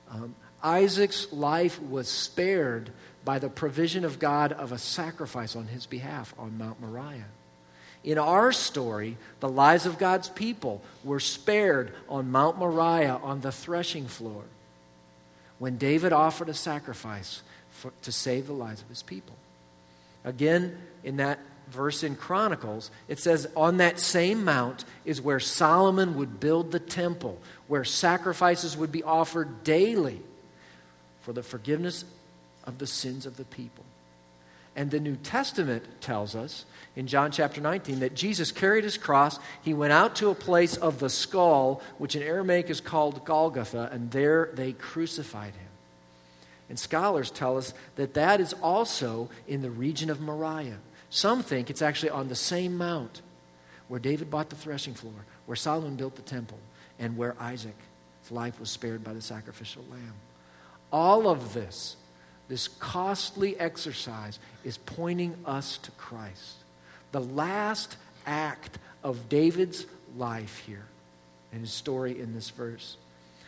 um, 0.10 0.36
Isaac's 0.64 1.32
life 1.32 1.82
was 1.82 2.08
spared 2.08 2.92
by 3.24 3.40
the 3.40 3.50
provision 3.50 4.06
of 4.06 4.20
God 4.20 4.52
of 4.54 4.72
a 4.72 4.78
sacrifice 4.78 5.56
on 5.56 5.68
his 5.68 5.86
behalf 5.86 6.34
on 6.38 6.58
Mount 6.58 6.82
Moriah. 6.82 7.26
In 8.04 8.18
our 8.18 8.52
story, 8.52 9.18
the 9.40 9.50
lives 9.50 9.86
of 9.86 9.98
God's 9.98 10.30
people 10.30 10.82
were 11.04 11.20
spared 11.20 11.94
on 12.08 12.32
Mount 12.32 12.58
Moriah 12.58 13.20
on 13.22 13.42
the 13.42 13.52
threshing 13.52 14.08
floor 14.08 14.44
when 15.60 15.78
David 15.78 16.14
offered 16.14 16.50
a 16.50 16.54
sacrifice 16.54 17.42
for, 17.70 17.92
to 18.04 18.12
save 18.12 18.48
the 18.48 18.54
lives 18.54 18.82
of 18.82 18.90
his 18.90 19.04
people. 19.04 19.36
Again, 20.24 20.78
in 21.04 21.18
that 21.18 21.40
verse 21.68 22.04
in 22.04 22.16
Chronicles, 22.16 22.92
it 23.08 23.20
says, 23.20 23.48
On 23.56 23.78
that 23.78 24.00
same 24.00 24.44
mount 24.44 24.86
is 25.06 25.22
where 25.22 25.40
Solomon 25.40 26.16
would 26.18 26.40
build 26.40 26.72
the 26.72 26.80
temple, 26.80 27.40
where 27.68 27.84
sacrifices 27.84 28.78
would 28.78 28.92
be 28.92 29.04
offered 29.04 29.64
daily 29.64 30.22
for 31.22 31.34
the 31.34 31.44
forgiveness 31.44 32.06
of 32.64 32.78
the 32.78 32.88
sins 32.88 33.26
of 33.26 33.38
the 33.38 33.46
people. 33.46 33.84
And 34.76 34.92
the 34.92 35.00
New 35.00 35.16
Testament 35.16 35.84
tells 36.02 36.36
us 36.36 36.66
in 36.96 37.08
John 37.08 37.32
chapter 37.32 37.60
19 37.60 38.02
that 38.02 38.14
Jesus 38.14 38.52
carried 38.52 38.84
his 38.84 38.98
cross. 38.98 39.40
He 39.64 39.74
went 39.74 39.92
out 39.92 40.16
to 40.18 40.30
a 40.30 40.36
place 40.36 40.78
of 40.78 41.00
the 41.00 41.10
skull, 41.10 41.82
which 41.98 42.16
in 42.16 42.22
Aramaic 42.22 42.70
is 42.70 42.80
called 42.80 43.26
Golgotha, 43.26 43.90
and 43.92 44.12
there 44.12 44.52
they 44.54 44.74
crucified 44.74 45.54
him. 45.54 45.68
And 46.70 46.78
scholars 46.78 47.32
tell 47.32 47.58
us 47.58 47.74
that 47.96 48.14
that 48.14 48.40
is 48.40 48.54
also 48.54 49.30
in 49.48 49.62
the 49.62 49.72
region 49.72 50.10
of 50.10 50.22
Moriah. 50.22 50.78
Some 51.10 51.44
think 51.44 51.70
it's 51.70 51.82
actually 51.82 52.10
on 52.10 52.28
the 52.28 52.36
same 52.36 52.78
mount 52.78 53.22
where 53.88 54.00
David 54.00 54.30
bought 54.30 54.50
the 54.50 54.56
threshing 54.56 54.94
floor, 54.94 55.14
where 55.46 55.56
Solomon 55.56 55.96
built 55.96 56.16
the 56.16 56.22
temple, 56.22 56.60
and 57.00 57.16
where 57.16 57.36
Isaac's 57.40 58.32
life 58.32 58.60
was 58.60 58.70
spared 58.70 59.04
by 59.04 59.14
the 59.14 59.22
sacrificial 59.22 59.86
lamb. 59.90 60.14
All 60.92 61.30
of 61.30 61.54
this, 61.54 61.96
this 62.50 62.68
costly 62.68 63.58
exercise, 63.60 64.40
is 64.64 64.78
pointing 64.78 65.36
us 65.46 65.78
to 65.80 65.92
Christ. 65.92 66.56
The 67.12 67.22
last 67.22 67.96
act 68.26 68.78
of 69.04 69.30
David's 69.30 69.86
life 70.18 70.64
here 70.66 70.86
and 71.52 71.62
his 71.62 71.72
story 71.72 72.20
in 72.20 72.34
this 72.34 72.50
verse 72.50 72.98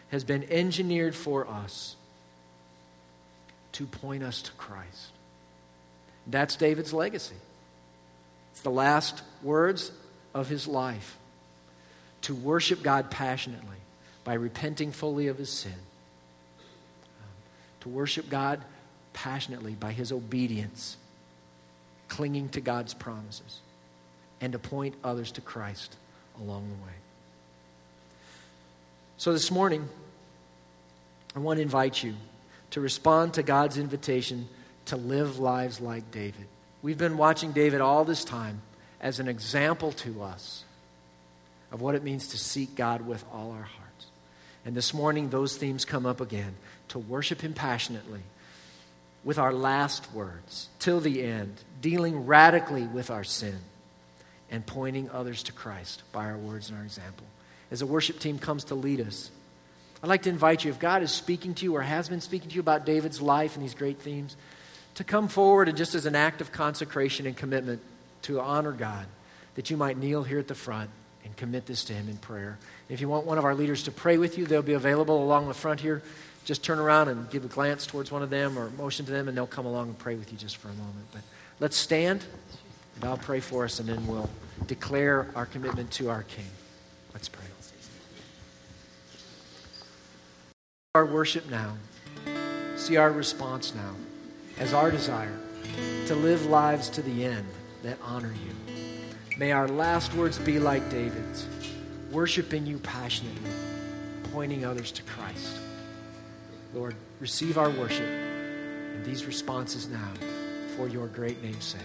has 0.10 0.24
been 0.24 0.44
engineered 0.50 1.16
for 1.16 1.48
us 1.48 1.96
to 3.74 3.86
point 3.86 4.24
us 4.24 4.42
to 4.42 4.52
Christ. 4.54 5.12
That's 6.26 6.56
David's 6.56 6.94
legacy. 6.94 7.36
It's 8.60 8.64
the 8.66 8.72
last 8.72 9.22
words 9.42 9.90
of 10.34 10.50
his 10.50 10.68
life 10.68 11.18
to 12.24 12.36
worship 12.36 12.84
God 12.84 13.10
passionately 13.10 13.78
by 14.26 14.34
repenting 14.34 14.92
fully 14.92 15.28
of 15.28 15.38
his 15.38 15.50
sin, 15.50 15.80
to 17.80 17.88
worship 17.88 18.30
God 18.30 18.62
passionately 19.14 19.76
by 19.76 19.94
his 19.94 20.12
obedience, 20.12 20.98
clinging 22.10 22.50
to 22.50 22.60
God's 22.60 22.94
promises, 22.94 23.62
and 24.42 24.52
to 24.52 24.60
point 24.60 24.96
others 25.06 25.32
to 25.32 25.40
Christ 25.40 25.96
along 26.38 26.68
the 26.68 26.86
way. 26.86 26.98
So 29.16 29.32
this 29.32 29.52
morning, 29.52 29.88
I 31.34 31.40
want 31.40 31.60
to 31.60 31.62
invite 31.62 32.04
you 32.04 32.16
to 32.72 32.82
respond 32.82 33.36
to 33.36 33.42
God's 33.42 33.78
invitation 33.78 34.50
to 34.88 34.98
live 34.98 35.40
lives 35.40 35.80
like 35.80 36.12
David. 36.12 36.48
We've 36.82 36.98
been 36.98 37.18
watching 37.18 37.52
David 37.52 37.82
all 37.82 38.06
this 38.06 38.24
time 38.24 38.62
as 39.02 39.20
an 39.20 39.28
example 39.28 39.92
to 39.94 40.24
us 40.24 40.64
of 41.72 41.82
what 41.82 41.96
it 41.96 42.04
means 42.04 42.30
to 42.30 42.38
seek 42.38 42.76
God 42.76 43.06
with 43.06 43.24
all 43.34 43.52
our 43.52 43.64
hearts. 43.64 44.08
And 44.66 44.76
this 44.76 44.94
morning, 44.94 45.30
those 45.30 45.58
themes 45.58 45.84
come 45.84 46.06
up 46.06 46.22
again 46.22 46.56
to 46.90 47.00
worship 47.00 47.42
Him 47.42 47.54
passionately 47.54 48.22
with 49.24 49.38
our 49.38 49.54
last 49.54 50.12
words 50.14 50.70
till 50.80 51.02
the 51.02 51.22
end, 51.22 51.62
dealing 51.82 52.26
radically 52.26 52.84
with 52.84 53.12
our 53.12 53.24
sin, 53.24 53.58
and 54.50 54.66
pointing 54.66 55.10
others 55.10 55.44
to 55.44 55.52
Christ 55.52 56.04
by 56.12 56.26
our 56.26 56.38
words 56.38 56.70
and 56.70 56.78
our 56.78 56.84
example. 56.84 57.28
As 57.72 57.82
a 57.82 57.86
worship 57.86 58.20
team 58.20 58.40
comes 58.40 58.64
to 58.66 58.76
lead 58.76 59.02
us, 59.02 59.30
I'd 60.02 60.08
like 60.08 60.24
to 60.24 60.30
invite 60.30 60.64
you, 60.64 60.72
if 60.72 60.80
God 60.80 61.04
is 61.04 61.12
speaking 61.12 61.54
to 61.56 61.66
you 61.66 61.76
or 61.76 61.82
has 61.82 62.08
been 62.08 62.22
speaking 62.22 62.50
to 62.50 62.56
you 62.56 62.62
about 62.62 62.86
David's 62.86 63.22
life 63.22 63.56
and 63.56 63.64
these 63.64 63.74
great 63.74 64.00
themes, 64.00 64.38
to 65.00 65.06
come 65.06 65.30
forward 65.30 65.70
and 65.70 65.78
just 65.78 65.96
as 65.96 66.06
an 66.06 66.14
act 66.14 66.42
of 66.42 66.52
consecration 66.52 67.26
and 67.26 67.38
commitment 67.38 67.82
to 68.22 68.42
honor 68.42 68.74
God, 68.74 69.06
that 69.56 69.70
you 69.70 69.78
might 69.78 69.98
kneel 69.98 70.24
here 70.24 70.40
at 70.40 70.50
the 70.50 70.56
front 70.56 70.90
and 71.24 71.34
commit 71.38 71.66
this 71.66 71.86
to 71.86 71.94
Him 71.94 72.10
in 72.10 72.18
prayer. 72.18 72.60
If 72.90 73.00
you 73.00 73.08
want 73.08 73.26
one 73.26 73.38
of 73.38 73.46
our 73.46 73.56
leaders 73.56 73.84
to 73.84 73.92
pray 73.92 74.18
with 74.18 74.38
you, 74.38 74.46
they'll 74.46 74.62
be 74.62 74.74
available 74.74 75.24
along 75.24 75.48
the 75.48 75.54
front 75.54 75.80
here. 75.80 76.04
Just 76.44 76.66
turn 76.66 76.80
around 76.80 77.08
and 77.08 77.30
give 77.30 77.46
a 77.46 77.48
glance 77.48 77.88
towards 77.88 78.12
one 78.12 78.22
of 78.24 78.30
them 78.30 78.60
or 78.60 78.72
motion 78.72 79.06
to 79.06 79.12
them, 79.14 79.30
and 79.30 79.38
they'll 79.38 79.48
come 79.48 79.66
along 79.66 79.88
and 79.88 79.98
pray 79.98 80.16
with 80.16 80.34
you 80.34 80.38
just 80.38 80.58
for 80.58 80.68
a 80.68 80.74
moment. 80.74 81.06
But 81.14 81.22
let's 81.62 81.78
stand, 81.78 82.26
and 82.96 83.06
I'll 83.06 83.16
pray 83.16 83.40
for 83.40 83.64
us, 83.64 83.80
and 83.80 83.88
then 83.88 84.06
we'll 84.06 84.30
declare 84.68 85.28
our 85.34 85.46
commitment 85.46 85.92
to 85.92 86.10
our 86.10 86.24
King. 86.24 86.50
Let's 87.14 87.30
pray. 87.30 87.46
Our 90.94 91.06
worship 91.06 91.50
now, 91.50 91.78
see 92.76 92.98
our 92.98 93.14
response 93.14 93.74
now 93.74 93.96
as 94.60 94.74
our 94.74 94.92
desire 94.92 95.38
to 96.06 96.16
live 96.16 96.46
lives 96.46 96.90
to 96.90 97.02
the 97.02 97.26
end 97.26 97.48
that 97.82 97.98
honor 98.04 98.34
you. 98.34 98.76
May 99.38 99.54
our 99.54 99.68
last 99.68 100.14
words 100.14 100.38
be 100.38 100.60
like 100.60 100.90
David's, 100.90 101.48
worshiping 102.12 102.66
you 102.66 102.78
passionately, 102.80 103.52
pointing 104.34 104.66
others 104.66 104.92
to 104.92 105.04
Christ. 105.04 105.56
Lord, 106.74 106.96
receive 107.20 107.58
our 107.58 107.70
worship 107.70 108.06
and 108.06 109.06
these 109.06 109.26
responses 109.26 109.88
now 109.88 110.12
for 110.76 110.88
your 110.88 111.08
great 111.08 111.42
name's 111.42 111.66
sake. 111.66 111.82